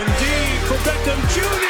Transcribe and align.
Beckham 0.83 1.19
Jr. 1.33 1.61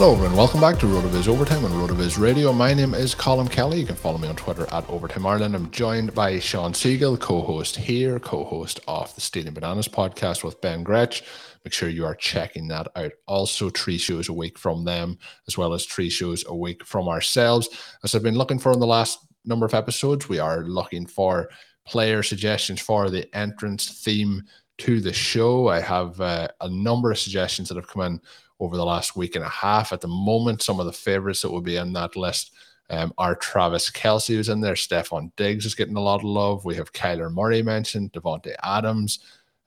Hello, 0.00 0.12
everyone. 0.12 0.36
Welcome 0.36 0.60
back 0.60 0.78
to 0.78 0.86
RotoViz 0.86 1.26
Overtime 1.26 1.64
on 1.64 1.72
RotoViz 1.72 2.20
Radio. 2.20 2.52
My 2.52 2.72
name 2.72 2.94
is 2.94 3.16
Colm 3.16 3.50
Kelly. 3.50 3.80
You 3.80 3.86
can 3.86 3.96
follow 3.96 4.16
me 4.16 4.28
on 4.28 4.36
Twitter 4.36 4.64
at 4.72 4.88
Overtime 4.88 5.26
Ireland. 5.26 5.56
I'm 5.56 5.72
joined 5.72 6.14
by 6.14 6.38
Shawn 6.38 6.72
Siegele, 6.72 7.18
co-host 7.18 7.74
here, 7.74 8.20
co-host 8.20 8.78
of 8.86 9.12
the 9.16 9.20
Stealing 9.20 9.54
Bananas 9.54 9.88
podcast 9.88 10.44
with 10.44 10.60
Ben 10.60 10.84
Gretch. 10.84 11.24
Make 11.64 11.74
sure 11.74 11.88
you 11.88 12.04
are 12.04 12.14
checking 12.14 12.68
that 12.68 12.86
out. 12.94 13.10
Also, 13.26 13.70
three 13.70 13.98
shows 13.98 14.28
a 14.28 14.32
week 14.32 14.56
from 14.56 14.84
them, 14.84 15.18
as 15.48 15.58
well 15.58 15.74
as 15.74 15.84
three 15.84 16.10
shows 16.10 16.44
a 16.46 16.54
week 16.54 16.86
from 16.86 17.08
ourselves. 17.08 17.68
As 18.04 18.14
I've 18.14 18.22
been 18.22 18.38
looking 18.38 18.60
for 18.60 18.72
in 18.72 18.78
the 18.78 18.86
last 18.86 19.18
number 19.44 19.66
of 19.66 19.74
episodes, 19.74 20.28
we 20.28 20.38
are 20.38 20.62
looking 20.62 21.06
for 21.06 21.50
player 21.84 22.22
suggestions 22.22 22.80
for 22.80 23.10
the 23.10 23.34
entrance 23.36 24.00
theme 24.04 24.44
to 24.78 25.00
the 25.00 25.12
show. 25.12 25.68
I 25.68 25.80
have 25.80 26.20
uh, 26.20 26.48
a 26.60 26.68
number 26.68 27.10
of 27.10 27.18
suggestions 27.18 27.68
that 27.68 27.76
have 27.76 27.88
come 27.88 28.02
in 28.02 28.20
over 28.60 28.76
the 28.76 28.84
last 28.84 29.16
week 29.16 29.36
and 29.36 29.44
a 29.44 29.48
half. 29.48 29.92
At 29.92 30.00
the 30.00 30.08
moment, 30.08 30.62
some 30.62 30.80
of 30.80 30.86
the 30.86 30.92
favorites 30.92 31.42
that 31.42 31.50
will 31.50 31.60
be 31.60 31.76
in 31.76 31.92
that 31.92 32.16
list 32.16 32.52
um, 32.90 33.12
are 33.18 33.34
Travis 33.34 33.90
Kelce, 33.90 34.28
who's 34.28 34.48
in 34.48 34.60
there. 34.60 34.74
Stefon 34.74 35.30
Diggs 35.36 35.66
is 35.66 35.74
getting 35.74 35.96
a 35.96 36.00
lot 36.00 36.20
of 36.20 36.24
love. 36.24 36.64
We 36.64 36.74
have 36.76 36.92
Kyler 36.92 37.32
Murray 37.32 37.62
mentioned, 37.62 38.12
Davante 38.12 38.54
Adams. 38.62 39.20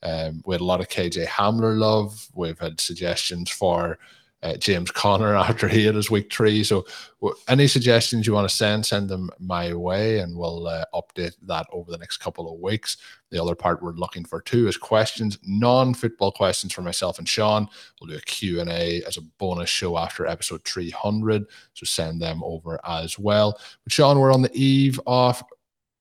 Um, 0.04 0.42
we 0.46 0.56
had 0.56 0.62
a 0.62 0.66
lot 0.66 0.80
of 0.80 0.88
KJ 0.88 1.28
Hamler 1.28 1.78
love. 1.78 2.28
We've 2.34 2.58
had 2.60 2.80
suggestions 2.80 3.52
for 3.52 4.00
uh, 4.44 4.56
James 4.58 4.92
Conner 4.92 5.36
after 5.50 5.68
he 5.68 5.86
had 5.86 5.96
his 5.96 6.10
week 6.10 6.32
three. 6.32 6.64
So, 6.64 6.86
w- 7.22 7.40
any 7.48 7.68
suggestions 7.68 8.26
you 8.26 8.34
want 8.34 8.50
to 8.50 8.56
send, 8.56 8.86
send 8.86 9.10
them 9.10 9.30
my 9.40 9.74
way, 9.74 10.20
and 10.20 10.36
we'll 10.36 10.68
uh, 10.68 10.86
update 10.94 11.36
that 11.44 11.68
over 11.72 11.92
the 11.92 11.98
next 11.98 12.18
couple 12.18 12.52
of 12.52 12.60
weeks. 12.60 12.98
The 13.30 13.42
other 13.42 13.56
part 13.56 13.82
we're 13.82 13.94
looking 13.94 14.26
for 14.26 14.42
too 14.42 14.68
is 14.68 14.78
questions, 14.78 15.38
non-football 15.44 16.32
questions 16.32 16.74
for 16.74 16.82
myself 16.82 17.20
and 17.20 17.28
Shawn. 17.28 17.68
We'll 18.00 18.10
do 18.10 18.18
a 18.18 18.22
Q&A 18.22 19.04
as 19.04 19.18
a 19.18 19.22
bonus 19.38 19.70
show 19.70 19.98
after 19.98 20.26
episode 20.26 20.64
300, 20.66 21.46
so 21.74 21.86
send 21.86 22.22
them 22.22 22.42
over 22.44 22.80
as 22.86 23.18
well. 23.18 23.60
But 23.84 23.94
Shawn, 23.94 24.20
we're 24.20 24.34
on 24.34 24.42
the 24.42 24.54
eve 24.54 25.00
of, 25.08 25.42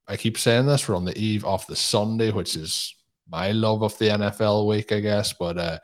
I 0.09 0.17
keep 0.17 0.39
saying 0.39 0.67
this, 0.67 0.89
we're 0.89 0.97
on 0.97 1.05
the 1.05 1.17
eve 1.19 1.45
of 1.45 1.67
the 1.67 1.77
Sunday, 1.77 2.33
which 2.33 2.57
is 2.57 2.95
my 3.31 3.53
love 3.53 3.83
of 3.83 3.97
the 3.99 4.07
NFL 4.07 4.67
week, 4.67 4.91
I 4.91 5.01
guess, 5.01 5.33
but 5.33 5.57
uh, 5.57 5.79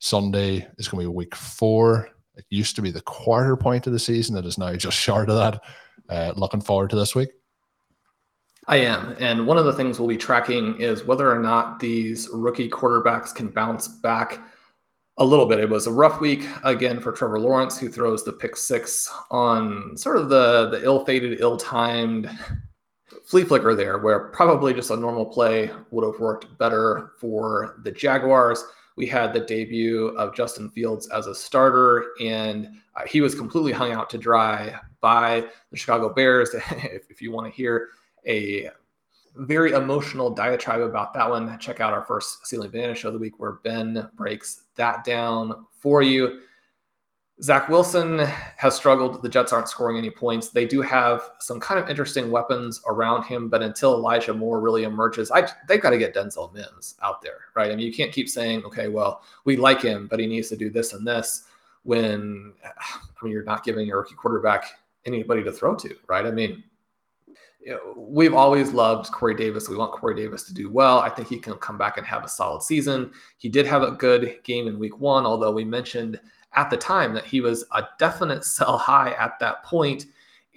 Sunday 0.00 0.66
is 0.78 0.88
going 0.88 1.04
to 1.04 1.10
be 1.10 1.14
week 1.14 1.36
four. 1.36 2.08
It 2.34 2.44
used 2.50 2.74
to 2.76 2.82
be 2.82 2.90
the 2.90 3.02
quarter 3.02 3.56
point 3.56 3.86
of 3.86 3.92
the 3.92 3.98
season. 3.98 4.36
It 4.36 4.46
is 4.46 4.58
now 4.58 4.74
just 4.74 4.96
short 4.98 5.30
of 5.30 5.36
that. 5.36 5.62
Uh, 6.08 6.32
looking 6.34 6.60
forward 6.60 6.90
to 6.90 6.96
this 6.96 7.14
week. 7.14 7.28
I 8.66 8.76
am. 8.78 9.14
And 9.20 9.46
one 9.46 9.58
of 9.58 9.64
the 9.64 9.72
things 9.72 9.98
we'll 9.98 10.08
be 10.08 10.16
tracking 10.16 10.80
is 10.80 11.04
whether 11.04 11.30
or 11.30 11.38
not 11.38 11.80
these 11.80 12.28
rookie 12.32 12.68
quarterbacks 12.68 13.34
can 13.34 13.48
bounce 13.48 13.88
back 13.88 14.40
a 15.18 15.24
little 15.24 15.46
bit. 15.46 15.60
It 15.60 15.68
was 15.68 15.86
a 15.86 15.92
rough 15.92 16.20
week 16.20 16.46
again 16.64 17.00
for 17.00 17.12
Trevor 17.12 17.40
Lawrence, 17.40 17.78
who 17.78 17.88
throws 17.88 18.24
the 18.24 18.32
pick 18.32 18.56
six 18.56 19.12
on 19.30 19.96
sort 19.96 20.16
of 20.16 20.28
the, 20.28 20.70
the 20.70 20.84
ill 20.84 21.04
fated, 21.04 21.40
ill 21.40 21.56
timed 21.56 22.30
flea 23.24 23.44
flicker 23.44 23.74
there, 23.74 23.98
where 23.98 24.28
probably 24.30 24.72
just 24.72 24.90
a 24.90 24.96
normal 24.96 25.26
play 25.26 25.70
would 25.90 26.04
have 26.04 26.20
worked 26.20 26.56
better 26.58 27.12
for 27.18 27.76
the 27.82 27.90
Jaguars. 27.90 28.64
We 28.96 29.06
had 29.06 29.32
the 29.32 29.40
debut 29.40 30.08
of 30.08 30.34
Justin 30.34 30.70
Fields 30.70 31.08
as 31.08 31.26
a 31.26 31.34
starter, 31.34 32.08
and 32.20 32.68
uh, 32.96 33.02
he 33.06 33.20
was 33.20 33.34
completely 33.34 33.72
hung 33.72 33.92
out 33.92 34.10
to 34.10 34.18
dry 34.18 34.78
by 35.00 35.46
the 35.70 35.76
Chicago 35.76 36.12
Bears. 36.12 36.54
if, 36.54 37.10
if 37.10 37.22
you 37.22 37.32
want 37.32 37.46
to 37.46 37.52
hear 37.52 37.88
a 38.26 38.70
very 39.36 39.72
emotional 39.72 40.30
diatribe 40.30 40.80
about 40.80 41.14
that 41.14 41.28
one, 41.28 41.58
check 41.58 41.80
out 41.80 41.92
our 41.92 42.02
first 42.02 42.46
Stealing 42.46 42.70
Banana 42.70 42.94
show 42.94 43.08
of 43.08 43.14
the 43.14 43.20
week 43.20 43.38
where 43.38 43.60
Ben 43.64 44.08
breaks 44.14 44.64
that 44.74 45.04
down 45.04 45.66
for 45.70 46.02
you. 46.02 46.40
Zach 47.42 47.70
Wilson 47.70 48.18
has 48.18 48.74
struggled. 48.74 49.22
The 49.22 49.28
Jets 49.28 49.52
aren't 49.52 49.68
scoring 49.68 49.96
any 49.96 50.10
points. 50.10 50.48
They 50.48 50.66
do 50.66 50.82
have 50.82 51.30
some 51.38 51.58
kind 51.58 51.80
of 51.80 51.88
interesting 51.88 52.30
weapons 52.30 52.82
around 52.86 53.22
him, 53.22 53.48
but 53.48 53.62
until 53.62 53.94
Elijah 53.94 54.34
Moore 54.34 54.60
really 54.60 54.84
emerges, 54.84 55.30
I, 55.30 55.48
they've 55.66 55.80
got 55.80 55.90
to 55.90 55.98
get 55.98 56.14
Denzel 56.14 56.52
Mims 56.52 56.96
out 57.02 57.22
there, 57.22 57.38
right? 57.54 57.72
I 57.72 57.76
mean, 57.76 57.86
you 57.86 57.94
can't 57.94 58.12
keep 58.12 58.28
saying, 58.28 58.64
okay, 58.64 58.88
well, 58.88 59.22
we 59.44 59.56
like 59.56 59.80
him, 59.80 60.06
but 60.06 60.20
he 60.20 60.26
needs 60.26 60.48
to 60.50 60.56
do 60.56 60.68
this 60.68 60.92
and 60.92 61.06
this 61.06 61.44
when, 61.84 62.52
I 62.66 63.24
mean, 63.24 63.32
you're 63.32 63.42
not 63.42 63.64
giving 63.64 63.86
your 63.86 63.98
rookie 64.00 64.16
quarterback 64.16 64.66
anybody 65.06 65.42
to 65.42 65.52
throw 65.52 65.74
to, 65.76 65.96
right? 66.08 66.26
I 66.26 66.30
mean, 66.30 66.62
you 67.62 67.72
know, 67.72 67.94
we've 67.96 68.34
always 68.34 68.72
loved 68.72 69.12
Corey 69.12 69.34
Davis. 69.34 69.68
We 69.68 69.76
want 69.76 69.92
Corey 69.92 70.14
Davis 70.14 70.44
to 70.44 70.54
do 70.54 70.70
well. 70.70 70.98
I 71.00 71.08
think 71.10 71.28
he 71.28 71.38
can 71.38 71.54
come 71.54 71.78
back 71.78 71.96
and 71.96 72.06
have 72.06 72.24
a 72.24 72.28
solid 72.28 72.62
season. 72.62 73.12
He 73.38 73.48
did 73.48 73.66
have 73.66 73.82
a 73.82 73.92
good 73.92 74.38
game 74.44 74.66
in 74.66 74.78
week 74.78 74.98
one, 74.98 75.24
although 75.24 75.52
we 75.52 75.64
mentioned– 75.64 76.20
at 76.54 76.70
the 76.70 76.76
time 76.76 77.14
that 77.14 77.24
he 77.24 77.40
was 77.40 77.64
a 77.72 77.84
definite 77.98 78.44
sell 78.44 78.78
high 78.78 79.12
at 79.12 79.38
that 79.40 79.62
point. 79.64 80.06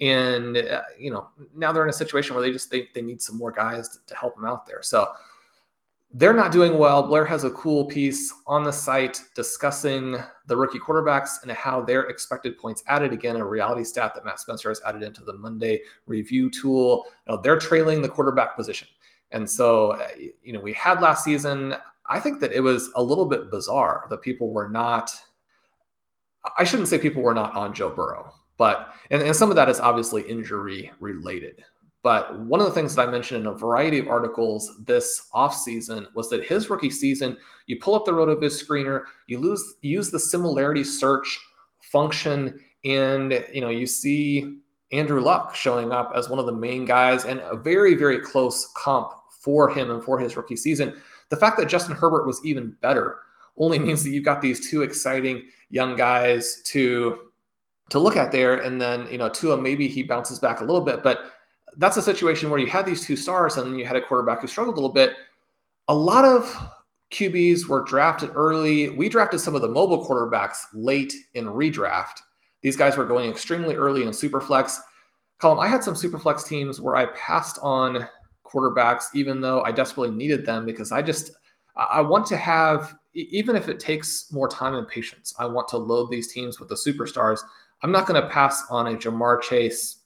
And 0.00 0.56
uh, 0.56 0.82
you 0.98 1.10
know 1.10 1.28
now 1.54 1.72
they're 1.72 1.84
in 1.84 1.90
a 1.90 1.92
situation 1.92 2.34
where 2.34 2.42
they 2.42 2.52
just 2.52 2.70
they, 2.70 2.88
they 2.94 3.02
need 3.02 3.22
some 3.22 3.38
more 3.38 3.52
guys 3.52 3.88
to, 3.90 3.98
to 4.06 4.14
help 4.16 4.34
them 4.34 4.44
out 4.44 4.66
there. 4.66 4.82
So 4.82 5.12
they're 6.16 6.32
not 6.32 6.52
doing 6.52 6.78
well. 6.78 7.02
Blair 7.02 7.24
has 7.24 7.42
a 7.42 7.50
cool 7.50 7.84
piece 7.86 8.32
on 8.46 8.62
the 8.62 8.72
site 8.72 9.20
discussing 9.34 10.16
the 10.46 10.56
rookie 10.56 10.78
quarterbacks 10.78 11.42
and 11.42 11.50
how 11.50 11.80
their 11.80 12.02
expected 12.04 12.58
points 12.58 12.82
added. 12.88 13.12
Again 13.12 13.36
a 13.36 13.44
reality 13.44 13.84
stat 13.84 14.14
that 14.14 14.24
matt 14.24 14.40
spencer 14.40 14.68
has 14.68 14.80
added 14.84 15.02
into 15.02 15.22
the 15.22 15.34
monday 15.34 15.80
review 16.06 16.50
tool. 16.50 17.06
Know, 17.28 17.36
they're 17.36 17.58
trailing 17.58 18.02
the 18.02 18.08
quarterback 18.08 18.56
position. 18.56 18.88
And 19.30 19.48
so 19.48 19.92
uh, 19.92 20.08
you 20.42 20.52
know 20.52 20.60
we 20.60 20.72
had 20.72 21.00
last 21.00 21.22
season. 21.22 21.76
I 22.06 22.18
think 22.18 22.40
that 22.40 22.52
it 22.52 22.60
was 22.60 22.90
a 22.96 23.02
little 23.02 23.26
bit 23.26 23.50
bizarre 23.50 24.06
that 24.10 24.22
people 24.22 24.52
were 24.52 24.68
not 24.68 25.10
I 26.58 26.64
shouldn't 26.64 26.88
say 26.88 26.98
people 26.98 27.22
were 27.22 27.34
not 27.34 27.54
on 27.54 27.74
Joe 27.74 27.90
Burrow, 27.90 28.32
but 28.56 28.94
and, 29.10 29.22
and 29.22 29.34
some 29.34 29.50
of 29.50 29.56
that 29.56 29.68
is 29.68 29.80
obviously 29.80 30.22
injury 30.22 30.90
related. 31.00 31.64
But 32.02 32.38
one 32.38 32.60
of 32.60 32.66
the 32.66 32.72
things 32.72 32.94
that 32.94 33.08
I 33.08 33.10
mentioned 33.10 33.40
in 33.40 33.46
a 33.46 33.54
variety 33.54 33.98
of 33.98 34.08
articles 34.08 34.70
this 34.84 35.28
offseason 35.34 36.06
was 36.14 36.28
that 36.28 36.44
his 36.44 36.68
rookie 36.68 36.90
season, 36.90 37.38
you 37.66 37.78
pull 37.80 37.94
up 37.94 38.04
the 38.04 38.12
RotoViz 38.12 38.62
screener, 38.62 39.04
you 39.26 39.38
lose 39.38 39.76
use 39.80 40.10
the 40.10 40.18
similarity 40.18 40.84
search 40.84 41.40
function, 41.80 42.60
and 42.84 43.44
you 43.52 43.62
know 43.62 43.70
you 43.70 43.86
see 43.86 44.58
Andrew 44.92 45.20
Luck 45.20 45.54
showing 45.54 45.92
up 45.92 46.12
as 46.14 46.28
one 46.28 46.38
of 46.38 46.46
the 46.46 46.52
main 46.52 46.84
guys 46.84 47.24
and 47.24 47.40
a 47.40 47.56
very, 47.56 47.94
very 47.94 48.20
close 48.20 48.70
comp 48.76 49.10
for 49.40 49.68
him 49.68 49.90
and 49.90 50.02
for 50.02 50.18
his 50.18 50.36
rookie 50.36 50.56
season. 50.56 50.94
The 51.30 51.36
fact 51.36 51.58
that 51.58 51.68
Justin 51.68 51.96
Herbert 51.96 52.26
was 52.26 52.40
even 52.44 52.76
better 52.80 53.18
only 53.56 53.78
hmm. 53.78 53.86
means 53.86 54.02
that 54.04 54.10
you've 54.10 54.24
got 54.24 54.40
these 54.40 54.68
two 54.68 54.82
exciting 54.82 55.42
young 55.70 55.96
guys 55.96 56.62
to 56.66 57.18
to 57.90 57.98
look 57.98 58.16
at 58.16 58.32
there. 58.32 58.56
And 58.56 58.80
then, 58.80 59.06
you 59.10 59.18
know, 59.18 59.28
Tua, 59.28 59.60
maybe 59.60 59.88
he 59.88 60.02
bounces 60.02 60.38
back 60.38 60.60
a 60.60 60.64
little 60.64 60.80
bit, 60.80 61.02
but 61.02 61.32
that's 61.76 61.96
a 61.96 62.02
situation 62.02 62.50
where 62.50 62.58
you 62.58 62.66
had 62.66 62.86
these 62.86 63.04
two 63.04 63.16
stars 63.16 63.56
and 63.56 63.66
then 63.66 63.78
you 63.78 63.84
had 63.84 63.96
a 63.96 64.00
quarterback 64.00 64.40
who 64.40 64.46
struggled 64.46 64.76
a 64.76 64.80
little 64.80 64.94
bit. 64.94 65.14
A 65.88 65.94
lot 65.94 66.24
of 66.24 66.56
QBs 67.12 67.66
were 67.66 67.82
drafted 67.82 68.30
early. 68.34 68.88
We 68.90 69.08
drafted 69.08 69.40
some 69.40 69.54
of 69.54 69.62
the 69.62 69.68
mobile 69.68 70.06
quarterbacks 70.06 70.58
late 70.72 71.12
in 71.34 71.46
redraft. 71.46 72.20
These 72.62 72.76
guys 72.76 72.96
were 72.96 73.04
going 73.04 73.30
extremely 73.30 73.74
early 73.74 74.02
in 74.02 74.08
Superflex. 74.08 74.78
Colm, 75.40 75.62
I 75.62 75.68
had 75.68 75.84
some 75.84 75.94
Superflex 75.94 76.46
teams 76.46 76.80
where 76.80 76.96
I 76.96 77.06
passed 77.06 77.58
on 77.60 78.08
quarterbacks, 78.46 79.06
even 79.14 79.40
though 79.40 79.62
I 79.62 79.72
desperately 79.72 80.16
needed 80.16 80.46
them 80.46 80.64
because 80.64 80.90
I 80.90 81.02
just 81.02 81.32
I 81.76 82.00
want 82.00 82.24
to 82.26 82.36
have 82.36 82.94
even 83.14 83.56
if 83.56 83.68
it 83.68 83.80
takes 83.80 84.30
more 84.32 84.48
time 84.48 84.74
and 84.74 84.88
patience. 84.88 85.34
I 85.38 85.46
want 85.46 85.68
to 85.68 85.78
load 85.78 86.10
these 86.10 86.32
teams 86.32 86.58
with 86.58 86.68
the 86.68 86.74
superstars. 86.74 87.40
I'm 87.82 87.92
not 87.92 88.06
going 88.06 88.20
to 88.20 88.28
pass 88.28 88.64
on 88.70 88.88
a 88.88 88.96
Ja'Marr 88.96 89.40
Chase 89.42 90.00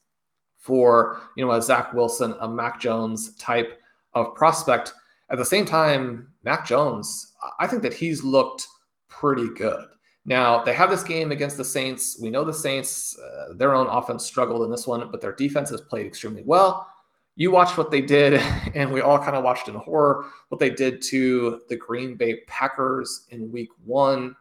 for 0.56 1.20
you 1.36 1.44
know 1.44 1.52
a 1.52 1.62
Zach 1.62 1.92
Wilson, 1.94 2.34
a 2.40 2.48
Mac 2.48 2.80
Jones 2.80 3.34
type 3.36 3.80
of 4.14 4.34
prospect. 4.34 4.92
At 5.30 5.38
the 5.38 5.44
same 5.44 5.64
time, 5.64 6.28
Mac 6.44 6.66
Jones, 6.66 7.34
I 7.58 7.66
think 7.66 7.82
that 7.82 7.94
he's 7.94 8.24
looked 8.24 8.66
pretty 9.08 9.48
good. 9.54 9.86
Now, 10.24 10.62
they 10.62 10.74
have 10.74 10.90
this 10.90 11.02
game 11.02 11.32
against 11.32 11.56
the 11.56 11.64
Saints. 11.64 12.18
We 12.20 12.28
know 12.28 12.44
the 12.44 12.52
Saints, 12.52 13.18
uh, 13.18 13.54
their 13.54 13.74
own 13.74 13.86
offense 13.86 14.26
struggled 14.26 14.62
in 14.62 14.70
this 14.70 14.86
one, 14.86 15.10
but 15.10 15.20
their 15.20 15.32
defense 15.32 15.70
has 15.70 15.80
played 15.80 16.06
extremely 16.06 16.42
well. 16.44 16.86
You 17.38 17.52
watched 17.52 17.78
what 17.78 17.92
they 17.92 18.00
did, 18.00 18.34
and 18.74 18.92
we 18.92 19.00
all 19.00 19.18
kind 19.18 19.36
of 19.36 19.44
watched 19.44 19.68
in 19.68 19.74
horror 19.76 20.26
what 20.48 20.58
they 20.58 20.70
did 20.70 21.00
to 21.02 21.60
the 21.68 21.76
Green 21.76 22.16
Bay 22.16 22.40
Packers 22.48 23.26
in 23.30 23.52
week 23.52 23.68
one. 23.84 24.34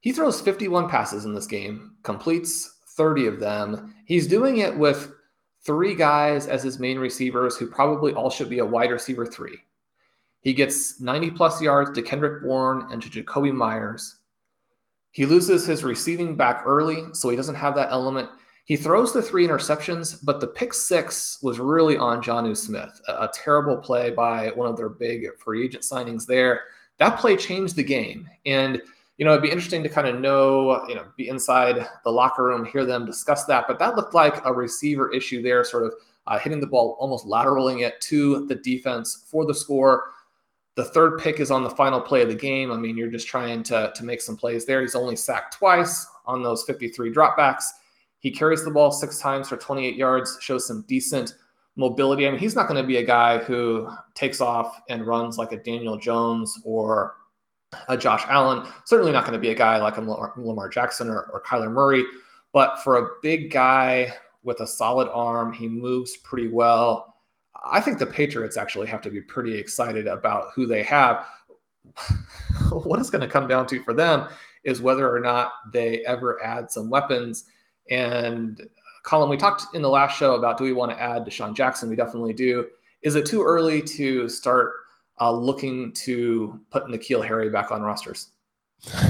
He 0.00 0.10
throws 0.10 0.40
51 0.40 0.88
passes 0.88 1.24
in 1.24 1.34
this 1.34 1.46
game, 1.46 1.94
completes 2.02 2.78
30 2.96 3.26
of 3.28 3.38
them. 3.38 3.94
He's 4.06 4.26
doing 4.26 4.58
it 4.58 4.76
with 4.76 5.12
three 5.62 5.94
guys 5.94 6.48
as 6.48 6.64
his 6.64 6.80
main 6.80 6.98
receivers 6.98 7.56
who 7.56 7.68
probably 7.68 8.12
all 8.12 8.28
should 8.28 8.50
be 8.50 8.58
a 8.58 8.66
wide 8.66 8.90
receiver 8.90 9.24
three. 9.24 9.58
He 10.40 10.52
gets 10.52 11.00
90 11.00 11.30
plus 11.30 11.62
yards 11.62 11.92
to 11.92 12.02
Kendrick 12.02 12.42
Bourne 12.42 12.88
and 12.90 13.00
to 13.02 13.08
Jakobi 13.08 13.54
Meyers. 13.54 14.16
He 15.12 15.26
loses 15.26 15.64
his 15.64 15.84
receiving 15.84 16.34
back 16.34 16.64
early, 16.66 17.04
so 17.12 17.28
he 17.28 17.36
doesn't 17.36 17.54
have 17.54 17.76
that 17.76 17.92
element. 17.92 18.30
He 18.64 18.76
throws 18.76 19.12
the 19.12 19.22
three 19.22 19.46
interceptions, 19.46 20.24
but 20.24 20.40
the 20.40 20.46
pick 20.46 20.72
six 20.72 21.42
was 21.42 21.58
really 21.58 21.96
on 21.96 22.22
Jonnu 22.22 22.56
Smith, 22.56 23.00
a, 23.08 23.12
a 23.12 23.30
terrible 23.34 23.76
play 23.76 24.10
by 24.10 24.50
one 24.50 24.68
of 24.68 24.76
their 24.76 24.88
big 24.88 25.26
free 25.38 25.64
agent 25.64 25.82
signings 25.82 26.26
there. 26.26 26.62
That 26.98 27.18
play 27.18 27.36
changed 27.36 27.76
the 27.76 27.82
game. 27.82 28.28
And, 28.46 28.80
you 29.16 29.24
know, 29.24 29.32
it'd 29.32 29.42
be 29.42 29.50
interesting 29.50 29.82
to 29.82 29.88
kind 29.88 30.06
of 30.06 30.20
know, 30.20 30.86
you 30.86 30.94
know, 30.94 31.06
be 31.16 31.28
inside 31.28 31.86
the 32.04 32.10
locker 32.10 32.44
room, 32.44 32.64
hear 32.64 32.84
them 32.84 33.06
discuss 33.06 33.44
that. 33.46 33.64
But 33.66 33.78
that 33.78 33.96
looked 33.96 34.14
like 34.14 34.44
a 34.44 34.52
receiver 34.52 35.12
issue 35.12 35.42
there, 35.42 35.64
sort 35.64 35.86
of 35.86 35.94
uh, 36.26 36.38
hitting 36.38 36.60
the 36.60 36.66
ball, 36.66 36.96
almost 37.00 37.26
lateraling 37.26 37.82
it 37.84 38.00
to 38.02 38.46
the 38.46 38.54
defense 38.54 39.24
for 39.26 39.44
the 39.46 39.54
score. 39.54 40.12
The 40.76 40.84
third 40.84 41.18
pick 41.18 41.40
is 41.40 41.50
on 41.50 41.64
the 41.64 41.70
final 41.70 42.00
play 42.00 42.22
of 42.22 42.28
the 42.28 42.34
game. 42.34 42.70
I 42.70 42.76
mean, 42.76 42.96
you're 42.96 43.10
just 43.10 43.26
trying 43.26 43.62
to, 43.64 43.92
to 43.94 44.04
make 44.04 44.20
some 44.20 44.36
plays 44.36 44.64
there. 44.64 44.80
He's 44.80 44.94
only 44.94 45.16
sacked 45.16 45.54
twice 45.54 46.06
on 46.26 46.42
those 46.42 46.62
53 46.62 47.12
dropbacks. 47.12 47.64
He 48.20 48.30
carries 48.30 48.64
the 48.64 48.70
ball 48.70 48.92
six 48.92 49.18
times 49.18 49.48
for 49.48 49.56
28 49.56 49.96
yards, 49.96 50.38
shows 50.40 50.66
some 50.66 50.84
decent 50.86 51.34
mobility. 51.76 52.26
I 52.26 52.30
mean, 52.30 52.38
he's 52.38 52.54
not 52.54 52.68
going 52.68 52.80
to 52.80 52.86
be 52.86 52.98
a 52.98 53.04
guy 53.04 53.38
who 53.38 53.88
takes 54.14 54.40
off 54.40 54.80
and 54.88 55.06
runs 55.06 55.38
like 55.38 55.52
a 55.52 55.56
Daniel 55.56 55.96
Jones 55.96 56.54
or 56.64 57.16
a 57.88 57.96
Josh 57.96 58.24
Allen. 58.28 58.66
Certainly 58.84 59.12
not 59.12 59.24
going 59.24 59.34
to 59.34 59.40
be 59.40 59.50
a 59.50 59.54
guy 59.54 59.78
like 59.78 59.96
a 59.96 60.00
Lamar 60.00 60.68
Jackson 60.68 61.08
or, 61.08 61.22
or 61.32 61.42
Kyler 61.42 61.70
Murray. 61.70 62.04
But 62.52 62.82
for 62.82 62.96
a 62.96 63.08
big 63.22 63.50
guy 63.50 64.12
with 64.42 64.60
a 64.60 64.66
solid 64.66 65.08
arm, 65.08 65.52
he 65.52 65.68
moves 65.68 66.16
pretty 66.18 66.48
well. 66.48 67.16
I 67.64 67.80
think 67.80 67.98
the 67.98 68.06
Patriots 68.06 68.56
actually 68.56 68.86
have 68.88 69.02
to 69.02 69.10
be 69.10 69.20
pretty 69.20 69.56
excited 69.56 70.06
about 70.06 70.48
who 70.54 70.66
they 70.66 70.82
have. 70.82 71.26
what 72.70 73.00
it's 73.00 73.10
going 73.10 73.22
to 73.22 73.28
come 73.28 73.48
down 73.48 73.66
to 73.66 73.82
for 73.82 73.94
them 73.94 74.28
is 74.64 74.82
whether 74.82 75.14
or 75.14 75.20
not 75.20 75.52
they 75.72 76.04
ever 76.04 76.42
add 76.42 76.70
some 76.70 76.90
weapons. 76.90 77.44
And 77.90 78.60
Colm, 79.04 79.28
we 79.28 79.36
talked 79.36 79.74
in 79.74 79.82
the 79.82 79.88
last 79.88 80.16
show 80.16 80.34
about 80.34 80.58
do 80.58 80.64
we 80.64 80.72
want 80.72 80.92
to 80.92 81.00
add 81.00 81.24
DeSean 81.24 81.54
Jackson? 81.54 81.90
We 81.90 81.96
definitely 81.96 82.32
do. 82.32 82.66
Is 83.02 83.16
it 83.16 83.26
too 83.26 83.42
early 83.42 83.82
to 83.82 84.28
start 84.28 84.72
uh, 85.20 85.32
looking 85.32 85.92
to 85.92 86.60
put 86.70 86.84
N'Keal 86.84 87.26
Harry 87.26 87.50
back 87.50 87.70
on 87.72 87.82
rosters? 87.82 88.30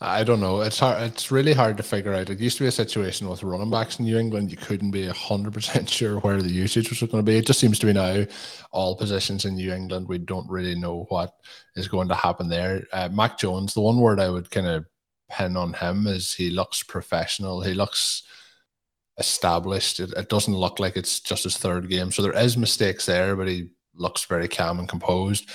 I 0.00 0.22
don't 0.22 0.38
know. 0.38 0.60
It's 0.60 0.78
hard. 0.78 1.02
It's 1.02 1.32
really 1.32 1.52
hard 1.52 1.76
to 1.76 1.82
figure 1.82 2.14
out. 2.14 2.30
It 2.30 2.38
used 2.38 2.56
to 2.58 2.64
be 2.64 2.68
a 2.68 2.72
situation 2.72 3.28
with 3.28 3.42
running 3.42 3.70
backs 3.70 3.98
in 3.98 4.04
New 4.04 4.16
England. 4.16 4.52
You 4.52 4.56
couldn't 4.56 4.92
be 4.92 5.08
hundred 5.08 5.54
percent 5.54 5.88
sure 5.90 6.20
where 6.20 6.40
the 6.40 6.50
usage 6.50 6.88
was 6.88 7.00
going 7.00 7.10
to 7.10 7.22
be. 7.22 7.36
It 7.36 7.46
just 7.46 7.58
seems 7.58 7.80
to 7.80 7.86
be 7.86 7.92
now 7.92 8.24
all 8.70 8.94
positions 8.94 9.44
in 9.44 9.56
New 9.56 9.72
England. 9.72 10.06
We 10.06 10.18
don't 10.18 10.48
really 10.48 10.76
know 10.76 11.06
what 11.08 11.34
is 11.74 11.88
going 11.88 12.06
to 12.08 12.14
happen 12.14 12.48
there. 12.48 12.84
Uh, 12.92 13.08
Mac 13.10 13.38
Jones. 13.38 13.74
The 13.74 13.80
one 13.80 13.98
word 13.98 14.20
I 14.20 14.30
would 14.30 14.50
kind 14.52 14.68
of 14.68 14.86
pin 15.30 15.56
on 15.56 15.74
him 15.74 16.06
is 16.06 16.34
he 16.34 16.50
looks 16.50 16.82
professional. 16.82 17.60
He 17.60 17.74
looks 17.74 18.22
established. 19.18 20.00
It, 20.00 20.12
it 20.12 20.28
doesn't 20.28 20.54
look 20.54 20.78
like 20.78 20.96
it's 20.96 21.20
just 21.20 21.44
his 21.44 21.56
third 21.56 21.88
game. 21.88 22.10
So 22.10 22.22
there 22.22 22.36
is 22.36 22.56
mistakes 22.56 23.06
there, 23.06 23.36
but 23.36 23.48
he 23.48 23.68
looks 23.94 24.24
very 24.24 24.48
calm 24.48 24.78
and 24.78 24.88
composed. 24.88 25.48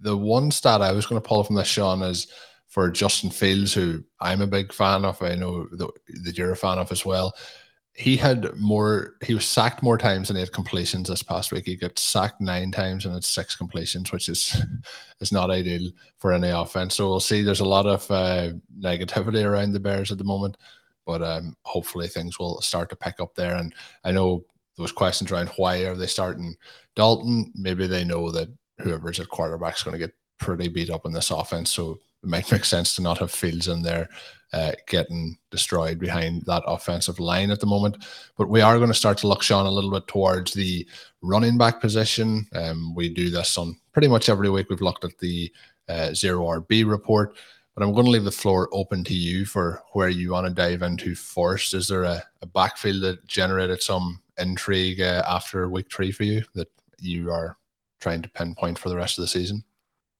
The 0.00 0.16
one 0.16 0.50
stat 0.50 0.82
I 0.82 0.92
was 0.92 1.06
going 1.06 1.20
to 1.20 1.26
pull 1.26 1.44
from 1.44 1.56
this, 1.56 1.68
Shawn, 1.68 2.02
is 2.02 2.26
for 2.66 2.90
Justin 2.90 3.30
Fields, 3.30 3.72
who 3.72 4.02
I'm 4.20 4.40
a 4.40 4.46
big 4.46 4.72
fan 4.72 5.04
of. 5.04 5.22
I 5.22 5.36
know 5.36 5.68
that 5.70 6.36
you're 6.36 6.52
a 6.52 6.56
fan 6.56 6.78
of 6.78 6.90
as 6.90 7.04
well. 7.04 7.32
He 7.96 8.16
had 8.16 8.56
more, 8.56 9.14
he 9.24 9.34
was 9.34 9.44
sacked 9.44 9.82
more 9.82 9.96
times 9.96 10.26
than 10.26 10.36
he 10.36 10.40
had 10.40 10.52
completions 10.52 11.08
this 11.08 11.22
past 11.22 11.52
week. 11.52 11.64
He 11.66 11.76
got 11.76 11.98
sacked 11.98 12.40
nine 12.40 12.72
times 12.72 13.04
and 13.04 13.14
had 13.14 13.22
six 13.22 13.54
completions, 13.54 14.10
which 14.10 14.28
is 14.28 14.60
is 15.20 15.30
not 15.30 15.50
ideal 15.50 15.90
for 16.18 16.32
any 16.32 16.48
offense. 16.48 16.96
So 16.96 17.08
we'll 17.08 17.20
see. 17.20 17.42
There's 17.42 17.60
a 17.60 17.64
lot 17.64 17.86
of 17.86 18.10
uh, 18.10 18.50
negativity 18.78 19.44
around 19.44 19.72
the 19.72 19.80
Bears 19.80 20.10
at 20.10 20.18
the 20.18 20.24
moment, 20.24 20.56
but 21.06 21.22
um, 21.22 21.56
hopefully 21.62 22.08
things 22.08 22.38
will 22.38 22.60
start 22.60 22.90
to 22.90 22.96
pick 22.96 23.20
up 23.20 23.34
there. 23.36 23.54
And 23.54 23.72
I 24.02 24.10
know 24.10 24.44
those 24.76 24.92
questions 24.92 25.30
around 25.30 25.50
why 25.56 25.84
are 25.84 25.94
they 25.94 26.06
starting 26.06 26.56
Dalton? 26.96 27.52
Maybe 27.54 27.86
they 27.86 28.04
know 28.04 28.30
that 28.32 28.48
whoever's 28.80 29.20
at 29.20 29.28
quarterback 29.28 29.76
is 29.76 29.82
going 29.82 29.92
to 29.92 30.04
get 30.04 30.14
pretty 30.38 30.68
beat 30.68 30.90
up 30.90 31.06
in 31.06 31.12
this 31.12 31.30
offense. 31.30 31.70
So 31.70 31.98
it 32.24 32.28
might 32.30 32.50
make 32.50 32.64
sense 32.64 32.96
to 32.96 33.02
not 33.02 33.18
have 33.18 33.30
Fields 33.30 33.68
in 33.68 33.82
there 33.82 34.08
uh, 34.52 34.72
getting 34.86 35.36
destroyed 35.50 35.98
behind 35.98 36.42
that 36.46 36.62
offensive 36.66 37.18
line 37.18 37.50
at 37.50 37.60
the 37.60 37.66
moment. 37.66 38.04
But 38.38 38.48
we 38.48 38.60
are 38.60 38.76
going 38.76 38.90
to 38.90 38.94
start 38.94 39.18
to 39.18 39.28
look, 39.28 39.42
Shawn, 39.42 39.66
a 39.66 39.70
little 39.70 39.90
bit 39.90 40.06
towards 40.06 40.52
the 40.52 40.86
running 41.22 41.58
back 41.58 41.80
position. 41.80 42.46
Um, 42.54 42.94
we 42.94 43.08
do 43.08 43.30
this 43.30 43.58
on 43.58 43.76
pretty 43.92 44.08
much 44.08 44.28
every 44.28 44.48
week. 44.50 44.70
We've 44.70 44.80
looked 44.80 45.04
at 45.04 45.18
the 45.18 45.52
uh, 45.88 46.14
zero 46.14 46.44
RB 46.60 46.88
report. 46.88 47.36
But 47.74 47.82
I'm 47.82 47.92
going 47.92 48.04
to 48.04 48.10
leave 48.12 48.24
the 48.24 48.30
floor 48.30 48.68
open 48.72 49.02
to 49.04 49.14
you 49.14 49.44
for 49.44 49.82
where 49.94 50.08
you 50.08 50.30
want 50.30 50.46
to 50.46 50.54
dive 50.54 50.82
into 50.82 51.16
first. 51.16 51.74
Is 51.74 51.88
there 51.88 52.04
a, 52.04 52.22
a 52.40 52.46
backfield 52.46 53.02
that 53.02 53.26
generated 53.26 53.82
some 53.82 54.22
intrigue 54.38 55.00
uh, 55.00 55.24
after 55.26 55.68
week 55.68 55.92
three 55.92 56.12
for 56.12 56.22
you 56.22 56.44
that 56.54 56.70
you 57.00 57.32
are 57.32 57.56
trying 58.00 58.22
to 58.22 58.28
pinpoint 58.28 58.78
for 58.78 58.88
the 58.88 58.96
rest 58.96 59.18
of 59.18 59.22
the 59.22 59.28
season? 59.28 59.64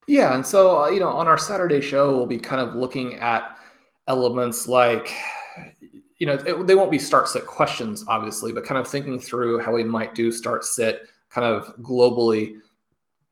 Yeah, 0.06 0.34
and 0.34 0.46
so 0.46 0.84
uh, 0.84 0.88
you 0.88 1.00
know, 1.00 1.08
on 1.08 1.26
our 1.26 1.38
Saturday 1.38 1.80
show, 1.80 2.16
we'll 2.16 2.26
be 2.26 2.38
kind 2.38 2.60
of 2.60 2.74
looking 2.74 3.14
at 3.14 3.56
elements 4.06 4.68
like, 4.68 5.14
you 6.18 6.26
know, 6.26 6.34
it, 6.34 6.66
they 6.66 6.74
won't 6.74 6.90
be 6.90 6.98
start 6.98 7.28
sit 7.28 7.46
questions, 7.46 8.04
obviously, 8.08 8.52
but 8.52 8.64
kind 8.64 8.78
of 8.78 8.86
thinking 8.86 9.18
through 9.18 9.60
how 9.60 9.72
we 9.72 9.84
might 9.84 10.14
do 10.14 10.30
start 10.30 10.64
sit 10.64 11.08
kind 11.30 11.46
of 11.46 11.74
globally. 11.78 12.56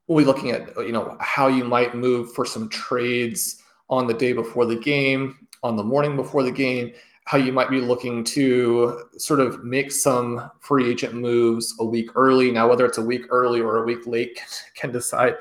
We'll 0.07 0.19
be 0.19 0.25
looking 0.25 0.51
at 0.51 0.75
you 0.79 0.93
know 0.93 1.17
how 1.21 1.49
you 1.49 1.65
might 1.65 1.95
move 1.95 2.33
for 2.33 2.45
some 2.45 2.69
trades 2.69 3.63
on 3.91 4.07
the 4.07 4.15
day 4.15 4.33
before 4.33 4.67
the 4.67 4.77
game, 4.77 5.47
on 5.63 5.77
the 5.77 5.85
morning 5.85 6.17
before 6.17 6.43
the 6.43 6.51
game, 6.51 6.93
how 7.25 7.39
you 7.39 7.53
might 7.53 7.71
be 7.71 7.81
looking 7.81 8.25
to 8.25 9.05
sort 9.17 9.41
of 9.41 9.63
make 9.63 9.93
some 9.93 10.51
free 10.61 10.91
agent 10.91 11.15
moves 11.15 11.75
a 11.79 11.85
week 11.85 12.11
early. 12.17 12.51
Now, 12.51 12.69
whether 12.69 12.85
it's 12.85 12.99
a 12.99 13.03
week 13.03 13.27
early 13.31 13.61
or 13.61 13.83
a 13.83 13.87
week 13.87 14.07
late, 14.07 14.41
can 14.75 14.91
decide 14.91 15.35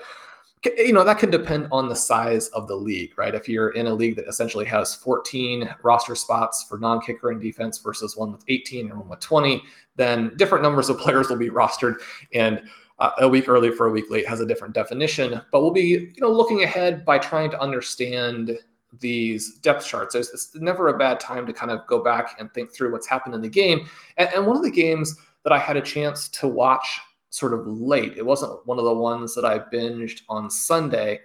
you 0.65 0.93
know 0.93 1.03
that 1.03 1.19
can 1.19 1.31
depend 1.31 1.67
on 1.71 1.89
the 1.89 1.95
size 1.95 2.47
of 2.49 2.67
the 2.67 2.75
league 2.75 3.13
right? 3.17 3.33
If 3.33 3.49
you're 3.49 3.69
in 3.69 3.87
a 3.87 3.93
league 3.93 4.15
that 4.17 4.27
essentially 4.27 4.65
has 4.65 4.95
14 4.95 5.73
roster 5.83 6.15
spots 6.15 6.65
for 6.67 6.77
non-kicker 6.77 7.31
and 7.31 7.41
defense 7.41 7.79
versus 7.79 8.15
one 8.15 8.31
with 8.31 8.43
18 8.47 8.89
and 8.89 8.99
one 8.99 9.09
with 9.09 9.19
20 9.19 9.63
then 9.95 10.31
different 10.37 10.63
numbers 10.63 10.89
of 10.89 10.97
players 10.97 11.29
will 11.29 11.37
be 11.37 11.49
rostered. 11.49 11.95
And 12.33 12.61
uh, 12.99 13.11
a 13.19 13.27
week 13.27 13.49
early 13.49 13.71
for 13.71 13.87
a 13.87 13.91
week 13.91 14.05
late 14.09 14.27
has 14.27 14.39
a 14.39 14.45
different 14.45 14.73
definition 14.73 15.41
but 15.51 15.61
we'll 15.61 15.71
be 15.71 15.81
you 15.81 16.13
know 16.19 16.31
looking 16.31 16.63
ahead 16.63 17.05
by 17.05 17.17
trying 17.17 17.49
to 17.51 17.59
understand 17.59 18.57
these 18.99 19.55
depth 19.59 19.85
charts. 19.85 20.13
There's, 20.13 20.29
it's 20.31 20.53
never 20.55 20.89
a 20.89 20.97
bad 20.97 21.19
time 21.19 21.45
to 21.47 21.53
kind 21.53 21.71
of 21.71 21.87
go 21.87 22.03
back 22.03 22.35
and 22.39 22.53
think 22.53 22.73
through 22.73 22.91
what's 22.91 23.07
happened 23.07 23.33
in 23.33 23.41
the 23.41 23.49
game. 23.49 23.87
And, 24.17 24.29
and 24.35 24.45
one 24.45 24.57
of 24.57 24.63
the 24.63 24.71
games 24.71 25.15
that 25.43 25.53
i 25.53 25.57
had 25.57 25.77
a 25.77 25.81
chance 25.81 26.27
to 26.29 26.47
watch 26.47 26.99
sort 27.31 27.53
of 27.53 27.65
late. 27.65 28.17
It 28.17 28.25
wasn't 28.25 28.65
one 28.67 28.77
of 28.77 28.85
the 28.85 28.93
ones 28.93 29.33
that 29.33 29.45
I 29.45 29.59
binged 29.59 30.21
on 30.29 30.49
Sunday. 30.49 31.19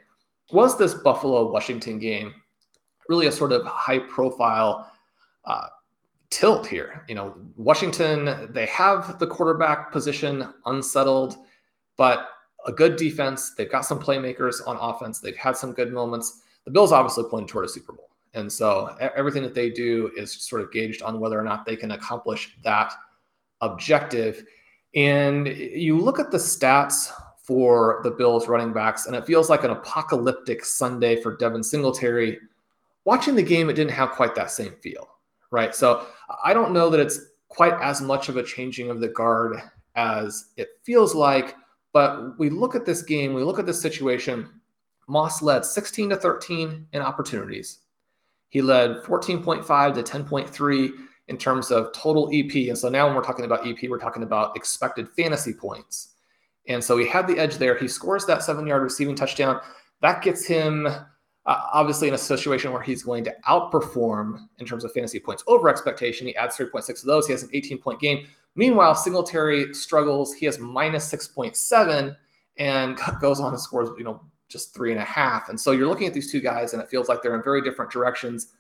Was 0.51 0.79
this 0.79 0.95
Buffalo 0.95 1.53
Washington 1.53 1.99
game 1.99 2.33
really 3.09 3.27
a 3.27 3.33
sort 3.33 3.53
of 3.53 3.65
high 3.65 3.99
profile 3.99 4.91
uh, 5.45 5.67
tilt 6.31 6.67
here. 6.67 7.05
You 7.09 7.15
know, 7.15 7.35
Washington, 7.57 8.49
they 8.51 8.67
have 8.67 9.19
the 9.19 9.27
quarterback 9.27 9.93
position 9.93 10.53
unsettled, 10.65 11.37
but 11.97 12.29
a 12.67 12.73
good 12.73 12.97
defense. 12.97 13.55
They've 13.55 13.71
got 13.71 13.87
some 13.87 14.01
playmakers 14.01 14.67
on 14.67 14.77
offense. 14.77 15.21
They've 15.21 15.37
had 15.37 15.57
some 15.57 15.73
good 15.73 15.93
moments. 15.93 16.43
The 16.65 16.71
Bills 16.73 16.93
obviously 16.93 17.25
playing 17.31 17.47
toward 17.47 17.67
a 17.67 17.69
Super 17.69 17.93
Bowl. 17.93 18.11
And 18.35 18.53
so 18.53 18.95
everything 19.01 19.43
that 19.45 19.55
they 19.55 19.71
do 19.71 20.11
is 20.17 20.33
sort 20.33 20.61
of 20.61 20.73
gauged 20.73 21.01
on 21.01 21.21
whether 21.21 21.39
or 21.39 21.45
not 21.45 21.65
they 21.65 21.77
can 21.77 21.93
accomplish 21.93 22.57
that 22.63 22.93
objective. 23.63 24.45
And 24.97 25.47
you 25.47 25.99
look 26.01 26.19
at 26.19 26.31
the 26.31 26.39
stats 26.39 27.13
for 27.37 28.01
the 28.03 28.11
Bills 28.11 28.49
running 28.49 28.73
backs, 28.73 29.07
and 29.07 29.15
it 29.15 29.27
feels 29.27 29.49
like 29.49 29.63
an 29.63 29.71
apocalyptic 29.71 30.65
Sunday 30.65 31.21
for 31.23 31.37
Devin 31.37 31.63
Singletary. 31.63 32.39
Watching 33.05 33.37
the 33.37 33.43
game, 33.43 33.71
it 33.71 33.75
didn't 33.75 33.93
have 33.93 34.11
quite 34.13 34.35
that 34.35 34.51
same 34.51 34.73
feel, 34.83 35.07
right? 35.51 35.75
So 35.75 36.07
I 36.43 36.55
don't 36.55 36.73
know 36.73 36.91
that 36.91 36.99
it's 36.99 37.21
quite 37.49 37.75
as 37.81 38.01
much 38.01 38.29
of 38.29 38.37
a 38.37 38.43
changing 38.43 38.91
of 38.91 39.01
the 39.01 39.09
guard 39.09 39.61
as 39.95 40.47
it 40.57 40.71
feels 40.83 41.15
like. 41.15 41.55
But 41.93 42.39
we 42.39 42.51
look 42.51 42.75
at 42.75 42.85
this 42.85 43.03
game, 43.03 43.33
we 43.33 43.45
look 43.45 43.59
at 43.59 43.67
this 43.67 43.81
situation. 43.81 44.49
Moss 45.09 45.41
led 45.41 45.65
16 45.65 46.11
to 46.11 46.17
13 46.17 46.87
in 46.93 47.03
opportunities. 47.03 47.79
He 48.49 48.61
led 48.61 49.03
14.5 49.03 49.95
to 49.95 50.03
10.3 50.03 50.91
in 51.29 51.37
terms 51.37 51.71
of 51.71 51.93
total 51.93 52.31
EP. 52.33 52.69
And 52.69 52.79
so 52.79 52.89
now 52.89 53.07
when 53.07 53.17
we're 53.17 53.23
talking 53.23 53.45
about 53.45 53.67
EP, 53.67 53.89
we're 53.89 53.99
talking 53.99 54.23
about 54.23 54.57
expected 54.57 55.09
fantasy 55.11 55.53
points. 55.53 56.15
And 56.69 56.83
so 56.83 56.97
he 56.97 57.07
had 57.07 57.27
the 57.27 57.39
edge 57.39 57.57
there. 57.57 57.77
He 57.77 57.89
scores 57.89 58.27
that 58.27 58.43
seven 58.43 58.67
yard 58.67 58.83
receiving 58.83 59.15
touchdown. 59.15 59.61
That 60.03 60.23
gets 60.23 60.47
him 60.47 60.87
uh, 61.47 61.61
obviously 61.73 62.09
in 62.09 62.15
a 62.15 62.19
situation 62.19 62.73
where 62.73 62.83
he's 62.83 63.05
going 63.05 63.25
to 63.25 63.35
outperform 63.49 64.49
in 64.59 64.67
terms 64.67 64.85
of 64.85 64.93
fantasy 64.93 65.21
points 65.21 65.45
over 65.47 65.69
expectation. 65.69 66.27
He 66.27 66.37
adds 66.37 66.57
3.6 66.57 66.89
of 66.91 67.07
those. 67.07 67.27
He 67.27 67.33
has 67.33 67.43
an 67.43 67.51
18 67.53 67.79
point 67.79 68.01
game. 68.01 68.27
Meanwhile, 68.57 68.95
Singletary 68.95 69.73
struggles. 69.75 70.35
He 70.35 70.47
has 70.47 70.59
minus 70.59 71.11
6.7 71.13 72.17
and 72.59 72.99
goes 73.21 73.41
on 73.41 73.53
and 73.53 73.61
scores, 73.61 73.91
you 73.97 74.05
know, 74.05 74.21
just 74.49 74.75
three 74.75 74.93
and 74.93 75.01
a 75.01 75.05
half. 75.05 75.49
And 75.49 75.61
so 75.61 75.73
you're 75.73 75.89
looking 75.89 76.07
at 76.07 76.15
these 76.15 76.31
two 76.31 76.41
guys, 76.41 76.73
and 76.73 76.81
it 76.81 76.89
feels 76.89 77.09
like 77.09 77.23
they're 77.23 77.35
in 77.35 77.43
very 77.43 77.63
different 77.63 77.91
directions. 77.91 78.55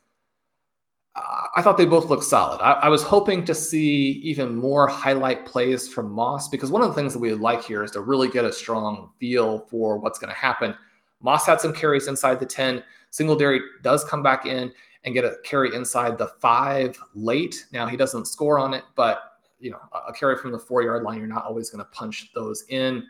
I 1.17 1.63
thought 1.63 1.79
they 1.79 1.87
both 1.87 2.11
looked 2.11 2.25
solid. 2.25 2.61
I, 2.61 2.73
I, 2.73 2.89
was 2.91 3.03
hoping 3.03 3.43
to 3.47 3.55
see 3.55 4.21
even 4.23 4.55
more 4.55 4.87
highlight 4.87 5.47
plays 5.47 5.89
from 5.89 6.13
Moss 6.13 6.47
because 6.49 6.71
one 6.71 6.83
of 6.83 6.89
the 6.89 6.95
things 6.95 7.15
that 7.15 7.19
we 7.19 7.33
like 7.33 7.65
here 7.65 7.83
is 7.83 7.93
to 7.93 8.03
really 8.03 8.29
get 8.29 8.45
a 8.45 8.53
strong 8.53 9.11
feel 9.19 9.61
for 9.71 9.97
what's 9.99 10.19
going 10.19 10.29
to 10.29 10.39
happen. 10.39 10.75
Moss 11.23 11.47
had 11.47 11.59
some 11.59 11.73
carries 11.73 12.07
inside 12.07 12.39
the 12.39 12.45
10. 12.45 12.83
Singletary 13.11 13.61
does 13.83 14.05
come 14.05 14.23
back 14.23 14.45
in 14.45 14.71
and 15.05 15.15
get 15.15 15.25
a 15.25 15.37
carry 15.43 15.75
inside 15.75 16.19
the 16.19 16.29
five 16.41 16.99
late. 17.15 17.67
Now 17.73 17.87
he 17.87 17.97
doesn't 17.97 18.27
score 18.27 18.59
on 18.59 18.75
it, 18.75 18.85
but 18.95 19.23
you 19.59 19.71
know, 19.71 19.81
a 20.07 20.13
carry 20.13 20.37
from 20.37 20.53
the 20.53 20.59
four 20.59 20.83
yard 20.83 21.03
line, 21.03 21.19
you're 21.19 21.27
not 21.27 21.47
always 21.47 21.71
going 21.71 21.83
to 21.83 21.91
punch 21.93 22.31
those 22.35 22.65
in. 22.69 23.05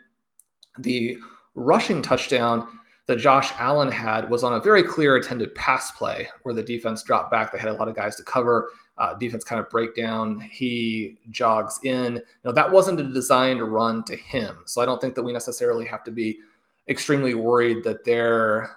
The 0.79 1.17
rushing 1.55 2.01
touchdown 2.01 2.69
that 3.07 3.17
Josh 3.17 3.51
Allen 3.57 3.89
had 3.89 4.29
was 4.29 4.43
on 4.43 4.53
a 4.53 4.59
very 4.59 4.83
clear 4.83 5.15
attended 5.15 5.55
pass 5.55 5.91
play 5.91 6.27
where 6.43 6.53
the 6.53 6.61
defense 6.61 7.03
dropped 7.03 7.31
back. 7.31 7.51
They 7.51 7.57
had 7.57 7.69
a 7.69 7.73
lot 7.73 7.87
of 7.87 7.95
guys 7.95 8.15
to 8.17 8.23
cover. 8.23 8.69
Uh, 8.97 9.13
defense 9.13 9.43
kind 9.43 9.61
of 9.61 9.69
break 9.69 9.95
down. 9.95 10.41
He 10.41 11.17
jogs 11.29 11.79
in. 11.83 12.21
Know, 12.43 12.51
that 12.51 12.69
wasn't 12.69 12.99
a 12.99 13.03
designed 13.03 13.61
run 13.61 14.03
to 14.05 14.15
him. 14.15 14.57
So 14.65 14.81
I 14.81 14.85
don't 14.85 14.99
think 14.99 15.15
that 15.15 15.23
we 15.23 15.31
necessarily 15.31 15.85
have 15.85 16.03
to 16.03 16.11
be 16.11 16.39
extremely 16.89 17.33
worried 17.33 17.83
that 17.85 18.03
they're, 18.03 18.75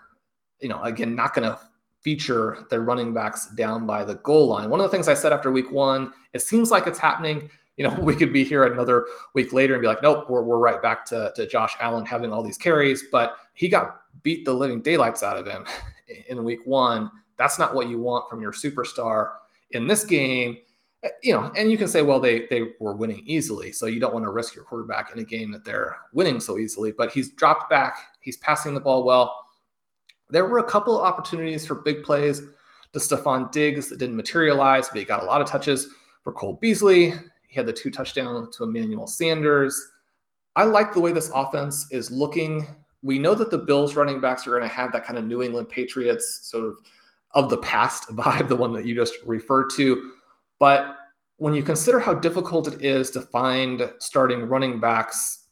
you 0.61 0.69
know, 0.69 0.83
again, 0.83 1.17
not 1.17 1.35
going 1.35 1.49
to 1.49 1.59
feature 2.01 2.67
their 2.71 2.83
running 2.83 3.13
backs 3.13 3.49
down 3.57 3.87
by 3.87 4.05
the 4.05 4.15
goal 4.17 4.47
line. 4.47 4.71
One 4.71 4.81
of 4.81 4.85
the 4.85 4.91
things 4.91 5.09
I 5.09 5.15
said 5.15 5.33
after 5.33 5.51
week 5.51 5.73
one, 5.73 6.13
it 6.35 6.41
seems 6.41 6.71
like 6.71 6.87
it's 6.87 6.99
happening 6.99 7.51
you 7.81 7.89
know, 7.89 7.95
we 8.03 8.15
could 8.15 8.33
be 8.33 8.45
here 8.45 8.65
another 8.65 9.07
week 9.35 9.55
later 9.55 9.73
and 9.73 9.81
be 9.81 9.89
like, 9.89 10.03
nope, 10.03 10.29
we're, 10.29 10.43
we're 10.43 10.59
right 10.59 10.83
back 10.83 11.07
to, 11.07 11.33
to 11.35 11.47
Josh 11.47 11.75
Allen 11.81 12.05
having 12.05 12.31
all 12.31 12.43
these 12.43 12.59
carries. 12.59 13.05
But 13.11 13.37
he 13.55 13.69
got 13.69 14.00
beat 14.23 14.45
the 14.45 14.53
living 14.53 14.83
daylights 14.83 15.23
out 15.23 15.37
of 15.37 15.47
him 15.47 15.65
in 16.29 16.45
week 16.45 16.61
one. 16.65 17.11
That's 17.37 17.59
not 17.59 17.75
what 17.75 17.89
you 17.89 17.99
want 17.99 18.29
from 18.29 18.41
your 18.41 18.53
superstar 18.53 19.33
in 19.71 19.87
this 19.87 20.05
game. 20.05 20.59
You 21.23 21.33
know, 21.33 21.51
and 21.57 21.71
you 21.71 21.79
can 21.79 21.89
say, 21.89 22.03
well, 22.03 22.21
they 22.21 22.47
they 22.51 22.73
were 22.79 22.95
winning 22.95 23.23
easily, 23.25 23.73
so 23.73 23.87
you 23.87 24.01
don't 24.01 24.13
want 24.13 24.27
to 24.27 24.31
risk 24.31 24.55
your 24.55 24.65
quarterback 24.65 25.13
in 25.13 25.19
a 25.19 25.25
game 25.25 25.51
that 25.53 25.65
they're 25.65 25.97
winning 26.13 26.41
so 26.41 26.59
easily. 26.59 26.93
But 26.93 27.11
he's 27.11 27.31
dropped 27.31 27.71
back, 27.71 27.97
he's 28.21 28.37
passing 28.39 28.75
the 28.75 28.81
ball 28.81 29.05
well. 29.05 29.47
There 30.29 30.47
were 30.47 30.59
a 30.59 30.65
couple 30.65 30.99
of 30.99 31.07
opportunities 31.07 31.67
for 31.67 31.77
big 31.77 32.03
plays 32.03 32.43
to 32.93 32.99
Stefon 32.99 33.51
Diggs 33.51 33.89
that 33.89 33.99
didn't 33.99 34.17
materialize, 34.17 34.89
but 34.89 34.99
he 34.99 35.05
got 35.05 35.23
a 35.23 35.27
lot 35.27 35.41
of 35.41 35.49
touches 35.49 35.89
for 36.23 36.33
Cole 36.33 36.59
Beasley. 36.61 37.15
He 37.49 37.57
had 37.57 37.67
the 37.67 37.73
two 37.73 37.91
touchdowns 37.91 38.55
to 38.57 38.65
Emmanuel 38.65 39.07
Sanders. 39.07 39.81
I 40.55 40.65
like 40.65 40.93
the 40.93 41.01
way 41.01 41.13
this 41.13 41.31
offense 41.35 41.87
is 41.91 42.11
looking. 42.11 42.67
We 43.03 43.19
know 43.19 43.35
that 43.35 43.51
the 43.51 43.59
Bills 43.59 43.97
running 43.97 44.21
backs 44.21 44.47
are 44.47 44.51
going 44.51 44.63
to 44.63 44.69
have 44.69 44.93
that 44.93 45.05
kind 45.05 45.19
of 45.19 45.25
New 45.25 45.43
England 45.43 45.69
Patriots 45.69 46.41
sort 46.43 46.65
of 46.65 46.77
of 47.33 47.49
the 47.49 47.59
past 47.59 48.09
vibe, 48.17 48.49
the 48.49 48.57
one 48.57 48.73
that 48.73 48.87
you 48.87 48.95
just 48.95 49.15
referred 49.25 49.71
to. 49.77 50.13
But 50.59 50.97
when 51.37 51.55
you 51.55 51.63
consider 51.63 51.99
how 51.99 52.15
difficult 52.15 52.69
it 52.69 52.83
is 52.85 53.11
to 53.13 53.23
find 53.23 53.91
starting 53.99 54.43
running 54.43 54.79
backs, 54.79 55.47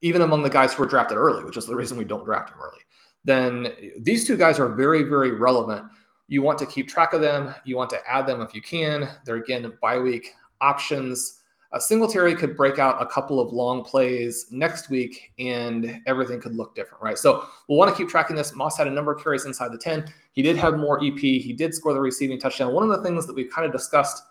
even 0.00 0.22
among 0.22 0.42
the 0.42 0.50
guys 0.50 0.74
who 0.74 0.82
were 0.82 0.88
drafted 0.88 1.18
early, 1.18 1.44
which 1.44 1.56
is 1.56 1.66
the 1.66 1.74
reason 1.74 1.98
we 1.98 2.04
don't 2.04 2.24
draft 2.24 2.50
them 2.50 2.60
early, 2.60 2.78
then 3.24 3.72
these 4.00 4.26
two 4.26 4.36
guys 4.36 4.60
are 4.60 4.68
very, 4.68 5.02
very 5.02 5.32
relevant. 5.32 5.84
You 6.28 6.42
want 6.42 6.58
to 6.58 6.66
keep 6.66 6.88
track 6.88 7.14
of 7.14 7.20
them. 7.20 7.54
You 7.64 7.76
want 7.76 7.90
to 7.90 8.00
add 8.08 8.26
them 8.26 8.40
if 8.40 8.54
you 8.54 8.62
can. 8.62 9.08
They're 9.24 9.36
again 9.36 9.72
bye 9.82 9.98
week 9.98 10.32
options. 10.60 11.40
A 11.72 11.80
Singletary 11.80 12.34
could 12.34 12.56
break 12.56 12.78
out 12.78 13.00
a 13.02 13.06
couple 13.06 13.40
of 13.40 13.52
long 13.52 13.84
plays 13.84 14.46
next 14.50 14.88
week 14.88 15.32
and 15.38 16.00
everything 16.06 16.40
could 16.40 16.54
look 16.54 16.74
different, 16.74 17.02
right? 17.02 17.18
So 17.18 17.46
we'll 17.68 17.76
want 17.76 17.90
to 17.90 17.96
keep 17.96 18.08
tracking 18.08 18.36
this. 18.36 18.54
Moss 18.54 18.78
had 18.78 18.86
a 18.86 18.90
number 18.90 19.12
of 19.12 19.22
carries 19.22 19.44
inside 19.44 19.72
the 19.72 19.78
10. 19.78 20.06
He 20.32 20.40
did 20.40 20.56
have 20.56 20.78
more 20.78 21.04
EP. 21.04 21.18
He 21.18 21.52
did 21.52 21.74
score 21.74 21.92
the 21.92 22.00
receiving 22.00 22.40
touchdown. 22.40 22.72
One 22.72 22.82
of 22.82 22.96
the 22.96 23.02
things 23.02 23.26
that 23.26 23.36
we've 23.36 23.50
kind 23.50 23.66
of 23.66 23.72
discussed 23.72 24.22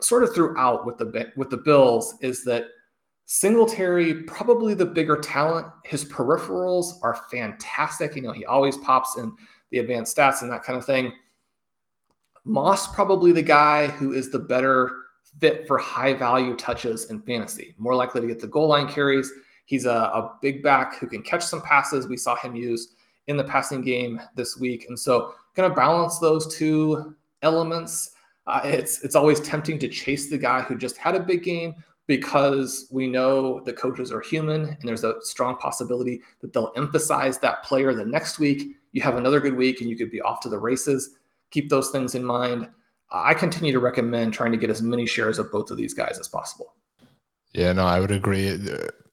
sort 0.00 0.24
of 0.24 0.34
throughout 0.34 0.84
with 0.84 0.98
the 0.98 1.32
with 1.36 1.50
the 1.50 1.56
Bills 1.56 2.16
is 2.20 2.42
that 2.44 2.64
Singletary, 3.26 4.24
probably 4.24 4.74
the 4.74 4.84
bigger 4.84 5.16
talent. 5.16 5.66
His 5.84 6.04
peripherals 6.04 6.94
are 7.02 7.20
fantastic. 7.30 8.16
You 8.16 8.22
know, 8.22 8.32
he 8.32 8.44
always 8.44 8.76
pops 8.78 9.16
in 9.16 9.34
the 9.70 9.78
advanced 9.78 10.16
stats 10.16 10.42
and 10.42 10.50
that 10.50 10.62
kind 10.62 10.78
of 10.78 10.84
thing. 10.84 11.12
Moss 12.44 12.92
probably 12.92 13.32
the 13.32 13.42
guy 13.42 13.86
who 13.86 14.12
is 14.12 14.30
the 14.30 14.38
better 14.38 15.03
fit 15.40 15.66
for 15.66 15.78
high 15.78 16.14
value 16.14 16.56
touches 16.56 17.10
in 17.10 17.20
fantasy, 17.22 17.74
more 17.78 17.94
likely 17.94 18.20
to 18.20 18.26
get 18.26 18.40
the 18.40 18.46
goal 18.46 18.68
line 18.68 18.88
carries. 18.88 19.32
He's 19.66 19.86
a, 19.86 19.90
a 19.90 20.36
big 20.42 20.62
back 20.62 20.98
who 20.98 21.06
can 21.06 21.22
catch 21.22 21.44
some 21.44 21.62
passes. 21.62 22.06
We 22.06 22.16
saw 22.16 22.36
him 22.36 22.54
use 22.54 22.94
in 23.26 23.36
the 23.36 23.44
passing 23.44 23.80
game 23.80 24.20
this 24.36 24.58
week. 24.58 24.86
And 24.88 24.98
so, 24.98 25.34
going 25.54 25.68
to 25.70 25.74
balance 25.74 26.18
those 26.18 26.54
two 26.54 27.14
elements. 27.42 28.10
Uh, 28.46 28.60
it's 28.64 29.02
it's 29.02 29.16
always 29.16 29.40
tempting 29.40 29.78
to 29.78 29.88
chase 29.88 30.28
the 30.28 30.36
guy 30.36 30.60
who 30.60 30.76
just 30.76 30.98
had 30.98 31.14
a 31.14 31.20
big 31.20 31.42
game 31.42 31.74
because 32.06 32.86
we 32.90 33.06
know 33.06 33.60
the 33.60 33.72
coaches 33.72 34.12
are 34.12 34.20
human 34.20 34.64
and 34.68 34.82
there's 34.82 35.04
a 35.04 35.14
strong 35.22 35.56
possibility 35.56 36.20
that 36.42 36.52
they'll 36.52 36.72
emphasize 36.76 37.38
that 37.38 37.62
player 37.62 37.94
the 37.94 38.04
next 38.04 38.38
week. 38.38 38.76
You 38.92 39.00
have 39.00 39.16
another 39.16 39.40
good 39.40 39.56
week 39.56 39.80
and 39.80 39.88
you 39.88 39.96
could 39.96 40.10
be 40.10 40.20
off 40.20 40.40
to 40.40 40.50
the 40.50 40.58
races 40.58 41.16
keep 41.54 41.68
those 41.68 41.90
things 41.90 42.16
in 42.16 42.24
mind. 42.24 42.68
I 43.14 43.32
continue 43.32 43.72
to 43.72 43.78
recommend 43.78 44.32
trying 44.32 44.52
to 44.52 44.58
get 44.58 44.70
as 44.70 44.82
many 44.82 45.06
shares 45.06 45.38
of 45.38 45.52
both 45.52 45.70
of 45.70 45.76
these 45.76 45.94
guys 45.94 46.18
as 46.18 46.26
possible. 46.26 46.74
Yeah, 47.52 47.72
no, 47.72 47.86
I 47.86 48.00
would 48.00 48.10
agree. 48.10 48.58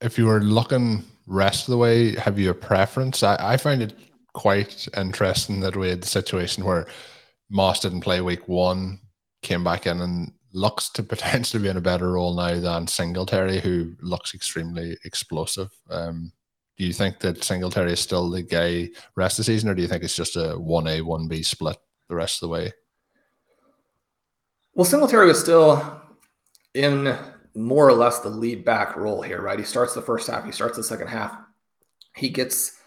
If 0.01 0.17
you 0.17 0.25
were 0.25 0.41
looking 0.41 1.03
rest 1.27 1.67
of 1.67 1.71
the 1.71 1.77
way, 1.77 2.15
have 2.15 2.39
you 2.39 2.49
a 2.49 2.55
preference? 2.55 3.21
I, 3.21 3.37
I 3.39 3.57
find 3.57 3.81
it 3.83 3.93
quite 4.33 4.87
interesting 4.97 5.59
that 5.59 5.75
we 5.75 5.89
had 5.89 6.01
the 6.01 6.07
situation 6.07 6.65
where 6.65 6.87
Moss 7.49 7.81
didn't 7.81 8.01
play 8.01 8.21
week 8.21 8.47
one, 8.47 8.99
came 9.43 9.63
back 9.63 9.85
in 9.85 10.01
and 10.01 10.31
looks 10.53 10.89
to 10.89 11.03
potentially 11.03 11.61
be 11.61 11.69
in 11.69 11.77
a 11.77 11.81
better 11.81 12.13
role 12.13 12.35
now 12.35 12.59
than 12.59 12.87
Singletary, 12.87 13.59
who 13.59 13.93
looks 14.01 14.33
extremely 14.33 14.97
explosive. 15.05 15.69
Um, 15.91 16.31
do 16.77 16.85
you 16.85 16.93
think 16.93 17.19
that 17.19 17.43
Singletary 17.43 17.93
is 17.93 17.99
still 17.99 18.31
the 18.31 18.41
guy 18.41 18.89
rest 19.15 19.37
of 19.37 19.45
the 19.45 19.51
season, 19.51 19.69
or 19.69 19.75
do 19.75 19.83
you 19.83 19.87
think 19.87 20.03
it's 20.03 20.15
just 20.15 20.35
a 20.35 20.55
1A, 20.57 21.01
1B 21.01 21.45
split 21.45 21.77
the 22.09 22.15
rest 22.15 22.41
of 22.41 22.47
the 22.47 22.53
way. 22.53 22.73
Well, 24.73 24.85
Singletary 24.85 25.27
was 25.27 25.39
still 25.39 26.01
in 26.73 27.17
more 27.55 27.87
or 27.87 27.93
less 27.93 28.19
the 28.19 28.29
lead 28.29 28.63
back 28.63 28.95
role 28.95 29.21
here, 29.21 29.41
right? 29.41 29.59
He 29.59 29.65
starts 29.65 29.93
the 29.93 30.01
first 30.01 30.29
half, 30.29 30.45
he 30.45 30.51
starts 30.51 30.77
the 30.77 30.83
second 30.83 31.07
half. 31.07 31.37
He 32.15 32.29
gets 32.29 32.79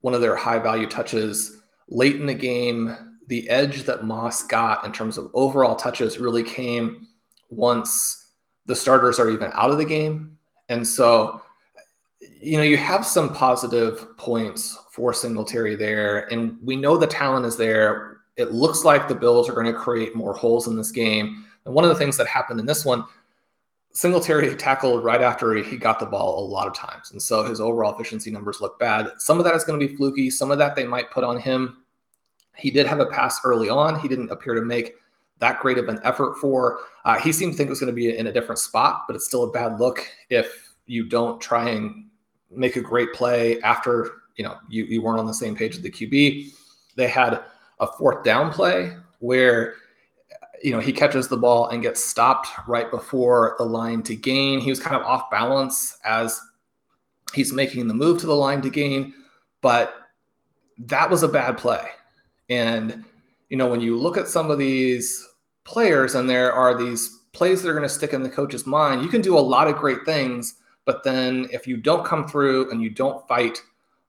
one 0.00 0.14
of 0.14 0.20
their 0.20 0.36
high 0.36 0.58
value 0.58 0.86
touches 0.86 1.62
late 1.88 2.16
in 2.16 2.26
the 2.26 2.34
game. 2.34 2.96
The 3.28 3.48
edge 3.48 3.84
that 3.84 4.04
Moss 4.04 4.42
got 4.42 4.84
in 4.84 4.92
terms 4.92 5.16
of 5.16 5.30
overall 5.34 5.76
touches 5.76 6.18
really 6.18 6.42
came 6.42 7.06
once 7.48 8.32
the 8.66 8.76
starters 8.76 9.18
are 9.18 9.30
even 9.30 9.50
out 9.54 9.70
of 9.70 9.78
the 9.78 9.84
game. 9.84 10.36
And 10.68 10.86
so, 10.86 11.42
you 12.20 12.56
know, 12.58 12.62
you 12.62 12.76
have 12.76 13.06
some 13.06 13.34
positive 13.34 14.16
points 14.16 14.78
for 14.92 15.12
Singletary 15.12 15.74
there. 15.74 16.32
And 16.32 16.58
we 16.62 16.76
know 16.76 16.96
the 16.96 17.06
talent 17.06 17.46
is 17.46 17.56
there 17.56 18.19
it 18.40 18.52
looks 18.52 18.84
like 18.84 19.06
the 19.06 19.14
Bills 19.14 19.48
are 19.48 19.52
going 19.52 19.66
to 19.66 19.72
create 19.72 20.16
more 20.16 20.34
holes 20.34 20.66
in 20.66 20.76
this 20.76 20.90
game. 20.90 21.44
And 21.64 21.74
one 21.74 21.84
of 21.84 21.90
the 21.90 21.96
things 21.96 22.16
that 22.16 22.26
happened 22.26 22.58
in 22.58 22.66
this 22.66 22.84
one, 22.84 23.04
Singletary 23.92 24.54
tackled 24.56 25.04
right 25.04 25.20
after 25.20 25.52
he 25.54 25.76
got 25.76 25.98
the 25.98 26.06
ball 26.06 26.42
a 26.42 26.46
lot 26.46 26.66
of 26.66 26.74
times. 26.74 27.10
And 27.12 27.20
so 27.20 27.44
his 27.44 27.60
overall 27.60 27.94
efficiency 27.94 28.30
numbers 28.30 28.60
look 28.60 28.78
bad. 28.78 29.08
Some 29.18 29.38
of 29.38 29.44
that 29.44 29.54
is 29.54 29.64
going 29.64 29.78
to 29.78 29.86
be 29.86 29.94
fluky. 29.94 30.30
Some 30.30 30.50
of 30.50 30.58
that 30.58 30.74
they 30.74 30.84
might 30.84 31.10
put 31.10 31.24
on 31.24 31.38
him. 31.38 31.78
He 32.56 32.70
did 32.70 32.86
have 32.86 33.00
a 33.00 33.06
pass 33.06 33.40
early 33.44 33.68
on. 33.68 33.98
He 34.00 34.08
didn't 34.08 34.30
appear 34.30 34.54
to 34.54 34.62
make 34.62 34.94
that 35.40 35.60
great 35.60 35.78
of 35.78 35.88
an 35.88 35.98
effort 36.04 36.36
for. 36.38 36.80
Uh, 37.04 37.18
he 37.18 37.32
seemed 37.32 37.52
to 37.52 37.56
think 37.56 37.66
it 37.66 37.70
was 37.70 37.80
going 37.80 37.92
to 37.92 37.94
be 37.94 38.16
in 38.16 38.26
a 38.26 38.32
different 38.32 38.58
spot, 38.58 39.04
but 39.06 39.16
it's 39.16 39.26
still 39.26 39.44
a 39.44 39.50
bad 39.50 39.80
look 39.80 40.06
if 40.28 40.74
you 40.86 41.08
don't 41.08 41.40
try 41.40 41.68
and 41.70 42.06
make 42.50 42.76
a 42.76 42.80
great 42.80 43.12
play 43.12 43.60
after 43.62 44.22
you 44.36 44.44
know 44.44 44.56
you, 44.68 44.84
you 44.84 45.02
weren't 45.02 45.18
on 45.18 45.26
the 45.26 45.34
same 45.34 45.56
page 45.56 45.74
with 45.74 45.82
the 45.82 45.90
QB. 45.90 46.52
They 46.96 47.08
had 47.08 47.42
a 47.80 47.86
fourth 47.86 48.22
down 48.22 48.52
play 48.52 48.94
where 49.18 49.74
you 50.62 50.70
know 50.70 50.78
he 50.78 50.92
catches 50.92 51.28
the 51.28 51.36
ball 51.36 51.68
and 51.68 51.82
gets 51.82 52.02
stopped 52.04 52.48
right 52.68 52.90
before 52.90 53.56
the 53.58 53.64
line 53.64 54.02
to 54.04 54.14
gain. 54.14 54.60
He 54.60 54.70
was 54.70 54.78
kind 54.78 54.94
of 54.94 55.02
off 55.02 55.30
balance 55.30 55.98
as 56.04 56.40
he's 57.34 57.52
making 57.52 57.88
the 57.88 57.94
move 57.94 58.20
to 58.20 58.26
the 58.26 58.36
line 58.36 58.60
to 58.62 58.70
gain, 58.70 59.14
but 59.62 59.94
that 60.78 61.08
was 61.10 61.22
a 61.22 61.28
bad 61.28 61.58
play. 61.58 61.88
And 62.48 63.04
you 63.48 63.56
know 63.56 63.68
when 63.68 63.80
you 63.80 63.98
look 63.98 64.16
at 64.16 64.28
some 64.28 64.50
of 64.50 64.58
these 64.58 65.26
players 65.64 66.14
and 66.14 66.28
there 66.28 66.52
are 66.52 66.76
these 66.76 67.18
plays 67.32 67.62
that 67.62 67.68
are 67.68 67.74
going 67.74 67.84
to 67.84 67.88
stick 67.88 68.12
in 68.12 68.22
the 68.22 68.28
coach's 68.28 68.66
mind, 68.66 69.02
you 69.02 69.08
can 69.08 69.22
do 69.22 69.38
a 69.38 69.40
lot 69.40 69.68
of 69.68 69.76
great 69.76 70.04
things, 70.04 70.56
but 70.84 71.02
then 71.04 71.46
if 71.52 71.66
you 71.66 71.76
don't 71.76 72.04
come 72.04 72.26
through 72.26 72.70
and 72.70 72.82
you 72.82 72.90
don't 72.90 73.26
fight 73.28 73.62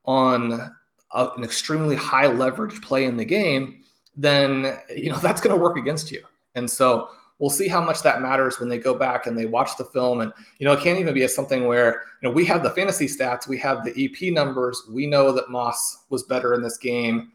on 0.06 0.76
a, 1.14 1.30
an 1.38 1.44
extremely 1.44 1.96
high 1.96 2.28
leverage 2.28 2.82
play 2.82 3.06
in 3.06 3.18
the 3.18 3.26
game, 3.26 3.84
then 4.16 4.78
you 4.96 5.10
know 5.10 5.18
that's 5.22 5.42
going 5.42 5.56
to 5.56 5.62
work 5.62 5.78
against 5.78 6.12
you. 6.12 6.24
And 6.56 6.70
so 6.70 7.10
we'll 7.40 7.50
see 7.50 7.68
how 7.68 7.82
much 7.82 8.04
that 8.04 8.22
matters 8.22 8.60
when 8.60 8.70
they 8.70 8.78
go 8.78 8.94
back 8.94 9.26
and 9.26 9.38
they 9.38 9.46
watch 9.46 9.76
the 9.78 9.86
film. 9.86 10.22
And 10.22 10.32
you 10.60 10.66
know, 10.66 10.74
it 10.74 10.82
can't 10.82 11.00
even 11.00 11.14
be 11.14 11.28
something 11.28 11.66
where 11.66 12.04
you 12.22 12.30
know 12.30 12.32
we 12.32 12.46
have 12.46 12.64
the 12.64 12.70
fantasy 12.70 13.08
stats, 13.08 13.48
we 13.48 13.58
have 13.58 13.84
the 13.84 14.06
EP 14.06 14.32
numbers, 14.32 14.84
we 14.90 15.08
know 15.08 15.32
that 15.34 15.50
Moss 15.50 16.06
was 16.10 16.24
better 16.24 16.54
in 16.54 16.62
this 16.62 16.78
game. 16.78 17.32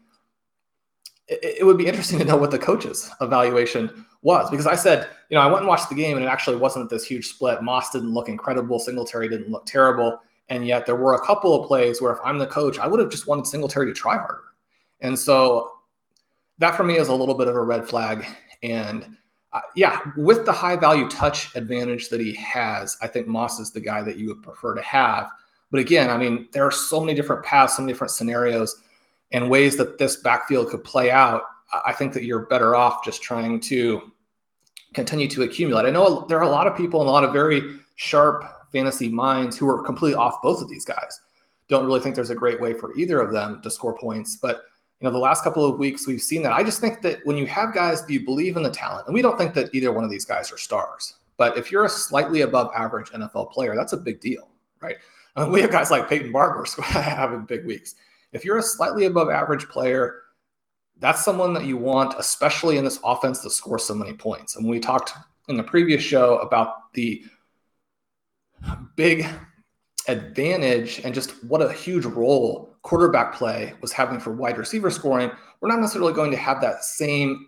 It, 1.27 1.57
it 1.59 1.65
would 1.65 1.77
be 1.77 1.87
interesting 1.87 2.19
to 2.19 2.25
know 2.25 2.37
what 2.37 2.51
the 2.51 2.59
coach's 2.59 3.11
evaluation 3.21 4.05
was 4.21 4.49
because 4.49 4.65
I 4.65 4.75
said, 4.75 5.09
you 5.29 5.35
know, 5.35 5.41
I 5.41 5.47
went 5.47 5.59
and 5.59 5.67
watched 5.67 5.89
the 5.89 5.95
game 5.95 6.17
and 6.17 6.25
it 6.25 6.29
actually 6.29 6.57
wasn't 6.57 6.89
this 6.89 7.05
huge 7.05 7.27
split. 7.27 7.61
Moss 7.61 7.91
didn't 7.91 8.13
look 8.13 8.29
incredible, 8.29 8.79
Singletary 8.79 9.27
didn't 9.27 9.51
look 9.51 9.65
terrible. 9.65 10.19
And 10.49 10.65
yet 10.65 10.85
there 10.85 10.95
were 10.95 11.15
a 11.15 11.25
couple 11.25 11.59
of 11.59 11.67
plays 11.67 12.01
where 12.01 12.13
if 12.13 12.19
I'm 12.23 12.37
the 12.37 12.47
coach, 12.47 12.79
I 12.79 12.87
would 12.87 12.99
have 12.99 13.09
just 13.09 13.27
wanted 13.27 13.47
Singletary 13.47 13.87
to 13.87 13.93
try 13.93 14.15
harder. 14.15 14.43
And 15.01 15.17
so 15.17 15.71
that 16.57 16.75
for 16.75 16.83
me 16.83 16.97
is 16.97 17.09
a 17.09 17.15
little 17.15 17.35
bit 17.35 17.47
of 17.47 17.55
a 17.55 17.61
red 17.61 17.87
flag. 17.87 18.25
And 18.63 19.17
uh, 19.53 19.61
yeah, 19.75 20.01
with 20.15 20.45
the 20.45 20.51
high 20.51 20.75
value 20.75 21.09
touch 21.09 21.55
advantage 21.55 22.09
that 22.09 22.19
he 22.19 22.33
has, 22.35 22.97
I 23.01 23.07
think 23.07 23.27
Moss 23.27 23.59
is 23.59 23.71
the 23.71 23.79
guy 23.79 24.01
that 24.03 24.17
you 24.17 24.27
would 24.27 24.43
prefer 24.43 24.73
to 24.75 24.81
have. 24.81 25.29
But 25.71 25.79
again, 25.81 26.09
I 26.09 26.17
mean, 26.17 26.47
there 26.53 26.63
are 26.63 26.71
so 26.71 26.99
many 26.99 27.13
different 27.13 27.43
paths, 27.43 27.75
so 27.75 27.81
many 27.81 27.93
different 27.93 28.11
scenarios 28.11 28.81
and 29.31 29.49
ways 29.49 29.75
that 29.77 29.97
this 29.97 30.17
backfield 30.17 30.69
could 30.69 30.83
play 30.83 31.11
out. 31.11 31.43
I 31.85 31.91
think 31.91 32.13
that 32.13 32.23
you're 32.23 32.45
better 32.45 32.75
off 32.75 33.03
just 33.03 33.21
trying 33.21 33.59
to 33.61 34.11
continue 34.93 35.27
to 35.27 35.43
accumulate. 35.43 35.85
I 35.85 35.89
know 35.89 36.25
there 36.29 36.39
are 36.39 36.43
a 36.43 36.49
lot 36.49 36.67
of 36.67 36.77
people 36.77 37.01
and 37.01 37.09
a 37.09 37.11
lot 37.11 37.25
of 37.25 37.33
very 37.33 37.61
sharp 37.95 38.45
fantasy 38.71 39.09
minds 39.09 39.57
who 39.57 39.67
are 39.67 39.83
completely 39.83 40.15
off 40.15 40.41
both 40.41 40.61
of 40.61 40.69
these 40.69 40.85
guys. 40.85 41.21
Don't 41.67 41.85
really 41.85 41.99
think 41.99 42.15
there's 42.15 42.29
a 42.29 42.35
great 42.35 42.61
way 42.61 42.73
for 42.73 42.95
either 42.97 43.19
of 43.19 43.31
them 43.31 43.61
to 43.61 43.69
score 43.69 43.97
points. 43.97 44.35
But 44.35 44.63
you 44.99 45.05
know, 45.05 45.11
the 45.11 45.19
last 45.19 45.43
couple 45.43 45.65
of 45.65 45.77
weeks 45.77 46.07
we've 46.07 46.21
seen 46.21 46.41
that. 46.43 46.53
I 46.53 46.63
just 46.63 46.81
think 46.81 47.01
that 47.01 47.19
when 47.23 47.37
you 47.37 47.45
have 47.47 47.73
guys 47.73 48.01
that 48.01 48.11
you 48.11 48.25
believe 48.25 48.57
in 48.57 48.63
the 48.63 48.71
talent, 48.71 49.05
and 49.07 49.13
we 49.13 49.21
don't 49.21 49.37
think 49.37 49.53
that 49.53 49.73
either 49.73 49.91
one 49.91 50.03
of 50.03 50.09
these 50.09 50.25
guys 50.25 50.51
are 50.51 50.57
stars, 50.57 51.15
but 51.37 51.57
if 51.57 51.71
you're 51.71 51.85
a 51.85 51.89
slightly 51.89 52.41
above 52.41 52.71
average 52.75 53.11
NFL 53.11 53.51
player, 53.51 53.75
that's 53.75 53.93
a 53.93 53.97
big 53.97 54.19
deal, 54.19 54.49
right? 54.81 54.97
We 55.51 55.61
have 55.61 55.69
guys 55.69 55.91
like 55.91 56.09
Peyton 56.09 56.31
Barber 56.31 56.65
having 56.81 57.45
big 57.45 57.63
weeks. 57.63 57.93
If 58.31 58.43
you're 58.43 58.57
a 58.57 58.63
slightly 58.63 59.05
above 59.05 59.29
average 59.29 59.69
player, 59.69 60.23
that's 60.99 61.23
someone 61.23 61.53
that 61.53 61.65
you 61.65 61.77
want, 61.77 62.15
especially 62.17 62.79
in 62.79 62.83
this 62.83 62.99
offense 63.03 63.41
to 63.41 63.51
score 63.51 63.77
so 63.77 63.93
many 63.93 64.13
points. 64.13 64.55
And 64.55 64.67
we 64.67 64.79
talked 64.79 65.13
in 65.47 65.55
the 65.55 65.63
previous 65.63 66.01
show 66.01 66.39
about 66.39 66.91
the 66.93 67.23
big 68.95 69.25
advantage 70.07 70.99
and 71.03 71.13
just 71.13 71.43
what 71.43 71.61
a 71.61 71.71
huge 71.71 72.05
role 72.05 72.75
quarterback 72.81 73.33
play 73.33 73.73
was 73.81 73.91
having 73.91 74.19
for 74.19 74.31
wide 74.31 74.57
receiver 74.57 74.89
scoring, 74.89 75.29
we're 75.59 75.69
not 75.69 75.79
necessarily 75.79 76.13
going 76.13 76.31
to 76.31 76.37
have 76.37 76.61
that 76.61 76.83
same 76.83 77.47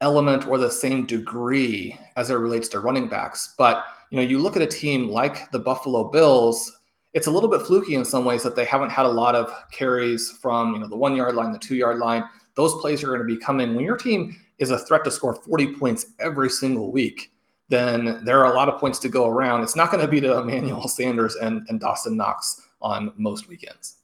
element 0.00 0.46
or 0.46 0.58
the 0.58 0.70
same 0.70 1.06
degree 1.06 1.98
as 2.16 2.30
it 2.30 2.34
relates 2.34 2.68
to 2.68 2.80
running 2.80 3.08
backs. 3.08 3.54
But 3.56 3.84
you 4.10 4.16
know, 4.16 4.22
you 4.22 4.38
look 4.38 4.56
at 4.56 4.62
a 4.62 4.66
team 4.66 5.08
like 5.08 5.50
the 5.50 5.58
Buffalo 5.58 6.10
Bills, 6.10 6.70
it's 7.14 7.26
a 7.26 7.30
little 7.30 7.48
bit 7.48 7.62
fluky 7.62 7.94
in 7.94 8.04
some 8.04 8.24
ways 8.24 8.42
that 8.42 8.56
they 8.56 8.64
haven't 8.64 8.90
had 8.90 9.06
a 9.06 9.08
lot 9.08 9.34
of 9.34 9.52
carries 9.72 10.30
from 10.42 10.74
you 10.74 10.80
know 10.80 10.88
the 10.88 10.96
one 10.96 11.16
yard 11.16 11.34
line, 11.34 11.52
the 11.52 11.58
two 11.58 11.76
yard 11.76 11.98
line. 11.98 12.24
Those 12.54 12.74
plays 12.80 13.02
are 13.02 13.08
going 13.08 13.20
to 13.20 13.24
be 13.24 13.36
coming 13.36 13.74
when 13.74 13.84
your 13.84 13.96
team 13.96 14.36
is 14.58 14.70
a 14.70 14.78
threat 14.78 15.04
to 15.04 15.10
score 15.10 15.34
40 15.34 15.74
points 15.74 16.06
every 16.20 16.48
single 16.50 16.92
week 16.92 17.32
then 17.74 18.24
there 18.24 18.44
are 18.44 18.52
a 18.52 18.56
lot 18.56 18.68
of 18.68 18.78
points 18.78 18.98
to 19.00 19.08
go 19.08 19.28
around. 19.28 19.62
It's 19.62 19.76
not 19.76 19.90
going 19.90 20.00
to 20.00 20.08
be 20.08 20.20
to 20.20 20.38
Emmanuel 20.38 20.88
Sanders 20.88 21.34
and, 21.36 21.66
and 21.68 21.80
Dawson 21.80 22.16
Knox 22.16 22.62
on 22.80 23.12
most 23.16 23.48
weekends. 23.48 23.96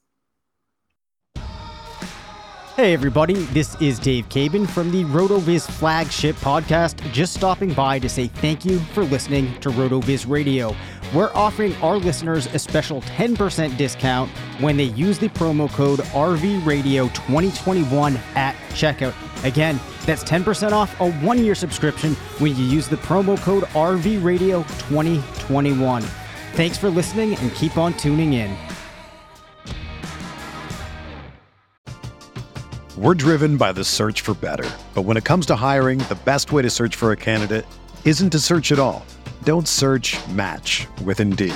Hey, 2.77 2.93
everybody, 2.95 3.35
this 3.35 3.77
is 3.81 3.99
Dave 3.99 4.29
Caban 4.31 4.67
from 4.67 4.91
the 4.91 5.05
RotoViz 5.05 5.71
flagship 5.71 6.35
podcast. 6.37 6.99
Just 7.13 7.35
stopping 7.35 7.75
by 7.75 7.99
to 7.99 8.09
say 8.09 8.29
thank 8.29 8.65
you 8.65 8.79
for 8.95 9.05
listening 9.05 9.53
to 9.61 9.69
RotoViz 9.69 10.27
Radio. 10.27 10.75
We're 11.15 11.31
offering 11.35 11.77
our 11.83 11.99
listeners 11.99 12.47
a 12.47 12.59
special 12.59 13.03
10% 13.03 13.77
discount 13.77 14.31
when 14.61 14.79
they 14.79 14.85
use 14.85 15.19
the 15.19 15.29
promo 15.29 15.71
code 15.71 15.99
RVRadio2021 15.99 18.17
at 18.35 18.55
checkout. 18.71 19.30
Again, 19.45 19.79
that's 20.05 20.25
10% 20.25 20.73
off 20.73 21.01
a 21.01 21.13
one 21.13 21.45
year 21.45 21.55
subscription 21.55 22.15
when 22.39 22.57
you 22.57 22.65
use 22.65 22.89
the 22.89 22.97
promo 22.97 23.41
code 23.41 23.63
RVRadio2021. 23.65 26.03
Thanks 26.53 26.77
for 26.77 26.91
listening 26.91 27.37
and 27.37 27.55
keep 27.55 27.79
on 27.79 27.95
tuning 27.95 28.35
in. 28.35 28.55
We're 32.97 33.15
driven 33.15 33.57
by 33.57 33.73
the 33.73 33.83
search 33.83 34.21
for 34.21 34.35
better. 34.35 34.69
But 34.95 35.03
when 35.03 35.17
it 35.17 35.25
comes 35.25 35.47
to 35.47 35.57
hiring, 35.57 36.01
the 36.01 36.19
best 36.27 36.53
way 36.53 36.61
to 36.61 36.69
search 36.69 36.97
for 36.97 37.13
a 37.13 37.17
candidate 37.17 37.65
isn't 38.05 38.29
to 38.31 38.39
search 38.39 38.73
at 38.73 38.79
all. 38.79 39.07
Don't 39.45 39.67
search 39.67 40.19
match 40.29 40.87
with 41.05 41.19
Indeed. 41.19 41.55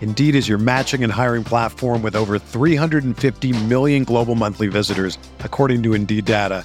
Indeed 0.00 0.34
is 0.34 0.48
your 0.48 0.58
matching 0.58 1.04
and 1.04 1.12
hiring 1.12 1.44
platform 1.44 2.02
with 2.02 2.16
over 2.16 2.38
350 2.38 3.64
million 3.66 4.02
global 4.02 4.34
monthly 4.34 4.66
visitors, 4.66 5.16
according 5.40 5.84
to 5.84 5.92
Indeed 5.92 6.24
data, 6.24 6.64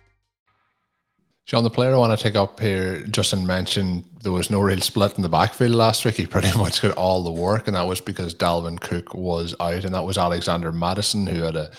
Shawn, 1.45 1.63
the 1.63 1.69
player 1.69 1.93
I 1.93 1.97
want 1.97 2.17
to 2.17 2.23
take 2.23 2.35
up 2.35 2.59
here, 2.59 3.01
Justin 3.07 3.45
mentioned 3.45 4.05
there 4.21 4.31
was 4.31 4.49
no 4.49 4.61
real 4.61 4.79
split 4.79 5.15
in 5.15 5.23
the 5.23 5.29
backfield 5.29 5.71
last 5.71 6.05
week. 6.05 6.15
He 6.15 6.27
pretty 6.27 6.55
much 6.57 6.81
got 6.81 6.95
all 6.97 7.23
the 7.23 7.31
work, 7.31 7.67
and 7.67 7.75
that 7.75 7.87
was 7.87 7.99
because 7.99 8.35
Dalvin 8.35 8.79
Cook 8.79 9.13
was 9.13 9.55
out, 9.59 9.83
and 9.83 9.93
that 9.93 10.05
was 10.05 10.17
Alexander 10.17 10.71
Mattison, 10.71 11.25
who 11.25 11.41
had 11.41 11.55
a 11.55 11.71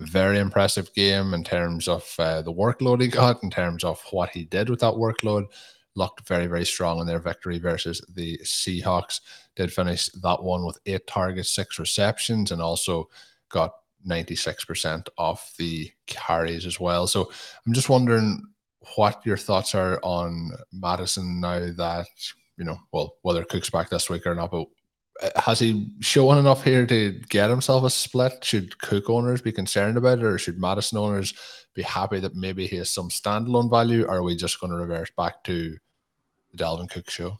very 0.00 0.38
impressive 0.38 0.92
game 0.94 1.32
in 1.32 1.44
terms 1.44 1.86
of 1.86 2.12
uh, 2.18 2.42
the 2.42 2.52
workload 2.52 3.00
he 3.00 3.08
got, 3.08 3.42
in 3.42 3.50
terms 3.50 3.84
of 3.84 4.02
what 4.10 4.30
he 4.30 4.44
did 4.44 4.68
with 4.68 4.80
that 4.80 4.94
workload. 4.94 5.46
Looked 5.94 6.26
very, 6.26 6.48
very 6.48 6.64
strong 6.64 6.98
in 6.98 7.06
their 7.06 7.20
victory 7.20 7.60
versus 7.60 8.04
the 8.14 8.36
Seahawks. 8.38 9.20
Did 9.54 9.72
finish 9.72 10.08
that 10.08 10.42
one 10.42 10.66
with 10.66 10.80
eight 10.86 11.06
targets, 11.06 11.52
six 11.52 11.78
receptions, 11.78 12.50
and 12.50 12.60
also 12.60 13.08
got 13.48 13.74
96% 14.06 15.06
of 15.18 15.40
the 15.56 15.90
carries 16.06 16.66
as 16.66 16.80
well. 16.80 17.06
So 17.06 17.30
I'm 17.64 17.72
just 17.72 17.88
wondering 17.88 18.42
what 18.96 19.24
your 19.24 19.36
thoughts 19.36 19.74
are 19.74 19.98
on 20.02 20.50
Mattison 20.72 21.40
now 21.40 21.58
that 21.58 22.06
you 22.56 22.64
know, 22.64 22.78
well, 22.92 23.16
whether 23.22 23.44
Cook's 23.44 23.70
back 23.70 23.90
this 23.90 24.08
week 24.08 24.26
or 24.26 24.34
not, 24.34 24.50
but 24.50 24.66
uh, 25.22 25.40
has 25.40 25.58
he 25.58 25.90
shown 26.00 26.38
enough 26.38 26.64
here 26.64 26.86
to 26.86 27.20
get 27.28 27.50
himself 27.50 27.84
a 27.84 27.90
split? 27.90 28.44
Should 28.44 28.78
Cook 28.78 29.10
owners 29.10 29.42
be 29.42 29.52
concerned 29.52 29.96
about 29.96 30.18
it, 30.18 30.24
or 30.24 30.38
should 30.38 30.60
Mattison 30.60 30.98
owners 30.98 31.34
be 31.74 31.82
happy 31.82 32.20
that 32.20 32.34
maybe 32.34 32.66
he 32.66 32.76
has 32.76 32.90
some 32.90 33.08
standalone 33.08 33.70
value? 33.70 34.06
Are 34.06 34.22
we 34.22 34.36
just 34.36 34.60
going 34.60 34.70
to 34.72 34.78
reverse 34.78 35.10
back 35.16 35.42
to 35.44 35.76
the 36.52 36.56
Dalvin 36.56 36.90
Cook 36.90 37.10
show? 37.10 37.38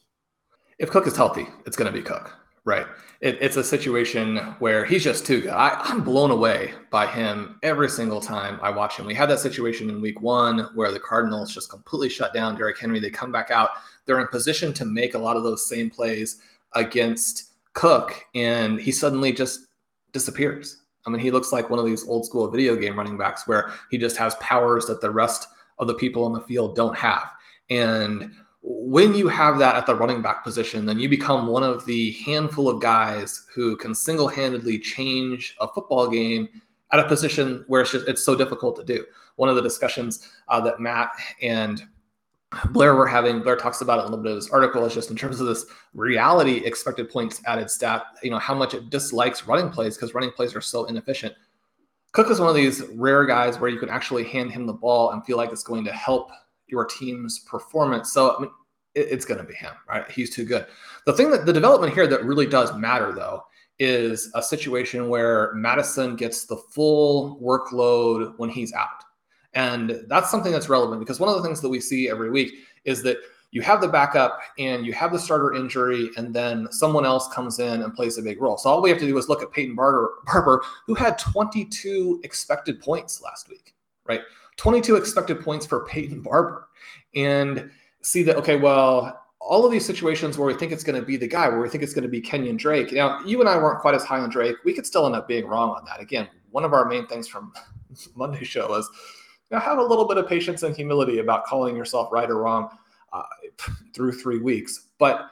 If 0.78 0.90
Cook 0.90 1.07
is 1.07 1.16
healthy, 1.16 1.46
it's 1.66 1.76
going 1.76 1.92
to 1.92 1.96
be 1.96 2.04
Cook. 2.04 2.37
Right. 2.66 2.87
It, 3.20 3.37
it's 3.42 3.57
a 3.57 3.64
situation 3.64 4.37
where 4.59 4.87
he's 4.87 5.05
just 5.05 5.27
too 5.27 5.42
good. 5.42 5.50
I, 5.50 5.77
I'm 5.81 6.03
blown 6.03 6.31
away 6.31 6.72
by 6.90 7.07
him 7.07 7.59
every 7.62 7.90
single 7.90 8.22
time 8.22 8.59
I 8.62 8.70
watch 8.70 8.96
him. 8.96 9.05
We 9.05 9.14
had 9.14 9.29
that 9.29 9.40
situation 9.40 9.90
in 9.90 10.00
week 10.00 10.22
one 10.22 10.70
where 10.74 10.90
the 10.90 10.98
Cardinals 11.00 11.53
just 11.53 11.68
completely 11.68 12.09
shut 12.09 12.33
down 12.33 12.57
Derrick 12.57 12.79
Henry. 12.79 13.00
They 13.00 13.11
come 13.11 13.31
back 13.31 13.50
out. 13.50 13.70
They're 14.07 14.20
in 14.20 14.29
position 14.29 14.72
to 14.74 14.87
make 14.87 15.14
a 15.14 15.18
lot 15.18 15.37
of 15.37 15.42
those 15.42 15.66
same 15.66 15.90
plays 15.90 16.40
against 16.74 17.50
Cook, 17.74 18.24
and 18.35 18.81
he 18.81 18.92
suddenly 18.92 19.33
just 19.33 19.66
disappears. 20.12 20.83
I 21.07 21.11
mean, 21.11 21.20
he 21.20 21.31
looks 21.31 21.53
like 21.53 21.68
one 21.68 21.79
of 21.79 21.85
these 21.85 22.07
old 22.09 22.24
school 22.24 22.48
video 22.48 22.77
game 22.77 22.96
running 22.96 23.18
backs 23.18 23.46
where 23.46 23.72
he 23.90 23.98
just 23.98 24.16
has 24.16 24.35
powers 24.37 24.87
that 24.87 25.00
the 25.00 25.11
rest 25.11 25.48
of 25.79 25.87
the 25.87 25.94
people 25.94 26.24
on 26.24 26.33
the 26.33 26.40
field 26.40 26.77
don't 26.77 26.96
have. 26.96 27.31
And 27.68 28.33
when 28.66 29.14
you 29.14 29.29
have 29.29 29.59
that 29.59 29.77
at 29.77 29.85
the 29.85 29.94
running 29.94 30.22
back 30.22 30.42
position, 30.42 30.87
then 30.87 30.98
you 30.98 31.07
become 31.07 31.48
one 31.48 31.62
of 31.62 31.85
the 31.85 32.12
handful 32.12 32.66
of 32.70 32.81
guys 32.81 33.44
who 33.55 33.77
can 33.77 33.94
single 33.94 34.27
handedly 34.27 34.79
change 34.79 35.55
a 35.61 35.68
football 35.68 36.09
game 36.09 36.48
at 36.90 36.98
a 36.98 37.07
position 37.07 37.62
where 37.68 37.83
it's 37.83 37.92
just 37.92 38.09
it's 38.09 38.24
so 38.24 38.35
difficult 38.35 38.74
to 38.77 38.85
do. 38.85 39.05
One 39.37 39.50
of 39.50 39.57
the 39.57 39.61
discussions 39.61 40.31
uh, 40.48 40.62
that 40.62 40.81
Matt 40.81 41.11
and 41.42 41.83
Blair 42.70 42.94
were 42.94 43.07
having, 43.07 43.42
Blair 43.42 43.57
talks 43.57 43.83
about 43.83 43.98
it 43.98 44.03
in 44.03 44.07
a 44.07 44.11
little 44.11 44.22
bit 44.22 44.33
of 44.33 44.38
this 44.38 44.50
article, 44.50 44.83
is 44.87 44.94
just 44.94 45.11
in 45.11 45.16
terms 45.16 45.40
of 45.40 45.46
this 45.46 45.66
reality 45.92 46.64
expected 46.64 47.11
points 47.11 47.42
added 47.44 47.70
stat, 47.70 48.05
you 48.22 48.31
know, 48.31 48.38
how 48.38 48.55
much 48.55 48.72
it 48.72 48.88
dislikes 48.88 49.46
running 49.46 49.68
plays 49.68 49.94
because 49.94 50.14
running 50.14 50.31
plays 50.31 50.57
are 50.57 50.62
so 50.62 50.87
inefficient. 50.87 51.35
Cook 52.12 52.31
is 52.31 52.40
one 52.40 52.48
of 52.48 52.55
these 52.55 52.83
rare 52.94 53.27
guys 53.27 53.59
where 53.59 53.68
you 53.68 53.79
can 53.79 53.90
actually 53.90 54.24
hand 54.24 54.53
him 54.53 54.66
the 54.66 54.72
ball 54.72 55.11
and 55.11 55.22
feel 55.27 55.37
like 55.37 55.53
it's 55.53 55.64
going 55.64 55.85
to 55.85 55.92
help 55.92 56.31
your 56.68 56.85
team's 56.85 57.40
performance. 57.40 58.12
So 58.12 58.37
I 58.37 58.40
mean, 58.40 58.50
it, 58.94 59.09
it's 59.11 59.24
going 59.24 59.38
to 59.38 59.46
be 59.46 59.55
him, 59.55 59.72
right? 59.88 60.11
He's 60.11 60.31
too 60.31 60.44
good. 60.44 60.66
The 61.07 61.12
thing 61.12 61.31
that 61.31 61.46
the 61.46 61.53
development 61.53 61.92
here 61.92 62.07
that 62.07 62.24
really 62.24 62.46
does 62.46 62.74
matter, 62.77 63.12
though, 63.12 63.42
is 63.79 64.31
a 64.35 64.42
situation 64.42 65.09
where 65.09 65.53
Mattison 65.55 66.16
gets 66.16 66.46
the 66.46 66.57
full 66.57 67.40
workload 67.40 68.35
when 68.37 68.48
he's 68.48 68.72
out. 68.72 68.88
And 69.55 70.05
that's 70.09 70.31
something 70.31 70.53
that's 70.53 70.68
relevant 70.68 71.00
because 71.00 71.20
one 71.20 71.29
of 71.29 71.37
the 71.37 71.42
things 71.42 71.61
that 71.61 71.68
we 71.68 71.81
see 71.81 72.09
every 72.09 72.31
week 72.31 72.53
is 72.85 73.03
that 73.03 73.18
you 73.55 73.62
have 73.62 73.81
the 73.81 73.88
backup 73.88 74.40
and 74.59 74.85
you 74.85 74.92
have 74.92 75.12
the 75.12 75.18
starter 75.18 75.55
injury, 75.55 76.11
and 76.16 76.35
then 76.35 76.66
someone 76.72 77.07
else 77.07 77.29
comes 77.33 77.61
in 77.61 77.83
and 77.83 77.94
plays 77.94 78.18
a 78.18 78.22
big 78.22 78.42
role. 78.42 78.59
So 78.59 78.68
all 78.68 78.83
we 78.83 78.90
have 78.90 78.98
to 78.98 79.07
do 79.07 79.16
is 79.16 79.29
look 79.29 79.42
at 79.42 79.53
Peyton 79.53 79.77
Barber, 79.77 80.14
Barber 80.27 80.62
who 80.88 80.94
had 80.94 81.18
22 81.18 82.20
expected 82.24 82.81
points 82.81 83.22
last 83.22 83.48
week, 83.48 83.74
right? 84.07 84.22
22 84.57 84.97
expected 84.97 85.40
points 85.40 85.67
for 85.67 85.85
Peyton 85.87 86.23
Barber. 86.23 86.69
And 87.14 87.71
see 88.03 88.23
that, 88.25 88.37
okay, 88.37 88.57
well, 88.57 89.21
all 89.40 89.64
of 89.64 89.73
these 89.73 89.85
situations 89.85 90.38
where 90.38 90.47
we 90.47 90.55
think 90.55 90.73
it's 90.73 90.85
going 90.85 90.99
to 90.99 91.07
be 91.07 91.17
the 91.17 91.29
guy, 91.29 91.49
where 91.49 91.61
we 91.61 91.69
think 91.69 91.83
it's 91.83 91.95
going 91.95 92.05
to 92.05 92.09
be 92.09 92.21
Kenyon 92.21 92.57
Drake. 92.57 92.93
Now, 92.93 93.23
you 93.25 93.40
and 93.40 93.49
I 93.49 93.57
weren't 93.57 93.81
quite 93.81 93.95
as 93.95 94.05
high 94.05 94.19
on 94.19 94.31
Drake. 94.31 94.57
We 94.64 94.73
could 94.73 94.87
still 94.87 95.07
end 95.07 95.14
up 95.14 95.29
being 95.29 95.47
wrong 95.47 95.71
on 95.71 95.85
that. 95.87 96.01
Again, 96.01 96.29
one 96.51 96.64
of 96.64 96.73
our 96.73 96.87
main 96.87 97.07
things 97.07 97.29
from 97.29 97.53
Monday 98.14 98.45
show 98.45 98.69
was 98.69 98.90
know, 99.55 99.61
have 99.61 99.79
a 99.79 99.83
little 99.83 100.07
bit 100.07 100.19
of 100.19 100.29
patience 100.29 100.62
and 100.62 100.77
humility 100.77 101.19
about 101.19 101.45
calling 101.45 101.77
yourself 101.77 102.12
right 102.12 102.29
or 102.29 102.38
wrong 102.38 102.69
uh, 103.12 103.23
through 103.95 104.12
three 104.12 104.38
weeks. 104.38 104.88
But 104.99 105.31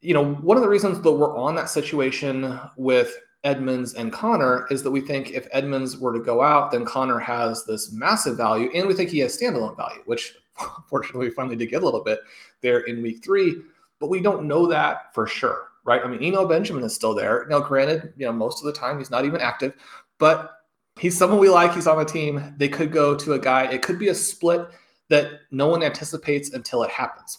you 0.00 0.14
know, 0.14 0.34
one 0.34 0.56
of 0.56 0.62
the 0.62 0.68
reasons 0.68 1.00
that 1.00 1.10
we're 1.10 1.36
on 1.36 1.56
that 1.56 1.68
situation 1.68 2.60
with 2.76 3.16
Edmonds 3.44 3.94
and 3.94 4.12
Conner 4.12 4.66
is 4.70 4.82
that 4.82 4.90
we 4.90 5.00
think 5.00 5.30
if 5.30 5.46
Edmonds 5.52 5.96
were 5.96 6.12
to 6.12 6.20
go 6.20 6.42
out, 6.42 6.70
then 6.70 6.84
Conner 6.84 7.18
has 7.18 7.64
this 7.64 7.92
massive 7.92 8.36
value, 8.36 8.70
and 8.74 8.86
we 8.86 8.94
think 8.94 9.10
he 9.10 9.20
has 9.20 9.38
standalone 9.38 9.76
value, 9.76 10.02
which 10.06 10.34
fortunately 10.88 11.28
we 11.28 11.34
finally 11.34 11.56
did 11.56 11.70
get 11.70 11.82
a 11.82 11.84
little 11.84 12.02
bit 12.02 12.20
there 12.62 12.80
in 12.80 13.02
week 13.02 13.22
three, 13.22 13.56
but 14.00 14.08
we 14.08 14.20
don't 14.20 14.46
know 14.46 14.66
that 14.66 15.14
for 15.14 15.26
sure, 15.26 15.68
right? 15.84 16.02
I 16.04 16.08
mean, 16.08 16.22
Eno 16.22 16.46
Benjamin 16.46 16.82
is 16.82 16.94
still 16.94 17.14
there. 17.14 17.46
Now, 17.48 17.60
granted, 17.60 18.12
you 18.16 18.26
know, 18.26 18.32
most 18.32 18.60
of 18.60 18.66
the 18.66 18.78
time 18.78 18.98
he's 18.98 19.10
not 19.10 19.24
even 19.24 19.40
active, 19.40 19.74
but 20.18 20.52
he's 20.98 21.16
someone 21.16 21.38
we 21.38 21.48
like. 21.48 21.74
He's 21.74 21.86
on 21.86 21.98
the 21.98 22.04
team. 22.04 22.54
They 22.56 22.68
could 22.68 22.90
go 22.90 23.14
to 23.14 23.34
a 23.34 23.38
guy. 23.38 23.70
It 23.70 23.82
could 23.82 23.98
be 23.98 24.08
a 24.08 24.14
split 24.14 24.68
that 25.08 25.40
no 25.50 25.68
one 25.68 25.82
anticipates 25.82 26.52
until 26.52 26.82
it 26.82 26.90
happens 26.90 27.38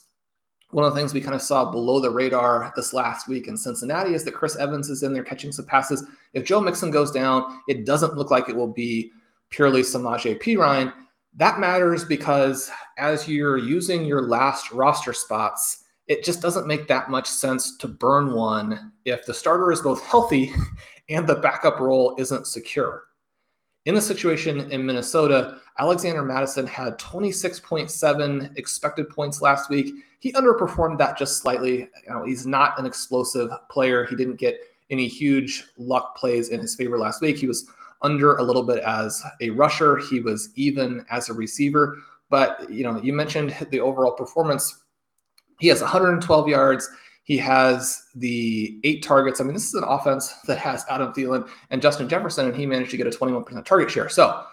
one 0.72 0.86
of 0.86 0.94
the 0.94 1.00
things 1.00 1.14
we 1.14 1.22
kind 1.22 1.36
of 1.36 1.42
saw 1.42 1.70
below 1.70 2.00
the 2.00 2.12
radar 2.12 2.72
this 2.76 2.94
last 2.94 3.28
week 3.28 3.48
in 3.48 3.58
Cincinnati 3.58 4.14
is 4.14 4.24
that 4.24 4.36
Chris 4.36 4.56
Evans 4.56 4.90
is 4.90 5.02
in 5.02 5.14
there 5.14 5.24
catching 5.24 5.52
some 5.52 5.66
passes. 5.66 6.06
If 6.34 6.46
Joe 6.46 6.62
Mixon 6.62 6.92
goes 6.92 7.12
down, 7.12 7.60
it 7.68 7.86
doesn't 7.86 8.16
look 8.16 8.30
like 8.30 8.50
it 8.50 8.56
will 8.56 8.72
be 8.72 9.12
purely 9.50 9.82
Samaje 9.82 10.40
Perine. 10.40 10.94
That 11.36 11.60
matters 11.60 12.06
because 12.06 12.70
as 12.98 13.28
you're 13.28 13.58
using 13.58 14.06
your 14.06 14.24
last 14.24 14.72
roster 14.72 15.14
spots, 15.14 15.86
it 16.08 16.24
just 16.24 16.42
doesn't 16.42 16.68
make 16.68 16.88
that 16.88 17.10
much 17.10 17.28
sense 17.28 17.78
to 17.78 17.88
burn 17.88 18.34
one 18.34 18.92
if 19.06 19.26
the 19.26 19.34
starter 19.34 19.72
is 19.72 19.82
both 19.82 20.04
healthy 20.04 20.54
and 21.10 21.26
the 21.26 21.36
backup 21.36 21.80
role 21.80 22.16
isn't 22.20 22.48
secure. 22.48 23.06
In 23.86 23.96
the 23.96 24.02
situation 24.02 24.72
in 24.72 24.86
Minnesota, 24.86 25.60
Alexander 25.80 26.24
Mattison 26.24 26.68
had 26.68 27.00
26.7 27.00 28.58
expected 28.58 29.10
points 29.10 29.42
last 29.42 29.70
week. 29.70 29.94
He 30.20 30.34
underperformed 30.34 30.98
that 30.98 31.18
just 31.18 31.38
slightly. 31.38 31.90
You 32.06 32.10
know, 32.10 32.26
he's 32.26 32.46
not 32.46 32.78
an 32.78 32.86
explosive 32.86 33.50
player. 33.70 34.06
He 34.06 34.16
didn't 34.16 34.36
get 34.36 34.60
any 34.90 35.08
huge 35.08 35.66
luck 35.78 36.18
plays 36.18 36.50
in 36.50 36.60
his 36.60 36.76
favor 36.76 37.00
last 37.00 37.22
week. 37.22 37.38
He 37.38 37.48
was 37.48 37.66
under 38.02 38.36
a 38.36 38.44
little 38.44 38.64
bit 38.64 38.84
as 38.84 39.24
a 39.40 39.52
rusher. 39.52 39.98
He 39.98 40.20
was 40.20 40.50
even 40.56 41.06
as 41.10 41.30
a 41.30 41.34
receiver. 41.34 41.98
But 42.30 42.70
you 42.70 42.84
know, 42.84 43.02
you 43.02 43.14
mentioned 43.14 43.56
the 43.72 43.80
overall 43.80 44.12
performance. 44.12 44.84
He 45.60 45.68
has 45.70 45.82
112 45.82 46.48
yards. 46.48 46.90
He 47.24 47.38
has 47.38 48.04
the 48.16 48.80
eight 48.84 49.04
targets. 49.04 49.40
I 49.40 49.44
mean, 49.44 49.54
this 49.54 49.68
is 49.68 49.76
an 49.76 49.84
offense 49.84 50.34
that 50.48 50.58
has 50.58 50.84
Adam 50.90 51.14
Thielen 51.14 51.48
and 51.70 51.82
Justin 51.82 52.10
Jefferson, 52.10 52.48
and 52.48 52.56
he 52.56 52.66
managed 52.66 52.92
to 52.92 52.98
get 52.98 53.08
a 53.08 53.12
21% 53.12 53.64
target 53.66 53.92
share. 53.92 54.10
So 54.10 54.44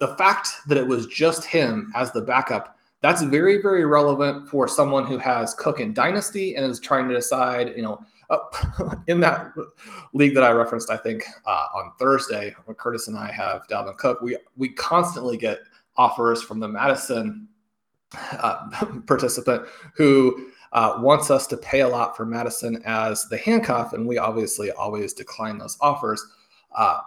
the 0.00 0.16
fact 0.16 0.48
that 0.66 0.78
it 0.78 0.86
was 0.86 1.06
just 1.06 1.44
him 1.44 1.92
as 1.94 2.10
the 2.10 2.22
backup, 2.22 2.78
that's 3.02 3.22
very, 3.22 3.62
very 3.62 3.84
relevant 3.84 4.48
for 4.48 4.66
someone 4.66 5.06
who 5.06 5.18
has 5.18 5.54
Cook 5.54 5.78
in 5.78 5.94
Dynasty 5.94 6.56
and 6.56 6.66
is 6.66 6.80
trying 6.80 7.08
to 7.08 7.14
decide, 7.14 7.74
you 7.76 7.82
know, 7.82 8.02
in 9.08 9.20
that 9.20 9.52
league 10.12 10.34
that 10.34 10.44
I 10.44 10.50
referenced, 10.50 10.90
I 10.90 10.96
think 10.96 11.24
uh, 11.46 11.66
on 11.74 11.92
Thursday, 11.98 12.54
when 12.64 12.74
Curtis 12.76 13.08
and 13.08 13.16
I 13.18 13.30
have 13.32 13.66
Dalvin 13.68 13.96
Cook, 13.96 14.20
we 14.22 14.36
we 14.56 14.68
constantly 14.70 15.36
get 15.36 15.58
offers 15.96 16.40
from 16.40 16.60
the 16.60 16.68
Mattison 16.68 17.48
uh, 18.32 18.86
participant 19.06 19.66
who 19.96 20.50
uh, 20.72 20.98
wants 21.00 21.30
us 21.30 21.46
to 21.48 21.56
pay 21.56 21.80
a 21.80 21.88
lot 21.88 22.16
for 22.16 22.24
Mattison 22.24 22.80
as 22.84 23.28
the 23.28 23.38
handcuff, 23.38 23.92
and 23.92 24.06
we 24.06 24.18
obviously 24.18 24.70
always 24.70 25.12
decline 25.12 25.58
those 25.58 25.76
offers. 25.80 26.24
Uh, 26.76 27.00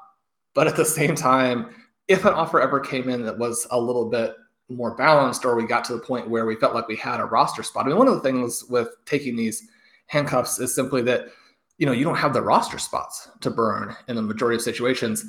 but 0.54 0.68
at 0.68 0.76
the 0.76 0.86
same 0.86 1.16
time, 1.16 1.74
if 2.08 2.26
an 2.26 2.34
offer 2.34 2.60
ever 2.60 2.80
came 2.80 3.10
in 3.10 3.24
that 3.24 3.38
was 3.38 3.68
a 3.72 3.80
little 3.80 4.10
bit 4.10 4.36
more 4.70 4.96
balanced, 4.96 5.46
or 5.46 5.56
we 5.56 5.66
got 5.66 5.84
to 5.86 5.94
the 5.94 6.00
point 6.00 6.30
where 6.30 6.46
we 6.46 6.56
felt 6.56 6.74
like 6.74 6.88
we 6.88 6.96
had 6.96 7.20
a 7.20 7.26
roster 7.26 7.64
spot, 7.64 7.86
I 7.86 7.90
mean, 7.90 7.98
one 7.98 8.08
of 8.08 8.16
the 8.16 8.22
things 8.22 8.64
with 8.70 8.90
taking 9.06 9.36
these 9.36 9.68
handcuffs 10.08 10.60
is 10.60 10.74
simply 10.74 11.02
that 11.04 11.28
you 11.78 11.86
know 11.86 11.92
you 11.92 12.04
don't 12.04 12.16
have 12.16 12.34
the 12.34 12.42
roster 12.42 12.78
spots 12.78 13.30
to 13.42 13.50
burn 13.50 13.96
in 14.08 14.16
the 14.16 14.22
majority 14.22 14.56
of 14.56 14.62
situations 14.62 15.26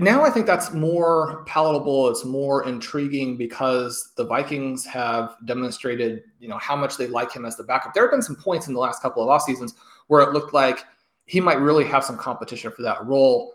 now 0.00 0.24
I 0.24 0.30
think 0.30 0.46
that's 0.46 0.72
more 0.72 1.44
palatable. 1.46 2.08
It's 2.08 2.24
more 2.24 2.66
intriguing 2.66 3.36
because 3.36 4.12
the 4.16 4.24
Vikings 4.24 4.86
have 4.86 5.36
demonstrated, 5.44 6.22
you 6.38 6.48
know, 6.48 6.58
how 6.58 6.74
much 6.74 6.96
they 6.96 7.06
like 7.06 7.32
him 7.32 7.44
as 7.44 7.56
the 7.56 7.64
backup. 7.64 7.92
There 7.92 8.04
have 8.04 8.10
been 8.10 8.22
some 8.22 8.36
points 8.36 8.66
in 8.66 8.74
the 8.74 8.80
last 8.80 9.02
couple 9.02 9.22
of 9.22 9.28
off 9.28 9.42
seasons 9.42 9.74
where 10.06 10.22
it 10.22 10.32
looked 10.32 10.54
like 10.54 10.84
he 11.26 11.40
might 11.40 11.60
really 11.60 11.84
have 11.84 12.04
some 12.04 12.16
competition 12.16 12.72
for 12.72 12.82
that 12.82 13.04
role. 13.04 13.54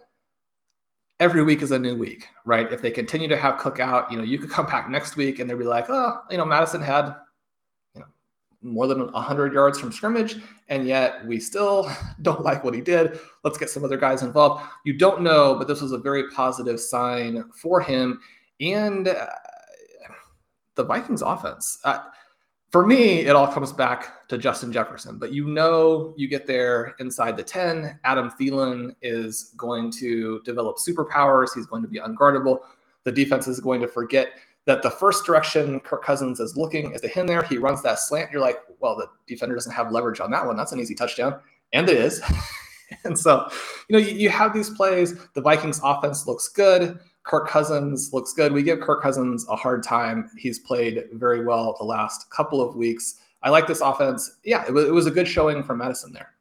Every 1.20 1.44
week 1.44 1.62
is 1.62 1.72
a 1.72 1.80
new 1.80 1.96
week, 1.96 2.28
right? 2.44 2.72
If 2.72 2.82
they 2.82 2.92
continue 2.92 3.28
to 3.30 3.38
have 3.38 3.58
Cook 3.58 3.80
out, 3.80 4.12
you 4.12 4.18
know, 4.18 4.24
you 4.24 4.38
could 4.38 4.50
come 4.50 4.66
back 4.66 4.90
next 4.90 5.16
week 5.16 5.40
and 5.40 5.50
they'd 5.50 5.58
be 5.58 5.64
like, 5.64 5.90
oh, 5.90 6.20
you 6.30 6.38
know, 6.38 6.46
Mattison 6.46 6.82
had 6.82 7.16
you 7.94 8.02
know, 8.02 8.08
more 8.62 8.88
than 8.88 9.12
100 9.12 9.54
yards 9.54 9.80
from 9.80 9.94
scrimmage, 9.94 10.36
and 10.68 10.86
yet 10.86 11.26
we 11.26 11.40
still 11.40 11.90
don't 12.22 12.42
like 12.42 12.64
what 12.64 12.74
he 12.74 12.82
did. 12.82 13.20
Let's 13.44 13.58
get 13.58 13.70
some 13.70 13.86
other 13.86 13.98
guys 13.98 14.24
involved. 14.24 14.64
You 14.84 14.98
don't 14.98 15.22
know, 15.22 15.56
but 15.56 15.68
this 15.68 15.82
was 15.82 15.94
a 15.94 15.98
very 15.98 16.30
positive 16.32 16.80
sign 16.80 17.46
for 17.62 17.80
him 17.80 18.20
and 18.60 19.08
uh, 19.08 19.28
the 20.76 20.84
Vikings 20.84 21.22
offense. 21.22 21.80
Uh, 21.84 22.00
for 22.72 22.86
me, 22.86 23.22
it 23.22 23.36
all 23.36 23.48
comes 23.48 23.72
back 23.72 24.15
to 24.28 24.38
Justin 24.38 24.72
Jefferson, 24.72 25.18
but 25.20 25.32
you 25.32 25.48
know, 25.48 26.14
you 26.18 26.28
get 26.28 26.48
there 26.48 26.96
inside 27.00 27.38
the 27.38 27.44
10. 27.44 28.00
Adam 28.04 28.32
Thielen 28.32 28.96
is 29.02 29.54
going 29.58 29.92
to 29.92 30.42
develop 30.44 30.78
superpowers, 30.78 31.50
he's 31.54 31.66
going 31.66 31.82
to 31.82 31.88
be 31.88 32.00
unguardable. 32.00 32.60
The 33.04 33.12
defense 33.12 33.48
is 33.48 33.60
going 33.60 33.82
to 33.82 33.88
forget 33.88 34.30
that 34.66 34.82
the 34.82 34.90
first 34.90 35.26
direction 35.26 35.80
Kirk 35.80 36.04
Cousins 36.04 36.40
is 36.40 36.58
looking 36.58 36.92
is 36.92 37.02
to 37.02 37.08
him 37.08 37.28
there. 37.28 37.44
He 37.44 37.58
runs 37.58 37.82
that 37.84 38.00
slant. 38.00 38.32
You're 38.32 38.42
like, 38.42 38.60
well, 38.80 38.96
the 38.96 39.08
defender 39.28 39.56
doesn't 39.56 39.72
have 39.72 39.92
leverage 39.92 40.20
on 40.20 40.32
that 40.32 40.46
one. 40.46 40.58
That's 40.58 40.72
an 40.72 40.80
easy 40.80 40.96
touchdown. 40.96 41.40
And 41.72 41.88
it 41.88 41.98
is. 41.98 42.22
and 43.04 43.18
so, 43.18 43.48
you 43.88 43.94
know, 43.94 44.04
you, 44.04 44.16
you, 44.16 44.30
have 44.30 44.54
these 44.54 44.72
plays. 44.72 45.16
The 45.34 45.42
Vikings 45.42 45.80
offense 45.84 46.26
looks 46.28 46.48
good. 46.48 47.00
Kirk 47.24 47.48
Cousins 47.48 48.12
looks 48.14 48.34
good. 48.34 48.52
We 48.52 48.64
give 48.64 48.80
Kirk 48.80 49.02
Cousins 49.02 49.48
a 49.50 49.56
hard 49.56 49.84
time. 49.84 50.30
He's 50.38 50.60
played 50.60 51.06
very 51.14 51.44
well 51.46 51.76
the 51.80 51.86
last 51.86 52.30
couple 52.30 52.62
of 52.62 52.76
weeks. 52.76 53.20
I 53.46 53.50
like 53.50 53.68
this 53.68 53.80
offense. 53.80 54.38
Yeah, 54.44 54.66
it 54.68 54.74
was, 54.74 54.86
it 54.86 54.92
was 54.92 55.06
a 55.06 55.12
good 55.12 55.28
showing 55.28 55.64
from 55.64 55.78
Mattison 55.78 56.12
there. 56.12 56.32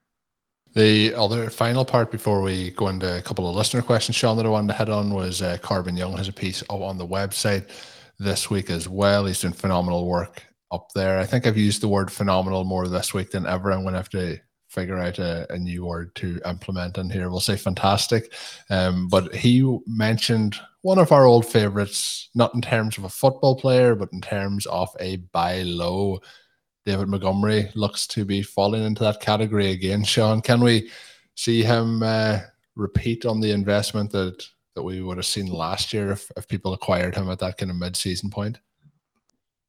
The 0.75 1.15
other 1.15 1.51
final 1.51 1.85
part 1.85 2.11
before 2.11 2.41
we 2.43 2.71
go 2.73 2.89
into 2.89 3.19
a 3.19 3.23
couple 3.23 3.49
of 3.49 3.55
listener 3.55 3.83
questions, 3.83 4.17
Shawn, 4.17 4.39
that 4.39 4.47
I 4.47 4.49
wanted 4.49 4.69
to 4.69 4.75
head 4.75 4.89
on 4.89 5.15
was 5.15 5.41
uh, 5.43 5.59
Corbin 5.63 5.97
Young 5.97 6.17
has 6.17 6.29
a 6.29 6.33
piece 6.33 6.65
on 6.69 6.99
the 6.99 7.07
website 7.07 7.69
this 8.19 8.51
week 8.51 8.71
as 8.71 8.89
well. 8.89 9.27
He's 9.27 9.41
doing 9.41 9.53
phenomenal 9.53 10.07
work 10.07 10.43
up 10.73 10.89
there. 10.95 11.19
I 11.19 11.27
think 11.27 11.47
I've 11.47 11.59
used 11.59 11.83
the 11.83 11.89
word 11.89 12.11
phenomenal 12.11 12.65
more 12.65 12.89
this 12.89 13.15
week 13.15 13.31
than 13.31 13.47
ever. 13.47 13.71
I'm 13.71 13.83
going 13.83 13.93
to 13.93 13.99
have 13.99 14.09
to 14.11 14.39
figure 14.69 14.99
out 14.99 15.21
a, 15.21 15.47
a 15.53 15.59
new 15.59 15.85
word 15.85 16.15
to 16.17 16.41
implement 16.45 16.99
in 16.99 17.09
here. 17.09 17.31
We'll 17.31 17.39
say 17.39 17.57
fantastic. 17.57 18.33
Um, 18.71 19.09
but 19.09 19.33
he 19.33 19.79
mentioned 19.87 20.57
one 20.83 20.99
of 20.99 21.13
our 21.13 21.25
old 21.25 21.47
favorites, 21.47 22.31
not 22.35 22.55
in 22.55 22.61
terms 22.61 22.99
of 22.99 23.05
a 23.05 23.09
football 23.09 23.57
player, 23.57 23.95
but 23.95 24.13
in 24.13 24.21
terms 24.21 24.67
of 24.67 24.89
a 24.99 25.17
buy 25.33 25.63
low. 25.63 26.21
David 26.87 27.09
Montgomery 27.09 27.71
looks 27.75 28.07
to 28.09 28.25
be 28.25 28.43
falling 28.43 28.85
into 28.85 29.03
that 29.05 29.21
category 29.21 29.71
again. 29.71 30.05
Shawn, 30.05 30.41
can 30.41 30.63
we 30.63 30.91
see 31.35 31.63
him 31.63 32.03
uh, 32.03 32.41
repeat 32.77 33.25
on 33.25 33.41
the 33.41 33.51
investment 33.51 34.11
that 34.13 34.47
that 34.75 34.83
we 34.83 35.01
would 35.01 35.17
have 35.17 35.27
seen 35.27 35.47
last 35.47 35.93
year 35.93 36.11
if, 36.11 36.31
if 36.37 36.49
people 36.49 36.73
acquired 36.73 37.15
him 37.15 37.31
at 37.31 37.39
that 37.39 37.57
kind 37.57 37.71
of 37.71 37.77
mid-season 37.77 38.29
point? 38.29 38.59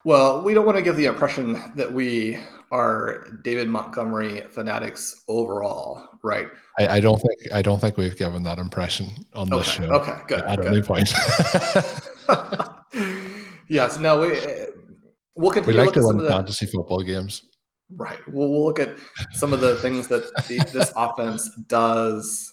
Well, 0.04 0.42
we 0.42 0.54
don't 0.54 0.66
want 0.66 0.78
to 0.78 0.84
give 0.84 0.96
the 0.98 1.06
impression 1.06 1.72
that 1.76 1.92
we 1.92 2.40
are 2.72 3.28
David 3.44 3.70
Montgomery 3.70 4.42
fanatics 4.50 5.24
overall, 5.28 6.10
right? 6.24 6.48
I, 6.78 6.88
I 6.88 7.00
don't 7.00 7.20
think 7.20 7.54
I 7.54 7.62
don't 7.62 7.80
think 7.80 7.98
we've 7.98 8.18
given 8.18 8.44
that 8.44 8.60
impression 8.60 9.10
on 9.34 9.52
okay, 9.52 9.58
this 9.58 9.74
show. 9.74 9.84
Okay, 9.86 10.16
good. 10.28 10.42
At 10.42 10.60
good. 10.60 10.68
any 10.68 10.82
point. 10.82 11.12
yes. 13.68 13.98
No. 13.98 14.20
We 14.20 14.40
we'll 15.36 15.52
continue. 15.52 15.80
We 15.80 15.86
like 15.86 15.94
to, 15.96 16.02
run 16.02 16.28
fantasy 16.28 16.66
football 16.66 17.02
games. 17.02 17.44
Right. 17.92 18.20
We'll, 18.28 18.50
we'll 18.50 18.66
look 18.66 18.80
at 18.80 18.96
some 19.34 19.54
of 19.54 19.62
the 19.62 19.76
things 19.78 20.08
that 20.08 20.34
the, 20.48 20.58
this 20.74 20.92
offense 20.96 21.50
does 21.68 22.52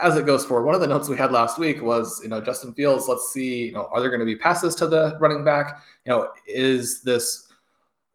as 0.00 0.16
it 0.16 0.24
goes 0.24 0.44
forward. 0.44 0.64
One 0.64 0.74
of 0.74 0.80
the 0.80 0.86
notes 0.86 1.08
we 1.08 1.16
had 1.16 1.32
last 1.32 1.58
week 1.58 1.82
was, 1.82 2.20
you 2.22 2.30
know, 2.30 2.40
Justin 2.40 2.72
Fields. 2.72 3.06
Let's 3.08 3.30
see, 3.32 3.66
you 3.66 3.72
know, 3.72 3.88
are 3.92 4.00
there 4.00 4.10
going 4.10 4.20
to 4.20 4.26
be 4.26 4.36
passes 4.36 4.74
to 4.76 4.86
the 4.86 5.18
running 5.20 5.44
back? 5.44 5.82
You 6.06 6.12
know, 6.12 6.28
is 6.46 7.02
this 7.02 7.48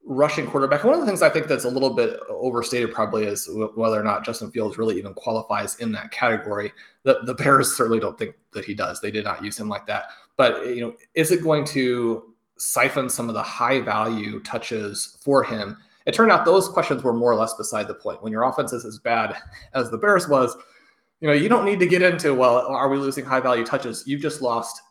rushing 0.04 0.48
quarterback? 0.48 0.84
One 0.84 0.96
of 0.96 1.00
the 1.02 1.06
things 1.06 1.22
I 1.22 1.30
think 1.30 1.48
that's 1.48 1.66
a 1.66 1.70
little 1.70 1.94
bit 1.94 2.20
overstated 2.30 2.94
probably 2.94 3.26
is 3.26 3.48
whether 3.76 4.00
or 4.00 4.04
not 4.04 4.26
Justin 4.26 4.50
Fields 4.50 4.78
really 4.78 4.98
even 4.98 5.14
qualifies 5.14 5.76
in 5.78 5.92
that 5.92 6.12
category. 6.12 6.72
The, 7.04 7.20
the 7.26 7.36
Bears 7.36 7.76
certainly 7.76 8.00
don't 8.00 8.18
think 8.18 8.36
that 8.54 8.66
he 8.66 8.74
does. 8.74 9.02
They 9.02 9.12
did 9.12 9.26
not 9.26 9.44
use 9.44 9.60
him 9.60 9.70
like 9.70 9.86
that. 9.86 10.06
But 10.36 10.68
you 10.68 10.82
know, 10.82 10.96
is 11.14 11.32
it 11.32 11.44
going 11.44 11.66
to 11.66 12.35
siphon 12.58 13.10
some 13.10 13.30
of 13.30 13.36
the 13.36 13.44
high 13.44 13.82
value 13.82 14.40
touches 14.42 15.18
for 15.22 15.44
him? 15.44 15.78
It 16.06 16.14
turned 16.14 16.32
out 16.32 16.46
those 16.46 16.70
questions 16.70 17.04
were 17.04 17.14
more 17.14 17.32
or 17.32 17.36
less 17.36 17.54
beside 17.56 17.88
the 17.88 17.96
point. 17.96 18.22
When 18.22 18.32
your 18.32 18.44
offense 18.44 18.74
is 18.74 18.86
as 18.86 19.00
bad 19.00 19.36
as 19.74 19.90
the 19.90 19.98
Bears 19.98 20.28
was, 20.28 20.56
you 21.20 21.28
know, 21.28 21.34
you 21.34 21.50
don't 21.50 21.66
need 21.66 21.80
to 21.80 21.88
get 21.88 22.02
into, 22.02 22.34
well, 22.34 22.68
are 22.68 22.90
we 22.90 22.98
losing 22.98 23.26
high 23.26 23.40
value 23.40 23.66
touches? 23.66 24.04
You've 24.06 24.22
just 24.22 24.42
lost 24.42 24.82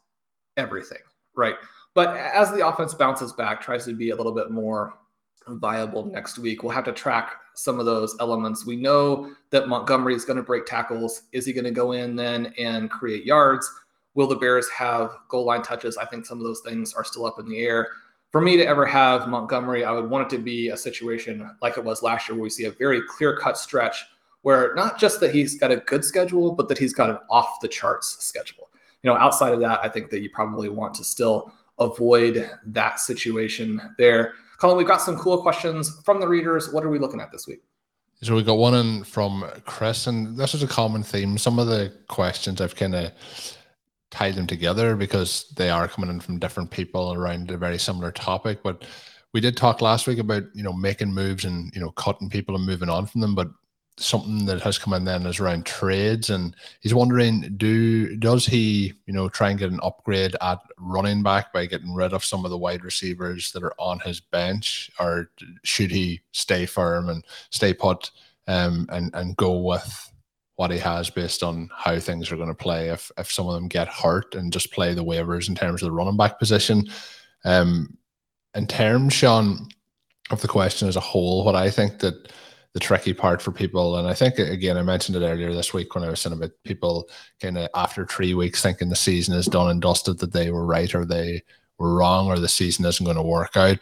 everything, 0.56 0.98
right? 1.36 1.54
But 1.94 2.16
as 2.16 2.50
the 2.50 2.66
offense 2.66 2.94
bounces 2.94 3.32
back, 3.32 3.60
tries 3.60 3.84
to 3.84 3.94
be 3.94 4.10
a 4.10 4.16
little 4.16 4.34
bit 4.34 4.50
more 4.50 4.94
viable 5.46 6.06
next 6.06 6.38
week, 6.38 6.62
we'll 6.62 6.72
have 6.72 6.84
to 6.84 6.92
track 6.92 7.32
some 7.54 7.78
of 7.78 7.86
those 7.86 8.16
elements. 8.20 8.66
We 8.66 8.76
know 8.76 9.30
that 9.50 9.68
Montgomery 9.68 10.14
is 10.14 10.24
going 10.24 10.36
to 10.36 10.42
break 10.42 10.66
tackles. 10.66 11.22
Is 11.32 11.46
he 11.46 11.52
going 11.52 11.64
to 11.64 11.70
go 11.70 11.92
in 11.92 12.16
then 12.16 12.52
and 12.58 12.90
create 12.90 13.24
yards? 13.24 13.70
Will 14.14 14.26
the 14.26 14.36
Bears 14.36 14.68
have 14.70 15.10
goal 15.28 15.44
line 15.44 15.62
touches? 15.62 15.96
I 15.96 16.06
think 16.06 16.26
some 16.26 16.38
of 16.38 16.44
those 16.44 16.60
things 16.60 16.94
are 16.94 17.04
still 17.04 17.26
up 17.26 17.38
in 17.38 17.48
the 17.48 17.60
air 17.60 17.88
for 18.34 18.40
me 18.40 18.56
to 18.56 18.66
ever 18.66 18.84
have 18.84 19.28
Montgomery, 19.28 19.84
I 19.84 19.92
would 19.92 20.10
want 20.10 20.26
it 20.26 20.36
to 20.36 20.42
be 20.42 20.70
a 20.70 20.76
situation 20.76 21.48
like 21.62 21.78
it 21.78 21.84
was 21.84 22.02
last 22.02 22.28
year, 22.28 22.34
where 22.34 22.42
we 22.42 22.50
see 22.50 22.64
a 22.64 22.72
very 22.72 23.00
clear 23.06 23.36
cut 23.36 23.56
stretch 23.56 24.04
where 24.42 24.74
not 24.74 24.98
just 24.98 25.20
that 25.20 25.32
he's 25.32 25.56
got 25.56 25.70
a 25.70 25.76
good 25.76 26.04
schedule, 26.04 26.50
but 26.50 26.68
that 26.68 26.76
he's 26.76 26.92
got 26.92 27.10
an 27.10 27.18
off 27.30 27.60
the 27.60 27.68
charts 27.68 28.24
schedule. 28.24 28.70
You 29.04 29.10
know, 29.10 29.16
outside 29.16 29.52
of 29.52 29.60
that, 29.60 29.78
I 29.84 29.88
think 29.88 30.10
that 30.10 30.20
you 30.20 30.30
probably 30.30 30.68
want 30.68 30.94
to 30.94 31.04
still 31.04 31.52
avoid 31.78 32.50
that 32.66 32.98
situation 32.98 33.80
there. 33.98 34.32
Colm, 34.60 34.76
we've 34.76 34.84
got 34.84 35.00
some 35.00 35.16
cool 35.16 35.40
questions 35.40 36.00
from 36.04 36.18
the 36.18 36.26
readers. 36.26 36.72
What 36.72 36.82
are 36.84 36.90
we 36.90 36.98
looking 36.98 37.20
at 37.20 37.30
this 37.30 37.46
week? 37.46 37.62
So 38.20 38.34
we 38.34 38.42
got 38.42 38.58
one 38.58 38.74
in 38.74 39.04
from 39.04 39.48
Chris, 39.64 40.08
and 40.08 40.36
this 40.36 40.54
is 40.54 40.62
a 40.64 40.66
common 40.66 41.04
theme. 41.04 41.38
Some 41.38 41.60
of 41.60 41.68
the 41.68 41.92
questions 42.08 42.60
I've 42.60 42.74
kind 42.74 42.96
of 42.96 43.12
tie 44.14 44.30
them 44.30 44.46
together 44.46 44.94
because 44.94 45.46
they 45.56 45.70
are 45.70 45.88
coming 45.88 46.08
in 46.08 46.20
from 46.20 46.38
different 46.38 46.70
people 46.70 47.12
around 47.12 47.50
a 47.50 47.56
very 47.56 47.78
similar 47.78 48.12
topic. 48.12 48.62
But 48.62 48.84
we 49.32 49.40
did 49.40 49.56
talk 49.56 49.82
last 49.82 50.06
week 50.06 50.18
about 50.18 50.44
you 50.54 50.62
know 50.62 50.72
making 50.72 51.12
moves 51.12 51.44
and 51.44 51.74
you 51.74 51.80
know 51.80 51.90
cutting 51.90 52.30
people 52.30 52.54
and 52.54 52.64
moving 52.64 52.88
on 52.88 53.06
from 53.06 53.20
them. 53.20 53.34
But 53.34 53.48
something 53.96 54.44
that 54.46 54.60
has 54.60 54.78
come 54.78 54.92
in 54.92 55.04
then 55.04 55.26
is 55.26 55.40
around 55.40 55.66
trades, 55.66 56.30
and 56.30 56.54
he's 56.80 56.94
wondering 56.94 57.54
do 57.56 58.16
does 58.16 58.46
he 58.46 58.92
you 59.06 59.12
know 59.12 59.28
try 59.28 59.50
and 59.50 59.58
get 59.58 59.72
an 59.72 59.80
upgrade 59.82 60.36
at 60.40 60.60
running 60.78 61.24
back 61.24 61.52
by 61.52 61.66
getting 61.66 61.92
rid 61.92 62.12
of 62.12 62.24
some 62.24 62.44
of 62.44 62.52
the 62.52 62.58
wide 62.58 62.84
receivers 62.84 63.50
that 63.50 63.64
are 63.64 63.74
on 63.80 63.98
his 64.00 64.20
bench, 64.20 64.92
or 65.00 65.30
should 65.64 65.90
he 65.90 66.20
stay 66.30 66.66
firm 66.66 67.08
and 67.08 67.24
stay 67.50 67.74
put 67.74 68.12
um, 68.46 68.86
and 68.92 69.10
and 69.14 69.36
go 69.36 69.58
with 69.58 70.13
what 70.56 70.70
he 70.70 70.78
has 70.78 71.10
based 71.10 71.42
on 71.42 71.68
how 71.74 71.98
things 71.98 72.30
are 72.30 72.36
going 72.36 72.48
to 72.48 72.54
play. 72.54 72.88
If 72.90 73.10
if 73.18 73.30
some 73.30 73.48
of 73.48 73.54
them 73.54 73.68
get 73.68 73.88
hurt 73.88 74.34
and 74.34 74.52
just 74.52 74.72
play 74.72 74.94
the 74.94 75.04
waivers 75.04 75.48
in 75.48 75.54
terms 75.54 75.82
of 75.82 75.86
the 75.86 75.92
running 75.92 76.16
back 76.16 76.38
position, 76.38 76.84
um, 77.44 77.96
in 78.54 78.66
terms, 78.66 79.12
Shawn, 79.12 79.68
of 80.30 80.40
the 80.40 80.48
question 80.48 80.88
as 80.88 80.96
a 80.96 81.00
whole, 81.00 81.44
what 81.44 81.56
I 81.56 81.70
think 81.70 81.98
that 82.00 82.32
the 82.74 82.80
tricky 82.80 83.14
part 83.14 83.40
for 83.40 83.52
people. 83.52 83.96
And 83.96 84.08
I 84.08 84.14
think 84.14 84.38
again, 84.38 84.76
I 84.76 84.82
mentioned 84.82 85.16
it 85.16 85.26
earlier 85.26 85.54
this 85.54 85.72
week 85.72 85.94
when 85.94 86.02
I 86.02 86.10
was 86.10 86.20
saying 86.20 86.36
about 86.36 86.50
people 86.64 87.08
kind 87.40 87.56
of 87.56 87.68
after 87.74 88.04
three 88.04 88.34
weeks 88.34 88.62
thinking 88.62 88.88
the 88.88 88.96
season 88.96 89.34
is 89.36 89.46
done 89.46 89.70
and 89.70 89.80
dusted 89.80 90.18
that 90.18 90.32
they 90.32 90.50
were 90.50 90.66
right 90.66 90.92
or 90.92 91.04
they 91.04 91.42
were 91.78 91.94
wrong 91.94 92.26
or 92.26 92.38
the 92.38 92.48
season 92.48 92.84
isn't 92.84 93.04
going 93.04 93.16
to 93.16 93.22
work 93.22 93.56
out. 93.56 93.78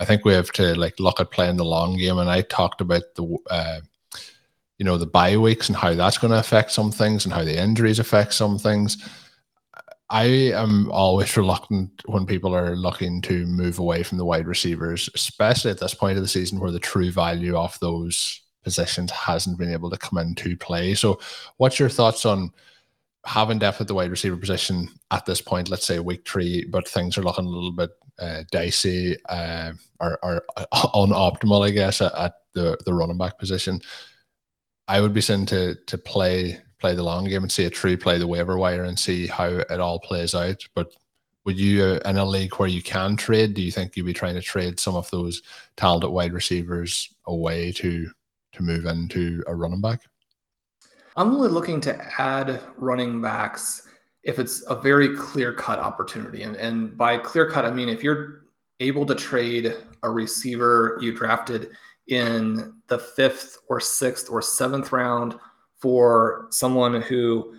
I 0.00 0.04
think 0.04 0.24
we 0.24 0.32
have 0.32 0.50
to 0.52 0.74
like 0.74 0.98
look 0.98 1.20
at 1.20 1.30
playing 1.30 1.56
the 1.56 1.64
long 1.64 1.96
game. 1.96 2.18
And 2.18 2.28
I 2.28 2.42
talked 2.42 2.80
about 2.80 3.02
the 3.14 3.38
uh, 3.48 3.80
you 4.82 4.84
know 4.84 4.98
the 4.98 5.06
bye 5.06 5.36
weeks 5.36 5.68
and 5.68 5.76
how 5.76 5.94
that's 5.94 6.18
going 6.18 6.32
to 6.32 6.40
affect 6.40 6.72
some 6.72 6.90
things 6.90 7.24
and 7.24 7.32
how 7.32 7.44
the 7.44 7.56
injuries 7.56 8.00
affect 8.00 8.34
some 8.34 8.58
things. 8.58 9.08
I 10.10 10.24
am 10.24 10.90
always 10.90 11.36
reluctant 11.36 12.02
when 12.06 12.26
people 12.26 12.52
are 12.52 12.74
looking 12.74 13.22
to 13.22 13.46
move 13.46 13.78
away 13.78 14.02
from 14.02 14.18
the 14.18 14.24
wide 14.24 14.48
receivers, 14.48 15.08
especially 15.14 15.70
at 15.70 15.78
this 15.78 15.94
point 15.94 16.16
of 16.16 16.24
the 16.24 16.28
season 16.28 16.58
where 16.58 16.72
the 16.72 16.80
true 16.80 17.12
value 17.12 17.56
of 17.56 17.78
those 17.78 18.42
positions 18.64 19.12
hasn't 19.12 19.56
been 19.56 19.72
able 19.72 19.88
to 19.88 19.96
come 19.96 20.18
into 20.18 20.56
play. 20.56 20.94
So, 20.94 21.20
what's 21.58 21.78
your 21.78 21.88
thoughts 21.88 22.26
on 22.26 22.50
having 23.24 23.60
depth 23.60 23.80
at 23.80 23.86
the 23.86 23.94
wide 23.94 24.10
receiver 24.10 24.36
position 24.36 24.88
at 25.12 25.24
this 25.26 25.40
point? 25.40 25.70
Let's 25.70 25.86
say 25.86 26.00
week 26.00 26.26
three, 26.26 26.64
but 26.64 26.88
things 26.88 27.16
are 27.16 27.22
looking 27.22 27.46
a 27.46 27.48
little 27.48 27.70
bit 27.70 27.90
uh, 28.18 28.42
dicey 28.50 29.16
uh, 29.28 29.74
or, 30.00 30.18
or 30.24 30.44
unoptimal, 30.72 31.64
I 31.64 31.70
guess, 31.70 32.00
at, 32.00 32.12
at 32.16 32.34
the 32.52 32.76
the 32.84 32.92
running 32.92 33.16
back 33.16 33.38
position. 33.38 33.80
I 34.92 35.00
would 35.00 35.14
be 35.14 35.22
saying 35.22 35.46
to 35.46 35.74
to 35.74 35.96
play 35.96 36.60
play 36.78 36.94
the 36.94 37.02
long 37.02 37.24
game 37.24 37.42
and 37.42 37.50
see 37.50 37.64
a 37.64 37.70
true 37.70 37.96
play 37.96 38.18
the 38.18 38.26
waiver 38.26 38.58
wire 38.58 38.84
and 38.84 38.98
see 38.98 39.26
how 39.26 39.46
it 39.46 39.80
all 39.80 39.98
plays 39.98 40.34
out. 40.34 40.62
But 40.74 40.92
would 41.46 41.58
you 41.58 41.82
uh, 41.82 42.00
in 42.04 42.18
a 42.18 42.24
league 42.26 42.54
where 42.56 42.68
you 42.68 42.82
can 42.82 43.16
trade, 43.16 43.54
do 43.54 43.62
you 43.62 43.72
think 43.72 43.96
you'd 43.96 44.04
be 44.04 44.12
trying 44.12 44.34
to 44.34 44.42
trade 44.42 44.78
some 44.78 44.94
of 44.94 45.10
those 45.10 45.40
talented 45.76 46.10
wide 46.10 46.34
receivers 46.34 47.08
away 47.24 47.72
to 47.72 48.10
to 48.52 48.62
move 48.62 48.84
into 48.84 49.42
a 49.46 49.54
running 49.54 49.80
back? 49.80 50.02
I'm 51.16 51.34
only 51.34 51.48
looking 51.48 51.80
to 51.82 52.20
add 52.20 52.60
running 52.76 53.22
backs 53.22 53.88
if 54.24 54.38
it's 54.38 54.62
a 54.68 54.74
very 54.74 55.16
clear 55.16 55.54
cut 55.54 55.78
opportunity. 55.78 56.42
And, 56.42 56.56
and 56.56 56.98
by 56.98 57.16
clear 57.16 57.50
cut, 57.50 57.64
I 57.64 57.70
mean 57.70 57.88
if 57.88 58.02
you're 58.02 58.44
able 58.78 59.06
to 59.06 59.14
trade 59.14 59.74
a 60.02 60.10
receiver 60.10 60.98
you 61.00 61.16
drafted 61.16 61.70
in 62.08 62.74
the 62.88 62.98
fifth 62.98 63.58
or 63.68 63.80
sixth 63.80 64.28
or 64.30 64.42
seventh 64.42 64.92
round 64.92 65.36
for 65.76 66.46
someone 66.50 67.00
who 67.00 67.54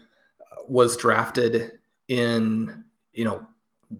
was 0.67 0.97
drafted 0.97 1.73
in, 2.07 2.83
you 3.13 3.25
know, 3.25 3.45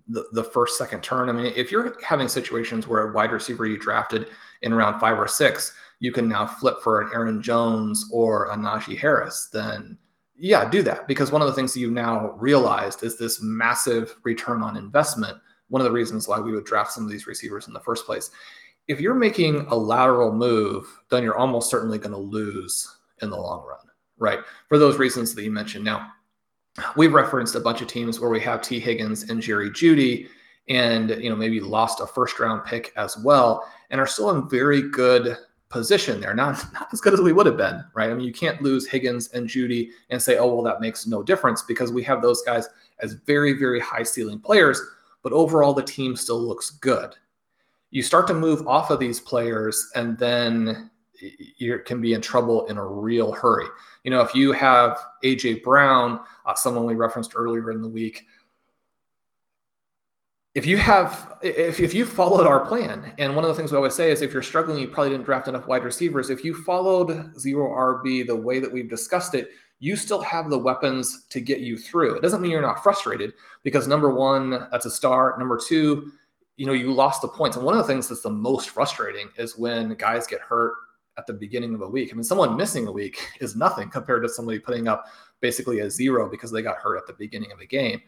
the, 0.07 0.25
the 0.31 0.43
first, 0.43 0.77
second 0.77 1.03
turn. 1.03 1.29
I 1.29 1.33
mean, 1.33 1.53
if 1.55 1.71
you're 1.71 1.95
having 2.03 2.27
situations 2.27 2.87
where 2.87 3.09
a 3.09 3.13
wide 3.13 3.31
receiver 3.31 3.65
you 3.65 3.77
drafted 3.77 4.27
in 4.61 4.73
round 4.73 4.99
five 4.99 5.19
or 5.19 5.27
six, 5.27 5.73
you 5.99 6.11
can 6.11 6.27
now 6.27 6.45
flip 6.45 6.77
for 6.83 7.01
an 7.01 7.09
Aaron 7.13 7.41
Jones 7.41 8.09
or 8.11 8.51
a 8.51 8.55
Najee 8.55 8.97
Harris, 8.97 9.49
then 9.53 9.97
yeah, 10.35 10.67
do 10.67 10.81
that. 10.83 11.07
Because 11.07 11.31
one 11.31 11.41
of 11.41 11.47
the 11.47 11.53
things 11.53 11.73
that 11.73 11.79
you've 11.79 11.93
now 11.93 12.31
realized 12.31 13.03
is 13.03 13.17
this 13.17 13.41
massive 13.41 14.15
return 14.23 14.61
on 14.61 14.75
investment. 14.75 15.37
One 15.69 15.81
of 15.81 15.85
the 15.85 15.91
reasons 15.91 16.27
why 16.27 16.39
we 16.39 16.51
would 16.51 16.65
draft 16.65 16.91
some 16.91 17.05
of 17.05 17.09
these 17.09 17.27
receivers 17.27 17.67
in 17.67 17.73
the 17.73 17.79
first 17.79 18.05
place. 18.05 18.31
If 18.87 18.99
you're 18.99 19.15
making 19.15 19.65
a 19.69 19.75
lateral 19.75 20.33
move, 20.33 20.85
then 21.09 21.23
you're 21.23 21.37
almost 21.37 21.69
certainly 21.69 21.97
going 21.97 22.11
to 22.11 22.17
lose 22.17 22.97
in 23.21 23.29
the 23.29 23.37
long 23.37 23.65
run 23.65 23.77
right? 24.23 24.39
For 24.69 24.77
those 24.77 24.97
reasons 24.97 25.35
that 25.35 25.43
you 25.43 25.51
mentioned. 25.51 25.83
Now, 25.83 26.11
we've 26.95 27.13
referenced 27.13 27.55
a 27.55 27.59
bunch 27.59 27.81
of 27.81 27.87
teams 27.87 28.19
where 28.19 28.29
we 28.29 28.39
have 28.39 28.61
Tee 28.61 28.79
Higgins 28.79 29.29
and 29.29 29.41
Jerry 29.41 29.69
Jeudy, 29.69 30.27
and 30.69 31.09
you 31.21 31.29
know 31.29 31.35
maybe 31.35 31.59
lost 31.59 31.99
a 31.99 32.07
first 32.07 32.39
round 32.39 32.63
pick 32.65 32.93
as 32.95 33.17
well, 33.17 33.69
and 33.89 33.99
are 33.99 34.07
still 34.07 34.31
in 34.31 34.49
very 34.49 34.89
good 34.89 35.37
position 35.69 36.21
there. 36.21 36.33
Not 36.33 36.63
not 36.73 36.87
as 36.93 37.01
good 37.01 37.13
as 37.13 37.21
we 37.21 37.33
would 37.33 37.45
have 37.45 37.57
been, 37.57 37.83
right? 37.93 38.09
I 38.09 38.13
mean, 38.13 38.25
you 38.25 38.33
can't 38.33 38.61
lose 38.61 38.87
Higgins 38.87 39.27
and 39.33 39.47
Judy 39.47 39.91
and 40.09 40.21
say, 40.21 40.37
oh 40.37 40.47
well, 40.47 40.63
that 40.63 40.81
makes 40.81 41.05
no 41.05 41.21
difference 41.21 41.61
because 41.61 41.91
we 41.91 42.03
have 42.03 42.21
those 42.21 42.41
guys 42.43 42.69
as 42.99 43.13
very 43.13 43.53
very 43.53 43.81
high 43.81 44.03
ceiling 44.03 44.39
players, 44.39 44.81
but 45.21 45.33
overall 45.33 45.73
the 45.73 45.83
team 45.83 46.15
still 46.15 46.41
looks 46.41 46.69
good. 46.69 47.15
You 47.93 48.01
start 48.01 48.25
to 48.25 48.33
move 48.33 48.67
off 48.67 48.89
of 48.89 48.97
these 48.99 49.19
players, 49.19 49.91
and 49.93 50.17
then 50.17 50.89
you 51.57 51.77
can 51.85 52.01
be 52.01 52.13
in 52.13 52.21
trouble 52.21 52.65
in 52.65 52.77
a 52.77 52.83
real 52.85 53.31
hurry. 53.31 53.67
You 54.03 54.09
know, 54.09 54.21
if 54.21 54.33
you 54.33 54.51
have 54.51 54.99
AJ 55.23 55.61
Brown, 55.61 56.19
uh, 56.47 56.55
someone 56.55 56.85
we 56.85 56.95
referenced 56.95 57.33
earlier 57.35 57.69
in 57.69 57.83
the 57.83 57.87
week, 57.87 58.25
if 60.55 60.65
you 60.65 60.77
have 60.77 61.37
if, 61.43 61.79
if 61.79 61.93
you 61.93 62.03
followed 62.07 62.47
our 62.47 62.65
plan 62.65 63.13
and 63.19 63.35
one 63.35 63.45
of 63.45 63.49
the 63.49 63.55
things 63.55 63.71
we 63.71 63.77
always 63.77 63.93
say 63.93 64.11
is 64.11 64.23
if 64.23 64.33
you're 64.33 64.43
struggling 64.43 64.79
you 64.79 64.87
probably 64.87 65.11
didn't 65.11 65.25
draft 65.25 65.47
enough 65.47 65.67
wide 65.67 65.83
receivers. 65.83 66.29
If 66.29 66.43
you 66.43 66.53
followed 66.63 67.39
zero 67.39 67.69
rb 67.69 68.27
the 68.27 68.35
way 68.35 68.59
that 68.59 68.71
we've 68.71 68.89
discussed 68.89 69.33
it 69.33 69.49
you 69.79 69.95
still 69.95 70.21
have 70.21 70.51
the 70.51 70.57
weapons 70.57 71.25
to 71.29 71.41
get 71.41 71.59
you 71.59 71.75
through. 71.75 72.15
It 72.15 72.21
doesn't 72.21 72.39
mean 72.39 72.51
you're 72.51 72.61
not 72.61 72.83
frustrated 72.83 73.33
because 73.63 73.87
number 73.87 74.13
one 74.13 74.67
that's 74.71 74.85
a 74.85 74.91
star. 74.91 75.35
Number 75.39 75.59
two 75.59 76.11
you 76.57 76.65
know 76.65 76.73
you 76.73 76.93
lost 76.93 77.21
the 77.21 77.27
points 77.27 77.57
and 77.57 77.65
one 77.65 77.75
of 77.75 77.85
the 77.85 77.91
things 77.91 78.07
that's 78.07 78.21
the 78.21 78.29
most 78.29 78.69
frustrating 78.69 79.29
is 79.37 79.57
when 79.57 79.95
guys 79.95 80.27
get 80.27 80.39
hurt 80.41 80.73
at 81.17 81.27
the 81.27 81.33
beginning 81.33 81.73
of 81.75 81.81
a 81.81 81.87
week. 81.87 82.09
I 82.11 82.15
mean, 82.15 82.23
someone 82.23 82.57
missing 82.57 82.87
a 82.87 82.91
week 82.91 83.27
is 83.39 83.55
nothing 83.55 83.89
compared 83.89 84.23
to 84.23 84.29
somebody 84.29 84.59
putting 84.59 84.87
up 84.87 85.05
basically 85.41 85.79
a 85.79 85.89
zero 85.89 86.29
because 86.29 86.51
they 86.51 86.61
got 86.61 86.77
hurt 86.77 86.97
at 86.97 87.07
the 87.07 87.13
beginning 87.13 87.51
of 87.51 87.59
a 87.59 87.65
game. 87.65 88.01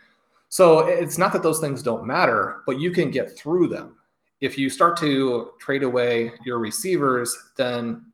So 0.49 0.79
it's 0.87 1.17
not 1.17 1.33
that 1.33 1.43
those 1.43 1.59
things 1.59 1.83
don't 1.83 2.05
matter, 2.05 2.61
but 2.65 2.79
you 2.79 2.91
can 2.91 3.11
get 3.11 3.37
through 3.37 3.67
them. 3.67 3.97
If 4.41 4.57
you 4.57 4.69
start 4.69 4.97
to 4.97 5.51
trade 5.59 5.83
away 5.83 6.33
your 6.45 6.59
receivers, 6.59 7.35
then 7.57 8.05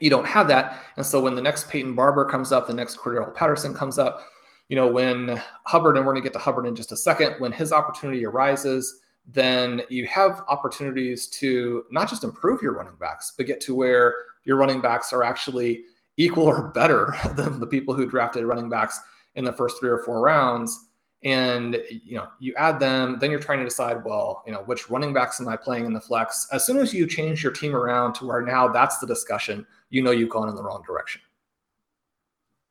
you 0.00 0.08
don't 0.08 0.26
have 0.26 0.48
that. 0.48 0.82
And 0.96 1.04
so 1.04 1.20
when 1.20 1.34
the 1.34 1.42
next 1.42 1.68
Peyton 1.68 1.94
Barber 1.94 2.24
comes 2.24 2.52
up, 2.52 2.66
the 2.66 2.74
next 2.74 2.96
Cordarrelle 2.98 3.34
Patterson 3.34 3.74
comes 3.74 3.98
up, 3.98 4.24
you 4.68 4.76
know, 4.76 4.86
when 4.86 5.42
Hubbard, 5.64 5.96
and 5.96 6.06
we're 6.06 6.12
going 6.12 6.22
to 6.22 6.26
get 6.26 6.32
to 6.34 6.38
Hubbard 6.38 6.66
in 6.66 6.76
just 6.76 6.92
a 6.92 6.96
second, 6.96 7.34
when 7.38 7.50
his 7.50 7.72
opportunity 7.72 8.24
arises, 8.24 9.00
then 9.30 9.82
you 9.90 10.06
have 10.06 10.42
opportunities 10.48 11.26
to 11.26 11.84
not 11.90 12.08
just 12.08 12.24
improve 12.24 12.62
your 12.62 12.72
running 12.72 12.96
backs, 12.98 13.34
but 13.36 13.46
get 13.46 13.60
to 13.60 13.74
where 13.74 14.14
your 14.44 14.56
running 14.56 14.80
backs 14.80 15.12
are 15.12 15.22
actually 15.22 15.84
equal 16.16 16.44
or 16.44 16.68
better 16.68 17.14
than 17.36 17.60
the 17.60 17.66
people 17.66 17.94
who 17.94 18.08
drafted 18.08 18.44
running 18.44 18.70
backs 18.70 18.98
in 19.34 19.44
the 19.44 19.52
first 19.52 19.78
three 19.78 19.90
or 19.90 19.98
four 19.98 20.20
rounds. 20.20 20.86
And 21.24 21.82
you 21.90 22.16
know, 22.16 22.28
you 22.38 22.54
add 22.56 22.80
them, 22.80 23.18
then 23.20 23.30
you're 23.30 23.40
trying 23.40 23.58
to 23.58 23.64
decide, 23.64 24.02
well, 24.04 24.42
you 24.46 24.52
know, 24.52 24.62
which 24.62 24.88
running 24.88 25.12
backs 25.12 25.40
am 25.40 25.48
I 25.48 25.56
playing 25.56 25.84
in 25.84 25.92
the 25.92 26.00
flex? 26.00 26.46
As 26.52 26.64
soon 26.64 26.78
as 26.78 26.94
you 26.94 27.06
change 27.06 27.42
your 27.42 27.52
team 27.52 27.74
around 27.74 28.14
to 28.14 28.26
where 28.26 28.40
now 28.40 28.68
that's 28.68 28.98
the 28.98 29.06
discussion, 29.06 29.66
you 29.90 30.00
know 30.00 30.12
you've 30.12 30.30
gone 30.30 30.48
in 30.48 30.54
the 30.54 30.62
wrong 30.62 30.82
direction. 30.86 31.20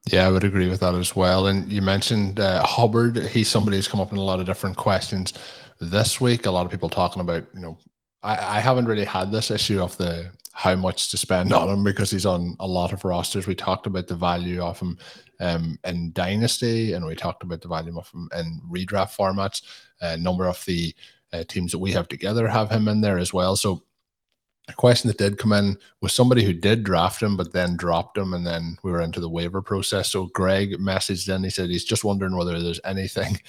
Yeah, 0.10 0.26
I 0.26 0.32
would 0.32 0.46
agree 0.46 0.70
with 0.70 0.80
that 0.80 0.96
as 0.96 1.14
well. 1.14 1.48
And 1.48 1.70
you 1.70 1.82
mentioned 1.82 2.40
uh, 2.40 2.66
Hubbard. 2.66 3.18
He's 3.18 3.50
somebody 3.50 3.76
who's 3.76 3.90
come 3.90 4.00
up 4.00 4.14
in 4.14 4.18
a 4.18 4.24
lot 4.24 4.40
of 4.40 4.46
different 4.46 4.78
questions 4.78 5.34
this 5.80 6.20
week. 6.22 6.46
A 6.46 6.52
lot 6.52 6.66
of 6.66 6.72
people 6.72 6.90
talking 6.90 7.22
about, 7.22 7.46
you 7.54 7.60
know, 7.60 7.78
I, 8.24 8.58
I 8.58 8.60
haven't 8.60 8.86
really 8.86 9.06
had 9.06 9.32
this 9.32 9.52
issue 9.52 9.82
of 9.82 9.98
the 9.98 10.32
how 10.54 10.76
much 10.76 11.12
to 11.12 11.18
spend 11.18 11.54
on 11.54 11.70
him 11.70 11.84
because 11.84 12.12
he's 12.12 12.26
on 12.26 12.56
a 12.60 12.68
lot 12.68 12.94
of 12.94 13.06
rosters. 13.06 13.48
We 13.48 13.56
talked 13.56 13.88
about 13.88 14.08
the 14.08 14.16
value 14.16 14.62
of 14.62 14.80
him 14.80 14.98
um, 15.40 15.80
in 15.84 16.12
Dynasty, 16.14 16.94
and 16.94 17.06
we 17.06 17.16
talked 17.16 17.44
about 17.44 17.62
the 17.62 17.68
value 17.68 17.98
of 17.98 18.10
him 18.12 18.30
in 18.36 18.62
redraft 18.70 19.16
formats. 19.16 19.62
A 20.02 20.18
number 20.18 20.48
of 20.48 20.64
the 20.66 20.94
uh, 21.34 21.44
teams 21.48 21.72
that 21.72 21.80
we 21.80 21.92
have 21.92 22.08
together 22.08 22.48
have 22.48 22.70
him 22.70 22.88
in 22.88 23.02
there 23.02 23.18
as 23.18 23.34
well. 23.34 23.56
So 23.56 23.84
a 24.68 24.74
question 24.74 25.08
that 25.08 25.18
did 25.18 25.38
come 25.38 25.54
in 25.54 25.78
was 26.02 26.14
somebody 26.14 26.44
who 26.44 26.54
did 26.54 26.84
draft 26.84 27.22
him 27.22 27.38
but 27.38 27.54
then 27.54 27.78
dropped 27.78 28.18
him 28.18 28.34
and 28.34 28.46
then 28.46 28.78
we 28.84 28.92
were 28.92 29.02
into 29.02 29.20
the 29.20 29.30
waiver 29.30 29.62
process 29.62 30.12
so 30.12 30.26
greg 30.34 30.74
messaged 30.74 31.34
in 31.34 31.44
he 31.44 31.50
said 31.50 31.70
he's 31.70 31.86
just 31.86 32.04
wondering 32.04 32.36
whether 32.36 32.62
there's 32.62 32.82
anything 32.84 33.40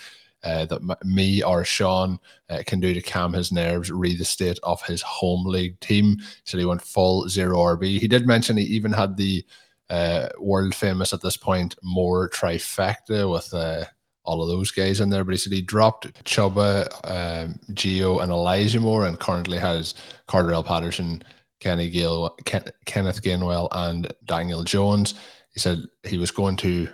uh, 0.45 0.67
that 0.67 1.05
me 1.05 1.43
or 1.43 1.65
Shawn 1.65 2.19
uh, 2.49 2.63
can 2.67 2.81
do 2.81 2.95
to 2.95 3.03
calm 3.03 3.33
his 3.33 3.53
nerves, 3.53 3.91
read 3.91 4.19
the 4.19 4.25
state 4.25 4.59
of 4.63 4.83
his 4.83 5.03
home 5.03 5.47
league 5.47 5.79
team. 5.81 6.19
So 6.45 6.59
he 6.59 6.65
went 6.65 6.83
full 6.83 7.29
zero 7.29 7.57
RB. 7.57 7.99
He 7.99 8.09
did 8.09 8.27
mention 8.27 8.57
he 8.57 8.65
even 8.65 8.93
had 8.93 9.17
the 9.17 9.45
uh, 9.91 10.29
world 10.39 10.75
famous 10.75 11.13
at 11.13 11.23
this 11.23 11.37
point 11.37 11.75
more 11.83 12.29
trifecta 12.31 13.31
with 13.31 13.53
uh, 13.55 13.85
all 14.25 14.43
of 14.43 14.49
those 14.49 14.71
guys 14.71 15.01
in 15.01 15.11
there. 15.11 15.25
But 15.25 15.33
he 15.33 15.39
said 15.39 15.53
he 15.53 15.63
dropped 15.63 16.25
Chuba, 16.25 16.87
um, 17.05 17.59
Gio, 17.73 18.23
and 18.23 18.31
Elijah 18.31 18.81
Moore, 18.81 19.07
and 19.07 19.19
currently 19.19 19.59
has 19.59 19.95
Cordarrelle 20.29 20.65
Patterson, 20.65 21.23
Kenny 21.61 21.91
Gale, 21.91 22.31
Ken- 22.45 22.71
Kenneth 22.85 23.23
Gainwell, 23.23 23.69
and 23.73 24.13
Daniel 24.27 24.63
Jones. 24.63 25.15
He 25.51 25.61
said 25.61 25.85
he 26.05 26.19
was 26.19 26.31
going 26.31 26.57
to 26.59 26.89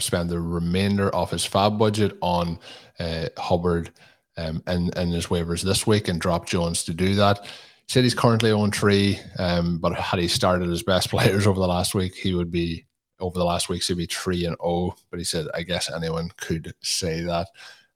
spend 0.00 0.30
the 0.30 0.40
remainder 0.40 1.10
of 1.14 1.30
his 1.30 1.44
fab 1.44 1.78
budget 1.78 2.16
on 2.20 2.58
uh, 2.98 3.28
Hubbard 3.36 3.90
um, 4.36 4.62
and, 4.66 4.96
and 4.96 5.12
his 5.12 5.26
waivers 5.26 5.62
this 5.62 5.86
week 5.86 6.08
and 6.08 6.20
drop 6.20 6.46
Jones 6.46 6.84
to 6.84 6.94
do 6.94 7.14
that. 7.16 7.46
Said 7.88 8.04
he's 8.04 8.14
currently 8.14 8.52
on 8.52 8.70
three, 8.70 9.18
um, 9.38 9.78
but 9.78 9.94
had 9.94 10.20
he 10.20 10.28
started 10.28 10.68
his 10.68 10.82
best 10.82 11.10
players 11.10 11.46
over 11.46 11.58
the 11.58 11.66
last 11.66 11.94
week, 11.94 12.14
he 12.14 12.34
would 12.34 12.50
be 12.50 12.86
over 13.18 13.38
the 13.38 13.44
last 13.44 13.68
weeks 13.68 13.88
he'd 13.88 13.96
be 13.96 14.06
three 14.06 14.46
and 14.46 14.56
oh. 14.62 14.94
But 15.10 15.18
he 15.18 15.24
said, 15.24 15.46
I 15.54 15.62
guess 15.62 15.90
anyone 15.90 16.30
could 16.36 16.72
say 16.80 17.22
that. 17.22 17.48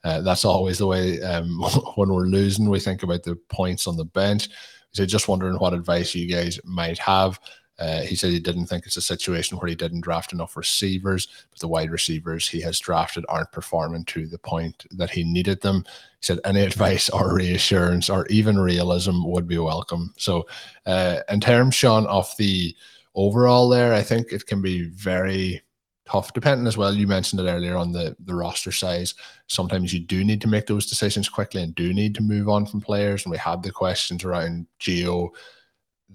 Uh, 0.03 0.21
that's 0.21 0.45
always 0.45 0.79
the 0.79 0.87
way 0.87 1.21
um, 1.23 1.61
when 1.95 2.13
we're 2.13 2.27
losing, 2.27 2.69
we 2.69 2.81
think 2.81 3.03
about 3.03 3.23
the 3.23 3.37
points 3.49 3.87
on 3.87 3.97
the 3.97 4.05
bench. 4.05 4.49
So 4.93 5.07
just 5.07 5.29
wondering 5.29 5.57
what 5.57 5.73
advice 5.73 6.15
you 6.15 6.27
guys 6.27 6.61
might 6.65 6.99
have 6.99 7.41
Uh, 7.79 8.03
he 8.03 8.15
said 8.15 8.31
he 8.31 8.39
didn't 8.39 8.67
think 8.67 8.87
it's 8.87 8.97
a 8.97 9.03
situation 9.03 9.59
where 9.59 9.69
he 9.69 9.75
didn't 9.75 10.03
draft 10.03 10.33
enough 10.33 10.57
receivers, 10.57 11.27
but 11.51 11.59
the 11.59 11.69
wide 11.69 11.91
receivers 11.91 12.49
he 12.49 12.61
has 12.61 12.79
drafted 12.79 13.25
aren't 13.29 13.51
performing 13.51 14.05
to 14.05 14.27
the 14.27 14.39
point 14.39 14.87
that 14.93 15.11
he 15.11 15.25
needed 15.25 15.61
them. 15.61 15.85
He 16.21 16.27
said 16.27 16.39
any 16.45 16.61
advice 16.65 17.11
or 17.11 17.35
reassurance 17.35 18.09
or 18.09 18.27
even 18.27 18.59
realism 18.59 19.25
would 19.25 19.49
be 19.49 19.59
welcome. 19.59 20.15
So, 20.17 20.47
uh, 20.87 21.21
in 21.29 21.41
terms, 21.41 21.75
Shawn, 21.75 22.07
of 22.07 22.33
the 22.39 22.77
overall 23.15 23.69
there, 23.69 23.93
I 23.93 24.03
think 24.03 24.33
it 24.33 24.47
can 24.47 24.63
be 24.63 24.85
very 24.85 25.61
tough, 26.07 26.33
depending 26.33 26.67
as 26.67 26.77
well. 26.77 26.95
You 26.95 27.09
mentioned 27.09 27.41
it 27.41 27.51
earlier 27.51 27.77
on 27.77 27.91
the 27.91 28.17
the 28.21 28.35
roster 28.35 28.71
size. 28.71 29.15
Sometimes 29.49 29.93
you 29.93 30.01
do 30.01 30.23
need 30.23 30.41
to 30.43 30.49
make 30.49 30.67
those 30.67 30.87
decisions 30.87 31.29
quickly 31.29 31.63
and 31.63 31.75
do 31.75 31.93
need 31.93 32.15
to 32.15 32.23
move 32.23 32.49
on 32.49 32.67
from 32.67 32.81
players. 32.81 33.25
And 33.25 33.33
we 33.33 33.39
had 33.39 33.65
the 33.65 33.73
questions 33.73 34.25
around 34.25 34.67
Gio 34.79 35.31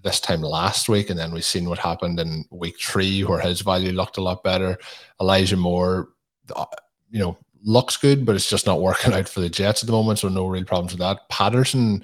this 0.02 0.20
time 0.20 0.42
last 0.42 0.90
week, 0.90 1.10
and 1.10 1.20
then 1.20 1.32
we've 1.32 1.44
seen 1.44 1.68
what 1.68 1.80
happened 1.80 2.20
in 2.20 2.46
week 2.52 2.80
three, 2.80 3.24
where 3.24 3.40
his 3.40 3.62
value 3.62 3.92
looked 3.92 4.18
a 4.18 4.24
lot 4.24 4.44
better. 4.44 4.78
Elijah 5.20 5.58
Moore, 5.58 6.10
uh, 6.56 6.66
you 7.10 7.20
know, 7.20 7.38
looks 7.64 7.98
good, 7.98 8.26
but 8.26 8.36
it's 8.36 8.50
just 8.50 8.66
not 8.66 8.82
working 8.82 9.14
out 9.16 9.28
for 9.28 9.42
the 9.42 9.50
Jets 9.50 9.84
at 9.84 9.88
the 9.88 9.94
moment. 9.94 10.20
So 10.20 10.30
no 10.30 10.48
real 10.48 10.66
problems 10.66 10.94
with 10.94 11.02
that. 11.02 11.28
Patterson 11.30 12.04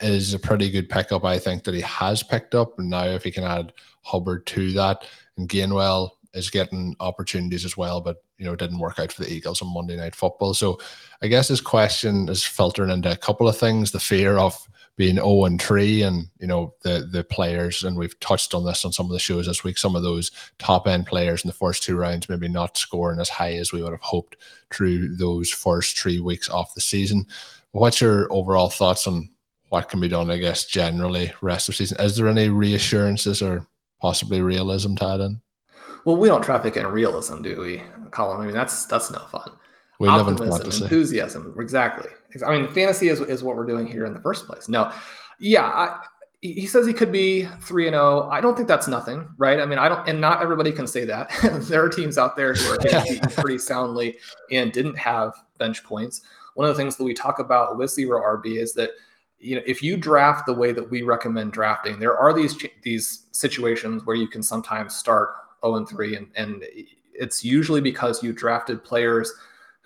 is 0.00 0.34
a 0.34 0.38
pretty 0.38 0.70
good 0.70 0.88
pickup, 0.88 1.24
I 1.24 1.38
think, 1.38 1.64
that 1.64 1.74
he 1.74 1.80
has 1.80 2.22
picked 2.22 2.54
up. 2.54 2.78
And 2.78 2.90
now 2.90 3.04
if 3.04 3.24
he 3.24 3.30
can 3.30 3.44
add 3.44 3.72
Hubbard 4.02 4.46
to 4.46 4.72
that 4.72 5.06
and 5.36 5.48
Gainwell 5.48 6.10
is 6.34 6.50
getting 6.50 6.94
opportunities 7.00 7.64
as 7.64 7.76
well, 7.76 8.00
but 8.00 8.22
you 8.38 8.44
know, 8.44 8.52
it 8.52 8.58
didn't 8.58 8.78
work 8.78 8.98
out 8.98 9.10
for 9.10 9.24
the 9.24 9.32
Eagles 9.32 9.62
on 9.62 9.72
Monday 9.72 9.96
night 9.96 10.14
football. 10.14 10.52
So 10.52 10.78
I 11.22 11.28
guess 11.28 11.48
his 11.48 11.62
question 11.62 12.28
is 12.28 12.44
filtering 12.44 12.90
into 12.90 13.10
a 13.10 13.16
couple 13.16 13.48
of 13.48 13.56
things, 13.56 13.90
the 13.90 14.00
fear 14.00 14.36
of 14.36 14.68
being 14.96 15.16
0 15.16 15.44
and 15.44 15.60
3 15.60 16.02
and 16.02 16.26
you 16.38 16.46
know 16.46 16.74
the 16.82 17.08
the 17.12 17.22
players 17.22 17.84
and 17.84 17.96
we've 17.96 18.18
touched 18.20 18.54
on 18.54 18.64
this 18.64 18.84
on 18.84 18.92
some 18.92 19.06
of 19.06 19.12
the 19.12 19.18
shows 19.18 19.46
this 19.46 19.62
week 19.62 19.76
some 19.78 19.94
of 19.94 20.02
those 20.02 20.30
top 20.58 20.86
end 20.86 21.06
players 21.06 21.44
in 21.44 21.48
the 21.48 21.54
first 21.54 21.82
two 21.82 21.96
rounds 21.96 22.28
maybe 22.28 22.48
not 22.48 22.76
scoring 22.76 23.20
as 23.20 23.28
high 23.28 23.52
as 23.54 23.72
we 23.72 23.82
would 23.82 23.92
have 23.92 24.00
hoped 24.00 24.36
through 24.72 25.14
those 25.16 25.50
first 25.50 25.98
three 25.98 26.18
weeks 26.20 26.48
off 26.48 26.74
the 26.74 26.80
season. 26.80 27.26
What's 27.72 28.00
your 28.00 28.32
overall 28.32 28.70
thoughts 28.70 29.06
on 29.06 29.28
what 29.68 29.88
can 29.88 30.00
be 30.00 30.08
done 30.08 30.30
i 30.30 30.38
guess 30.38 30.64
generally 30.64 31.32
rest 31.42 31.68
of 31.68 31.76
season? 31.76 32.00
Is 32.00 32.16
there 32.16 32.28
any 32.28 32.48
reassurances 32.48 33.42
or 33.42 33.66
possibly 34.00 34.40
realism 34.40 34.94
tied 34.94 35.20
in? 35.20 35.40
Well 36.04 36.16
we 36.16 36.28
don't 36.28 36.42
traffic 36.42 36.76
in 36.76 36.86
realism 36.86 37.42
do 37.42 37.60
we 37.60 37.82
Colm? 38.10 38.38
I 38.38 38.46
mean 38.46 38.54
that's 38.54 38.86
that's 38.86 39.10
no 39.10 39.18
fun 39.30 39.52
we 39.98 40.08
optimism, 40.08 40.82
enthusiasm. 40.82 41.54
Exactly. 41.58 42.10
I 42.46 42.56
mean, 42.56 42.68
fantasy 42.68 43.08
is, 43.08 43.20
is 43.20 43.42
what 43.42 43.56
we're 43.56 43.66
doing 43.66 43.86
here 43.86 44.04
in 44.04 44.12
the 44.12 44.20
first 44.20 44.46
place. 44.46 44.68
No, 44.68 44.92
yeah, 45.38 45.64
I, 45.64 46.00
he 46.42 46.66
says 46.66 46.86
he 46.86 46.92
could 46.92 47.10
be 47.10 47.46
three 47.62 47.86
and 47.86 47.94
zero. 47.94 48.24
Oh. 48.24 48.28
I 48.30 48.40
don't 48.40 48.54
think 48.54 48.68
that's 48.68 48.88
nothing, 48.88 49.28
right? 49.38 49.58
I 49.58 49.66
mean, 49.66 49.78
I 49.78 49.88
don't, 49.88 50.06
and 50.08 50.20
not 50.20 50.42
everybody 50.42 50.70
can 50.70 50.86
say 50.86 51.04
that. 51.04 51.30
there 51.62 51.82
are 51.82 51.88
teams 51.88 52.18
out 52.18 52.36
there 52.36 52.54
who 52.54 52.72
are 52.72 53.30
pretty 53.30 53.58
soundly 53.58 54.18
and 54.50 54.72
didn't 54.72 54.96
have 54.96 55.32
bench 55.58 55.82
points. 55.84 56.22
One 56.54 56.68
of 56.68 56.74
the 56.74 56.80
things 56.80 56.96
that 56.96 57.04
we 57.04 57.14
talk 57.14 57.38
about 57.38 57.78
with 57.78 57.90
zero 57.90 58.20
RB 58.20 58.58
is 58.58 58.74
that 58.74 58.90
you 59.38 59.56
know 59.56 59.62
if 59.66 59.82
you 59.82 59.96
draft 59.96 60.46
the 60.46 60.54
way 60.54 60.72
that 60.72 60.90
we 60.90 61.02
recommend 61.02 61.52
drafting, 61.52 61.98
there 61.98 62.16
are 62.16 62.32
these 62.32 62.56
these 62.82 63.26
situations 63.32 64.04
where 64.04 64.16
you 64.16 64.28
can 64.28 64.42
sometimes 64.42 64.94
start 64.94 65.30
zero 65.30 65.74
oh 65.74 65.76
and 65.76 65.88
three, 65.88 66.16
and 66.16 66.28
and 66.36 66.64
it's 67.12 67.44
usually 67.44 67.80
because 67.80 68.22
you 68.22 68.32
drafted 68.32 68.84
players 68.84 69.32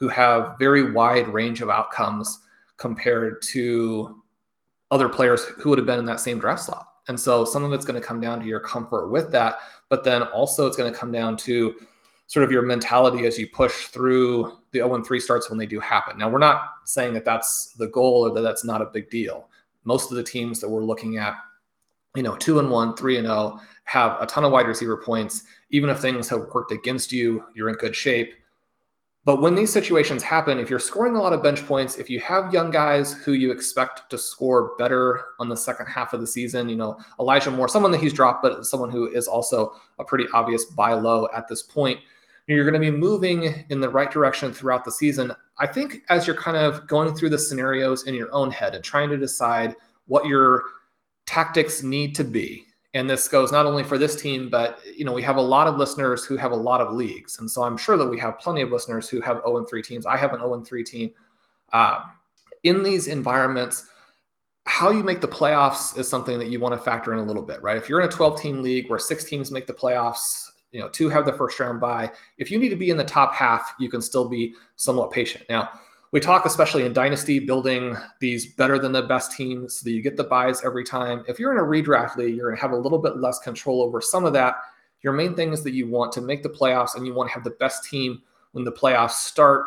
who 0.01 0.09
have 0.09 0.57
very 0.59 0.91
wide 0.91 1.29
range 1.29 1.61
of 1.61 1.69
outcomes 1.71 2.41
compared 2.79 3.41
to 3.43 4.21
other 4.91 5.09
players 5.09 5.45
who 5.45 5.69
would 5.69 5.79
have 5.79 5.87
been 5.87 5.99
in 5.99 6.07
that 6.07 6.19
same 6.19 6.41
draft 6.41 6.63
slot. 6.63 6.89
And 7.07 7.21
so 7.21 7.45
some 7.45 7.63
of 7.65 7.73
it's 7.73 7.85
going 7.85 8.01
to 8.01 8.07
come 8.07 8.21
down 8.21 8.41
to 8.41 8.47
your 8.47 8.61
comfort 8.61 9.11
with 9.11 9.31
that, 9.33 9.59
but 9.89 10.03
then 10.03 10.23
also 10.23 10.67
it's 10.67 10.77
going 10.77 10.93
to 10.93 10.99
come 10.99 11.13
down 11.13 11.37
to 11.39 11.75
sort 12.27 12.45
of 12.45 12.51
your 12.51 12.63
mentality 12.63 13.27
as 13.27 13.39
you 13.39 13.47
push 13.49 13.89
through 13.89 14.57
the 14.71 14.79
0 14.79 15.03
3 15.03 15.21
starts 15.21 15.51
when 15.51 15.59
they 15.59 15.67
do 15.67 15.81
happen. 15.81 16.17
Now, 16.17 16.31
we're 16.31 16.39
not 16.39 16.63
saying 16.85 17.13
that 17.15 17.25
that's 17.25 17.75
the 17.75 17.89
goal 17.89 18.27
or 18.27 18.35
that 18.35 18.41
that's 18.41 18.65
not 18.65 18.81
a 18.81 18.87
big 18.87 19.11
deal. 19.11 19.49
Most 19.85 20.11
of 20.11 20.17
the 20.17 20.23
teams 20.23 20.61
that 20.61 20.69
we're 20.69 20.85
looking 20.85 21.19
at, 21.19 21.35
you 22.17 22.23
know, 22.23 22.37
2 22.37 22.59
and 22.59 22.71
1, 22.71 22.97
3 22.97 23.17
and 23.19 23.27
0 23.27 23.61
have 23.85 24.17
a 24.21 24.27
ton 24.27 24.45
of 24.45 24.53
wide 24.53 24.67
receiver 24.67 24.97
points. 24.97 25.43
Even 25.71 25.91
if 25.91 25.99
things 25.99 26.29
have 26.29 26.47
worked 26.55 26.73
against 26.73 27.13
you, 27.13 27.45
you're 27.55 27.69
in 27.69 27.75
good 27.75 27.95
shape. 27.95 28.33
But 29.25 29.43
when 29.43 29.55
these 29.55 29.71
situations 29.71 30.23
happen, 30.23 30.59
if 30.59 30.71
you're 30.71 30.79
scoring 30.79 31.15
a 31.15 31.21
lot 31.21 31.35
of 31.35 31.43
bench 31.43 31.67
points, 31.67 31.99
if 31.99 32.09
you 32.09 32.21
have 32.21 32.55
young 32.55 32.71
guys 32.71 33.13
who 33.13 33.33
you 33.33 33.53
expect 33.53 34.09
to 34.11 34.17
score 34.17 34.75
better 34.79 35.23
on 35.39 35.51
the 35.51 35.57
second 35.57 35.87
half 35.87 36.15
of 36.15 36.21
the 36.21 36.27
season, 36.27 36.71
you 36.71 36.77
know, 36.77 36.99
Elijah 37.19 37.51
Moore, 37.51 37.69
someone 37.69 37.93
that 37.93 38.01
he's 38.01 38.15
dropped, 38.15 38.43
but 38.43 38.65
someone 38.65 38.91
who 38.91 39.09
is 39.09 39.29
also 39.29 39.75
a 39.99 40.05
pretty 40.05 40.25
obvious 40.33 40.65
buy 40.65 40.95
low 40.95 41.29
at 41.35 41.49
this 41.49 41.63
point, 41.63 42.01
you're 42.47 42.65
going 42.65 42.81
to 42.81 42.91
be 42.91 42.97
moving 42.97 43.65
in 43.69 43.81
the 43.81 43.89
right 43.89 44.11
direction 44.11 44.53
throughout 44.53 44.85
the 44.85 44.91
season. 44.91 45.33
I 45.59 45.67
think 45.67 45.99
as 46.09 46.27
you're 46.27 46.35
kind 46.35 46.57
of 46.57 46.87
going 46.87 47.15
through 47.15 47.31
the 47.31 47.39
scenarios 47.39 48.07
in 48.07 48.15
your 48.15 48.33
own 48.33 48.51
head 48.51 48.75
and 48.75 48.83
trying 48.83 49.11
to 49.11 49.19
decide 49.19 49.77
what 50.07 50.27
your 50.27 50.65
tactics 51.27 51.83
need 51.83 52.15
to 52.17 52.25
be, 52.25 52.65
and 52.95 53.09
this 53.09 53.29
goes 53.29 53.53
not 53.53 53.67
only 53.67 53.85
for 53.85 53.99
this 53.99 54.21
team 54.21 54.49
but 54.49 54.81
you 54.97 55.05
know 55.05 55.13
we 55.13 55.23
have 55.23 55.37
a 55.37 55.43
lot 55.43 55.67
of 55.67 55.77
listeners 55.77 56.25
who 56.25 56.37
have 56.37 56.53
a 56.53 56.57
lot 56.57 56.81
of 56.81 56.93
leagues. 56.93 57.39
And 57.39 57.51
so 57.51 57.63
i'm 57.63 57.77
sure 57.77 57.97
that 57.97 58.07
we 58.07 58.19
have 58.19 58.39
plenty 58.39 58.63
of 58.63 58.71
listeners 58.71 59.09
who 59.09 59.21
have 59.21 59.39
0 59.39 59.59
and 59.59 59.69
3 59.69 59.83
teams. 59.83 60.07
I 60.07 60.17
have 60.17 60.33
an 60.33 60.41
0 60.41 60.55
and 60.55 60.67
3 60.67 60.85
team. 60.85 61.11
Uh, 61.73 62.01
in 62.65 62.83
these 62.83 63.07
environments 63.07 63.87
how 64.67 64.91
you 64.91 65.03
make 65.03 65.21
the 65.21 65.29
playoffs 65.29 65.97
is 65.99 66.09
something 66.09 66.39
that 66.39 66.49
you 66.49 66.61
want 66.61 66.75
to 66.75 66.81
factor 66.81 67.13
in 67.13 67.19
a 67.19 67.25
little 67.25 67.43
bit 67.43 67.63
right? 67.63 67.77
If 67.77 67.89
you're 67.89 68.01
in 68.01 68.09
a 68.09 68.13
12 68.13 68.41
team 68.41 68.63
league 68.63 68.91
where 68.91 68.99
six 68.99 69.25
teams 69.25 69.51
make 69.51 69.67
the 69.67 69.75
playoffs 69.75 70.47
you 70.73 70.81
know 70.81 70.89
two 70.89 71.09
have 71.09 71.27
the 71.27 71.33
first 71.33 71.59
round 71.59 71.81
bye 71.81 72.11
if 72.39 72.51
you 72.51 72.59
need 72.59 72.69
to 72.69 72.77
be 72.77 72.91
in 72.91 72.97
the 72.97 73.05
top 73.05 73.35
half 73.35 73.75
you 73.79 73.89
can 73.89 74.03
still 74.03 74.29
be 74.29 74.55
somewhat 74.77 75.11
patient. 75.11 75.45
Now 75.49 75.71
we 76.13 76.19
talk 76.19 76.45
especially 76.45 76.85
in 76.85 76.93
dynasty 76.93 77.39
building 77.39 77.97
these 78.21 78.55
better 78.55 78.79
than 78.79 78.93
the 78.93 79.03
best 79.03 79.33
teams 79.37 79.77
so 79.77 79.85
that 79.85 79.93
you 79.93 80.03
get 80.03 80.17
the 80.17 80.25
buys 80.25 80.65
every 80.65 80.85
time. 80.85 81.25
If 81.29 81.39
you're 81.39 81.53
in 81.53 81.59
a 81.59 81.63
redraft 81.63 82.17
league 82.17 82.35
you're 82.35 82.49
going 82.49 82.57
to 82.57 82.63
have 82.63 82.73
a 82.73 82.77
little 82.77 82.99
bit 82.99 83.19
less 83.19 83.39
control 83.39 83.83
over 83.83 84.01
some 84.01 84.25
of 84.25 84.33
that. 84.33 84.57
Your 85.03 85.13
main 85.13 85.35
thing 85.35 85.53
is 85.53 85.63
that 85.63 85.73
you 85.73 85.89
want 85.89 86.13
to 86.13 86.21
make 86.21 86.43
the 86.43 86.49
playoffs 86.49 86.95
and 86.95 87.07
you 87.07 87.15
want 87.15 87.29
to 87.29 87.35
have 87.35 87.45
the 87.45 87.51
best 87.51 87.85
team. 87.85 88.23
When 88.53 88.65
the 88.65 88.73
playoffs 88.73 89.13
start 89.13 89.67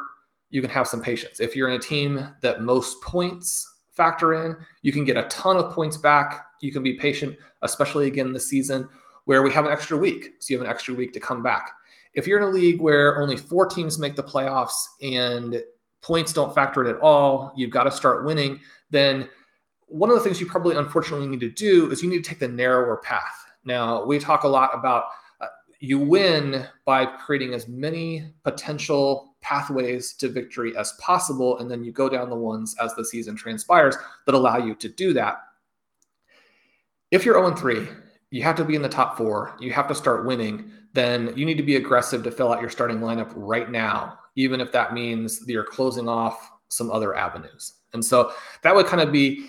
you 0.50 0.62
can 0.62 0.70
have 0.70 0.88
some 0.88 1.02
patience. 1.02 1.39
If 1.39 1.56
you're 1.56 1.70
in 1.70 1.76
a 1.76 1.80
team 1.80 2.28
that 2.41 2.62
most 2.62 3.02
points 3.02 3.70
factor 3.91 4.46
in 4.46 4.58
you 4.82 4.91
can 4.91 5.06
get 5.06 5.18
a 5.18 5.24
ton 5.24 5.56
of 5.58 5.72
points 5.72 5.98
back. 5.98 6.46
You 6.62 6.72
can 6.72 6.84
be 6.84 6.96
patient 6.96 7.38
especially 7.62 8.08
again 8.08 8.34
this 8.34 8.50
season 8.50 8.89
where 9.26 9.44
we 9.44 9.52
have 9.54 9.66
an 9.66 9.72
extra 9.72 9.98
week 9.98 10.32
so 10.39 10.54
you 10.54 10.58
have 10.58 10.66
an 10.66 10.72
extra 10.72 10.94
week 10.94 11.14
to 11.14 11.20
come 11.22 11.41
back. 11.41 11.72
If 12.14 12.28
you're 12.28 12.38
in 12.38 12.44
a 12.44 12.52
league 12.52 12.82
where 12.82 13.20
only 13.22 13.38
four 13.38 13.66
teams 13.66 13.98
make 13.98 14.16
the 14.16 14.24
playoffs 14.24 14.76
and 15.02 15.64
points 16.04 16.34
don't 16.34 16.54
factor 16.54 16.84
in 16.84 16.93
at 16.93 17.01
all, 17.01 17.51
you've 17.56 17.72
got 17.72 17.86
to 17.86 17.91
start 17.91 18.26
winning, 18.26 18.60
then 18.91 19.28
one 19.88 20.10
of 20.10 20.16
the 20.16 20.22
things 20.22 20.39
you 20.39 20.45
probably 20.45 20.76
unfortunately 20.76 21.28
need 21.28 21.39
to 21.39 21.49
do 21.49 21.89
is 21.91 22.04
you 22.04 22.10
need 22.10 22.24
to 22.24 22.30
take 22.30 22.39
the 22.39 22.47
narrower 22.47 22.97
path. 22.97 23.45
Now, 23.64 24.04
we 24.04 24.20
talk 24.20 24.43
a 24.43 24.47
lot 24.47 24.72
about 24.74 25.06
uh, 25.39 25.47
you 25.80 25.97
win 25.97 26.68
by 26.86 27.06
creating 27.06 27.54
as 27.54 27.68
many 27.68 28.34
potential 28.43 29.36
pathways 29.41 30.14
to 30.16 30.30
victory 30.30 30.76
as 30.78 30.91
possible, 30.99 31.58
and 31.60 31.72
then 31.72 31.84
you 31.84 31.91
go 31.91 32.10
down 32.10 32.30
the 32.30 32.36
ones 32.36 32.76
as 32.82 32.93
the 32.95 33.06
season 33.06 33.36
transpires 33.36 33.95
that 34.26 34.36
allow 34.36 34.58
you 34.58 34.76
to 34.76 34.89
do 34.89 35.14
that. 35.14 35.38
If 37.12 37.24
you're 37.24 37.36
0 37.36 37.56
3, 37.56 37.88
you 38.32 38.43
have 38.43 38.56
to 38.58 38.66
be 38.66 38.76
in 38.76 38.82
the 38.82 38.89
top 38.89 39.16
four, 39.16 39.56
you 39.60 39.72
have 39.72 39.88
to 39.88 39.95
start 39.95 40.26
winning, 40.26 40.72
then 40.93 41.34
you 41.38 41.45
need 41.45 41.58
to 41.58 41.64
be 41.64 41.76
aggressive 41.76 42.24
to 42.24 42.32
fill 42.32 42.51
out 42.51 42.62
your 42.62 42.70
starting 42.70 42.99
lineup 42.99 43.32
right 43.36 43.70
now 43.70 44.18
even 44.36 44.60
if 44.62 44.72
that 44.72 44.94
means 44.94 45.40
that 45.40 45.52
you're 45.52 45.64
closing 45.64 46.08
off 46.08 46.52
some 46.70 46.92
other 46.92 47.16
avenues. 47.16 47.76
And 47.94 48.04
so 48.04 48.34
that 48.64 48.76
would 48.76 48.88
kind 48.88 49.02
of 49.02 49.12
be 49.12 49.48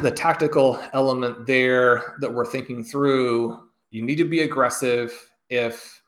the 0.00 0.10
tactical 0.10 0.80
element 0.92 1.46
there 1.46 2.16
that 2.20 2.32
we're 2.32 2.46
thinking 2.46 2.84
through. 2.84 3.58
You 3.90 4.02
need 4.02 4.16
to 4.16 4.24
be 4.24 4.40
aggressive 4.40 5.12
if 5.50 6.00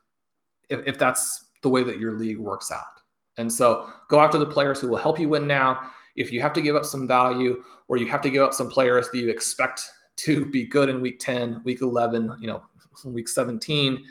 if, 0.69 0.85
if 0.87 0.97
that's 0.97 1.45
the 1.61 1.69
way 1.69 1.83
that 1.83 1.99
your 1.99 2.13
league 2.13 2.39
works 2.39 2.71
out. 2.71 2.83
And 3.37 3.51
so 3.51 3.89
go 4.09 4.19
after 4.19 4.37
the 4.37 4.45
players 4.45 4.79
who 4.79 4.87
will 4.87 4.97
help 4.97 5.19
you 5.19 5.29
win 5.29 5.45
now. 5.45 5.91
If 6.15 6.31
you 6.31 6.41
have 6.41 6.53
to 6.53 6.61
give 6.61 6.75
up 6.75 6.85
some 6.85 7.07
value 7.07 7.63
or 7.87 7.97
you 7.97 8.07
have 8.07 8.21
to 8.21 8.29
give 8.29 8.41
up 8.41 8.53
some 8.53 8.69
players 8.69 9.09
that 9.09 9.17
you 9.17 9.29
expect 9.29 9.83
to 10.17 10.45
be 10.45 10.65
good 10.65 10.89
in 10.89 11.01
week 11.01 11.19
10, 11.19 11.61
week 11.65 11.81
11, 11.81 12.37
you 12.39 12.47
know, 12.47 12.63
week 13.03 13.27
17, 13.27 14.03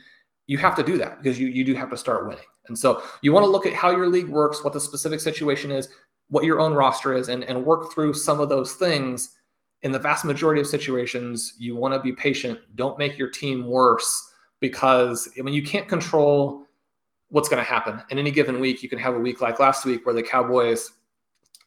you 0.46 0.58
have 0.58 0.76
to 0.76 0.82
do 0.82 0.98
that 0.98 1.22
because 1.22 1.38
you, 1.38 1.48
you 1.48 1.64
do 1.64 1.74
have 1.74 1.90
to 1.90 1.96
start 1.96 2.26
winning. 2.26 2.44
And 2.68 2.78
so 2.78 3.02
you 3.22 3.32
want 3.32 3.44
to 3.44 3.50
look 3.50 3.66
at 3.66 3.74
how 3.74 3.90
your 3.90 4.08
league 4.08 4.28
works, 4.28 4.64
what 4.64 4.72
the 4.72 4.80
specific 4.80 5.20
situation 5.20 5.70
is, 5.70 5.88
what 6.28 6.44
your 6.44 6.60
own 6.60 6.74
roster 6.74 7.14
is, 7.14 7.28
and, 7.28 7.44
and 7.44 7.64
work 7.64 7.92
through 7.92 8.14
some 8.14 8.40
of 8.40 8.48
those 8.48 8.74
things. 8.74 9.36
In 9.82 9.92
the 9.92 9.98
vast 9.98 10.24
majority 10.24 10.60
of 10.60 10.66
situations, 10.66 11.54
you 11.58 11.76
want 11.76 11.92
to 11.92 12.00
be 12.00 12.12
patient. 12.12 12.58
Don't 12.74 12.98
make 12.98 13.18
your 13.18 13.28
team 13.28 13.66
worse 13.66 14.30
because 14.60 15.28
I 15.38 15.42
mean 15.42 15.54
you 15.54 15.62
can't 15.62 15.88
control 15.88 16.64
what's 17.28 17.48
going 17.48 17.62
to 17.62 17.68
happen. 17.68 18.00
In 18.10 18.18
any 18.18 18.30
given 18.30 18.60
week, 18.60 18.82
you 18.82 18.88
can 18.88 18.98
have 18.98 19.14
a 19.14 19.18
week 19.18 19.40
like 19.40 19.60
last 19.60 19.84
week 19.84 20.06
where 20.06 20.14
the 20.14 20.22
Cowboys 20.22 20.90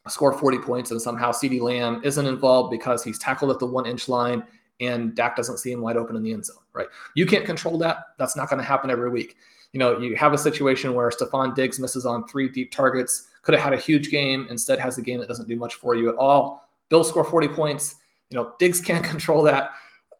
score 0.08 0.32
40 0.32 0.58
points 0.58 0.90
and 0.90 1.00
somehow 1.00 1.30
CeeDee 1.30 1.60
Lamb 1.60 2.00
isn't 2.02 2.26
involved 2.26 2.70
because 2.70 3.04
he's 3.04 3.18
tackled 3.18 3.50
at 3.50 3.58
the 3.58 3.66
one 3.66 3.86
inch 3.86 4.08
line 4.08 4.42
and 4.80 5.14
Dak 5.14 5.36
doesn't 5.36 5.58
see 5.58 5.72
him 5.72 5.80
wide 5.80 5.96
open 5.96 6.16
in 6.16 6.22
the 6.22 6.32
end 6.32 6.44
zone, 6.44 6.62
right? 6.72 6.86
You 7.14 7.26
can't 7.26 7.44
control 7.44 7.78
that. 7.78 7.98
That's 8.18 8.36
not 8.36 8.48
going 8.48 8.58
to 8.58 8.66
happen 8.66 8.90
every 8.90 9.10
week. 9.10 9.36
You 9.72 9.78
know, 9.78 9.98
you 9.98 10.16
have 10.16 10.32
a 10.32 10.38
situation 10.38 10.94
where 10.94 11.10
Stefon 11.10 11.54
Diggs 11.54 11.78
misses 11.78 12.06
on 12.06 12.26
three 12.26 12.48
deep 12.48 12.70
targets, 12.70 13.28
could 13.42 13.54
have 13.54 13.62
had 13.62 13.72
a 13.72 13.78
huge 13.78 14.10
game, 14.10 14.46
instead 14.50 14.78
has 14.78 14.98
a 14.98 15.02
game 15.02 15.20
that 15.20 15.28
doesn't 15.28 15.48
do 15.48 15.56
much 15.56 15.74
for 15.74 15.94
you 15.94 16.08
at 16.08 16.14
all. 16.16 16.68
Bill 16.88 17.04
score 17.04 17.24
40 17.24 17.48
points. 17.48 17.96
You 18.30 18.36
know, 18.36 18.52
Diggs 18.58 18.80
can't 18.80 19.04
control 19.12 19.42
that. 19.42 19.70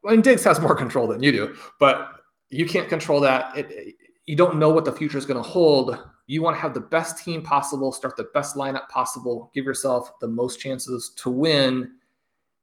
I 0.06 0.12
mean, 0.12 0.20
Diggs 0.20 0.44
has 0.44 0.60
more 0.60 0.74
control 0.74 1.06
than 1.06 1.22
you 1.22 1.32
do, 1.32 1.56
but 1.78 2.20
you 2.50 2.66
can't 2.66 2.88
control 2.88 3.20
that. 3.20 3.56
It, 3.56 3.96
you 4.26 4.36
don't 4.36 4.58
know 4.58 4.68
what 4.68 4.84
the 4.84 4.92
future 4.92 5.18
is 5.18 5.26
going 5.26 5.42
to 5.42 5.48
hold. 5.48 5.98
You 6.26 6.42
want 6.42 6.56
to 6.56 6.60
have 6.60 6.74
the 6.74 6.80
best 6.80 7.24
team 7.24 7.42
possible, 7.42 7.90
start 7.90 8.16
the 8.16 8.28
best 8.34 8.54
lineup 8.54 8.88
possible, 8.88 9.50
give 9.54 9.64
yourself 9.64 10.18
the 10.20 10.28
most 10.28 10.60
chances 10.60 11.12
to 11.16 11.30
win, 11.30 11.92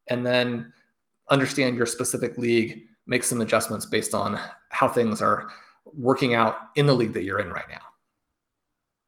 and 0.08 0.26
then 0.26 0.72
understand 1.30 1.78
your 1.78 1.86
specific 1.86 2.38
league, 2.38 2.84
make 3.08 3.24
some 3.24 3.42
adjustments 3.42 3.86
based 3.86 4.14
on 4.14 4.40
how 4.70 4.88
things 4.88 5.22
are 5.22 5.50
working 5.86 6.34
out 6.34 6.58
in 6.76 6.86
the 6.86 6.94
league 6.94 7.14
that 7.14 7.24
you're 7.24 7.40
in 7.40 7.50
right 7.50 7.70
now. 7.70 7.82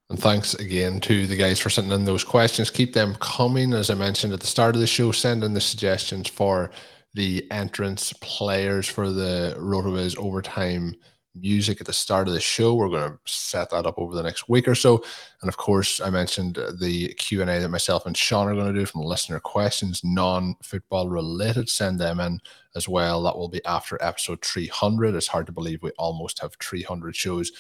And 0.09 0.20
thanks 0.20 0.53
again 0.53 1.01
to 1.01 1.28
the 1.28 1.36
guys 1.36 1.59
for 1.59 1.70
sending 1.70 1.93
in 1.93 2.05
those 2.05 2.24
questions. 2.24 2.70
Keep 2.70 2.93
them 2.93 3.15
coming. 3.15 3.74
As 3.74 3.89
I 3.89 3.95
mentioned 3.95 4.32
at 4.32 4.39
the 4.39 4.47
start 4.47 4.76
of 4.76 4.82
the 4.82 4.88
show, 4.88 5.11
send 5.11 5.43
in 5.43 5.53
the 5.53 5.59
suggestions 5.59 6.30
for 6.30 6.72
the 7.13 7.45
entrance 7.51 8.13
players 8.22 8.88
for 8.88 9.11
the 9.11 9.55
RotoViz 9.59 10.18
overtime 10.18 10.95
music 11.41 11.79
at 11.81 11.88
the 11.88 11.93
start 11.93 12.27
of 12.27 12.33
the 12.33 12.39
show. 12.39 12.73
We're 12.73 12.89
going 12.89 13.11
to 13.11 13.17
set 13.25 13.69
that 13.71 13.85
up 13.85 13.97
over 13.97 14.15
the 14.15 14.23
next 14.23 14.49
week 14.49 14.67
or 14.67 14.75
so. 14.75 15.03
And 15.41 15.49
of 15.49 15.57
course, 15.57 15.99
I 16.01 16.09
mentioned 16.09 16.59
the 16.79 17.13
Q&A 17.15 17.45
that 17.45 17.69
myself 17.69 18.05
and 18.05 18.15
Shawn 18.15 18.47
are 18.47 18.55
going 18.55 18.73
to 18.73 18.79
do 18.79 18.85
from 18.85 19.01
listener 19.01 19.39
questions, 19.39 20.03
non-football 20.03 21.09
related. 21.09 21.69
Send 21.69 21.99
them 21.99 22.19
in 22.19 22.39
as 22.75 22.88
well. 22.88 23.23
That 23.23 23.38
will 23.38 23.49
be 23.49 23.63
after 23.65 23.97
episode 24.01 24.41
300. 24.43 25.15
It's 25.15 25.27
hard 25.27 25.45
to 25.47 25.51
believe 25.51 25.83
we 25.83 25.91
almost 25.91 26.39
have 26.41 26.55
300 26.55 27.15
shows 27.15 27.51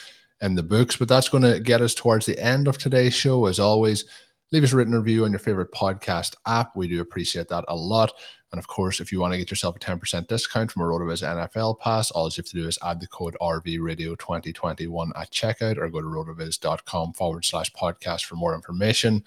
in 0.41 0.55
the 0.55 0.63
books, 0.63 0.95
but 0.95 1.07
that's 1.07 1.29
going 1.29 1.43
to 1.43 1.59
get 1.59 1.81
us 1.81 1.95
towards 1.95 2.25
the 2.25 2.39
end 2.39 2.67
of 2.67 2.77
today's 2.77 3.13
show. 3.13 3.47
As 3.47 3.59
always, 3.59 4.05
leave 4.51 4.63
us 4.63 4.71
a 4.71 4.75
written 4.75 4.93
review 4.93 5.25
on 5.25 5.31
your 5.31 5.39
favorite 5.39 5.71
podcast 5.71 6.35
app. 6.45 6.75
We 6.75 6.87
do 6.87 7.01
appreciate 7.01 7.47
that 7.49 7.65
a 7.67 7.75
lot. 7.75 8.13
And 8.51 8.59
of 8.59 8.67
course, 8.67 8.99
if 8.99 9.11
you 9.11 9.19
want 9.19 9.33
to 9.33 9.37
get 9.37 9.51
yourself 9.51 9.75
a 9.75 9.79
10% 9.79 10.27
discount 10.27 10.71
from 10.71 10.81
a 10.81 10.85
RotoViz 10.85 11.21
NFL 11.21 11.79
pass, 11.79 12.11
all 12.11 12.27
you 12.27 12.33
have 12.37 12.45
to 12.45 12.55
do 12.55 12.67
is 12.67 12.79
add 12.81 13.01
the 13.01 13.07
code 13.07 13.35
RVRadio2021 13.41 15.11
at 15.15 15.31
checkout 15.31 15.77
or 15.77 15.89
go 15.89 15.99
to 15.99 16.07
rotoviz.com 16.07 17.13
forward 17.13 17.43
slash 17.43 17.71
podcast 17.73 18.23
for 18.23 18.35
more 18.35 18.55
information. 18.55 19.23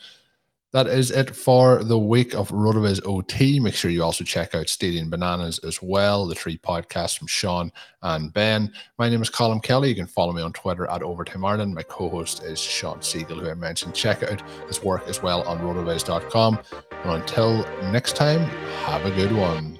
That 0.73 0.87
is 0.87 1.11
it 1.11 1.35
for 1.35 1.83
the 1.83 1.99
week 1.99 2.33
of 2.33 2.51
RotoViz 2.51 3.05
OT. 3.05 3.59
Make 3.59 3.75
sure 3.75 3.91
you 3.91 4.05
also 4.05 4.23
check 4.23 4.55
out 4.55 4.68
Stealing 4.68 5.11
Bananas 5.11 5.59
as 5.64 5.83
well, 5.83 6.29
the 6.29 6.35
three 6.37 6.59
podcasts 6.59 7.18
from 7.18 7.27
Shawn 7.27 7.73
and 8.03 8.33
Ben. 8.33 8.73
My 8.97 9.09
name 9.09 9.21
is 9.21 9.31
Colm 9.31 9.61
Kelly. 9.61 9.89
You 9.89 9.97
can 9.97 10.07
follow 10.07 10.33
me 10.33 10.43
on 10.43 10.53
Twitter 10.53 10.87
at 10.87 11.03
Overtime 11.03 11.45
Ireland. 11.45 11.75
My 11.75 11.83
co 11.83 12.09
host 12.09 12.45
is 12.45 12.61
Shawn 12.61 13.01
Siegele, 13.01 13.41
who 13.41 13.51
I 13.51 13.55
mentioned. 13.55 13.97
Check 13.97 14.23
out 14.23 14.49
his 14.68 14.81
work 14.81 15.09
as 15.09 15.21
well 15.21 15.43
on 15.43 15.59
rotoviz.com. 15.59 16.61
And 17.03 17.12
until 17.12 17.64
next 17.91 18.14
time, 18.14 18.43
have 18.85 19.05
a 19.05 19.11
good 19.11 19.33
one. 19.33 19.80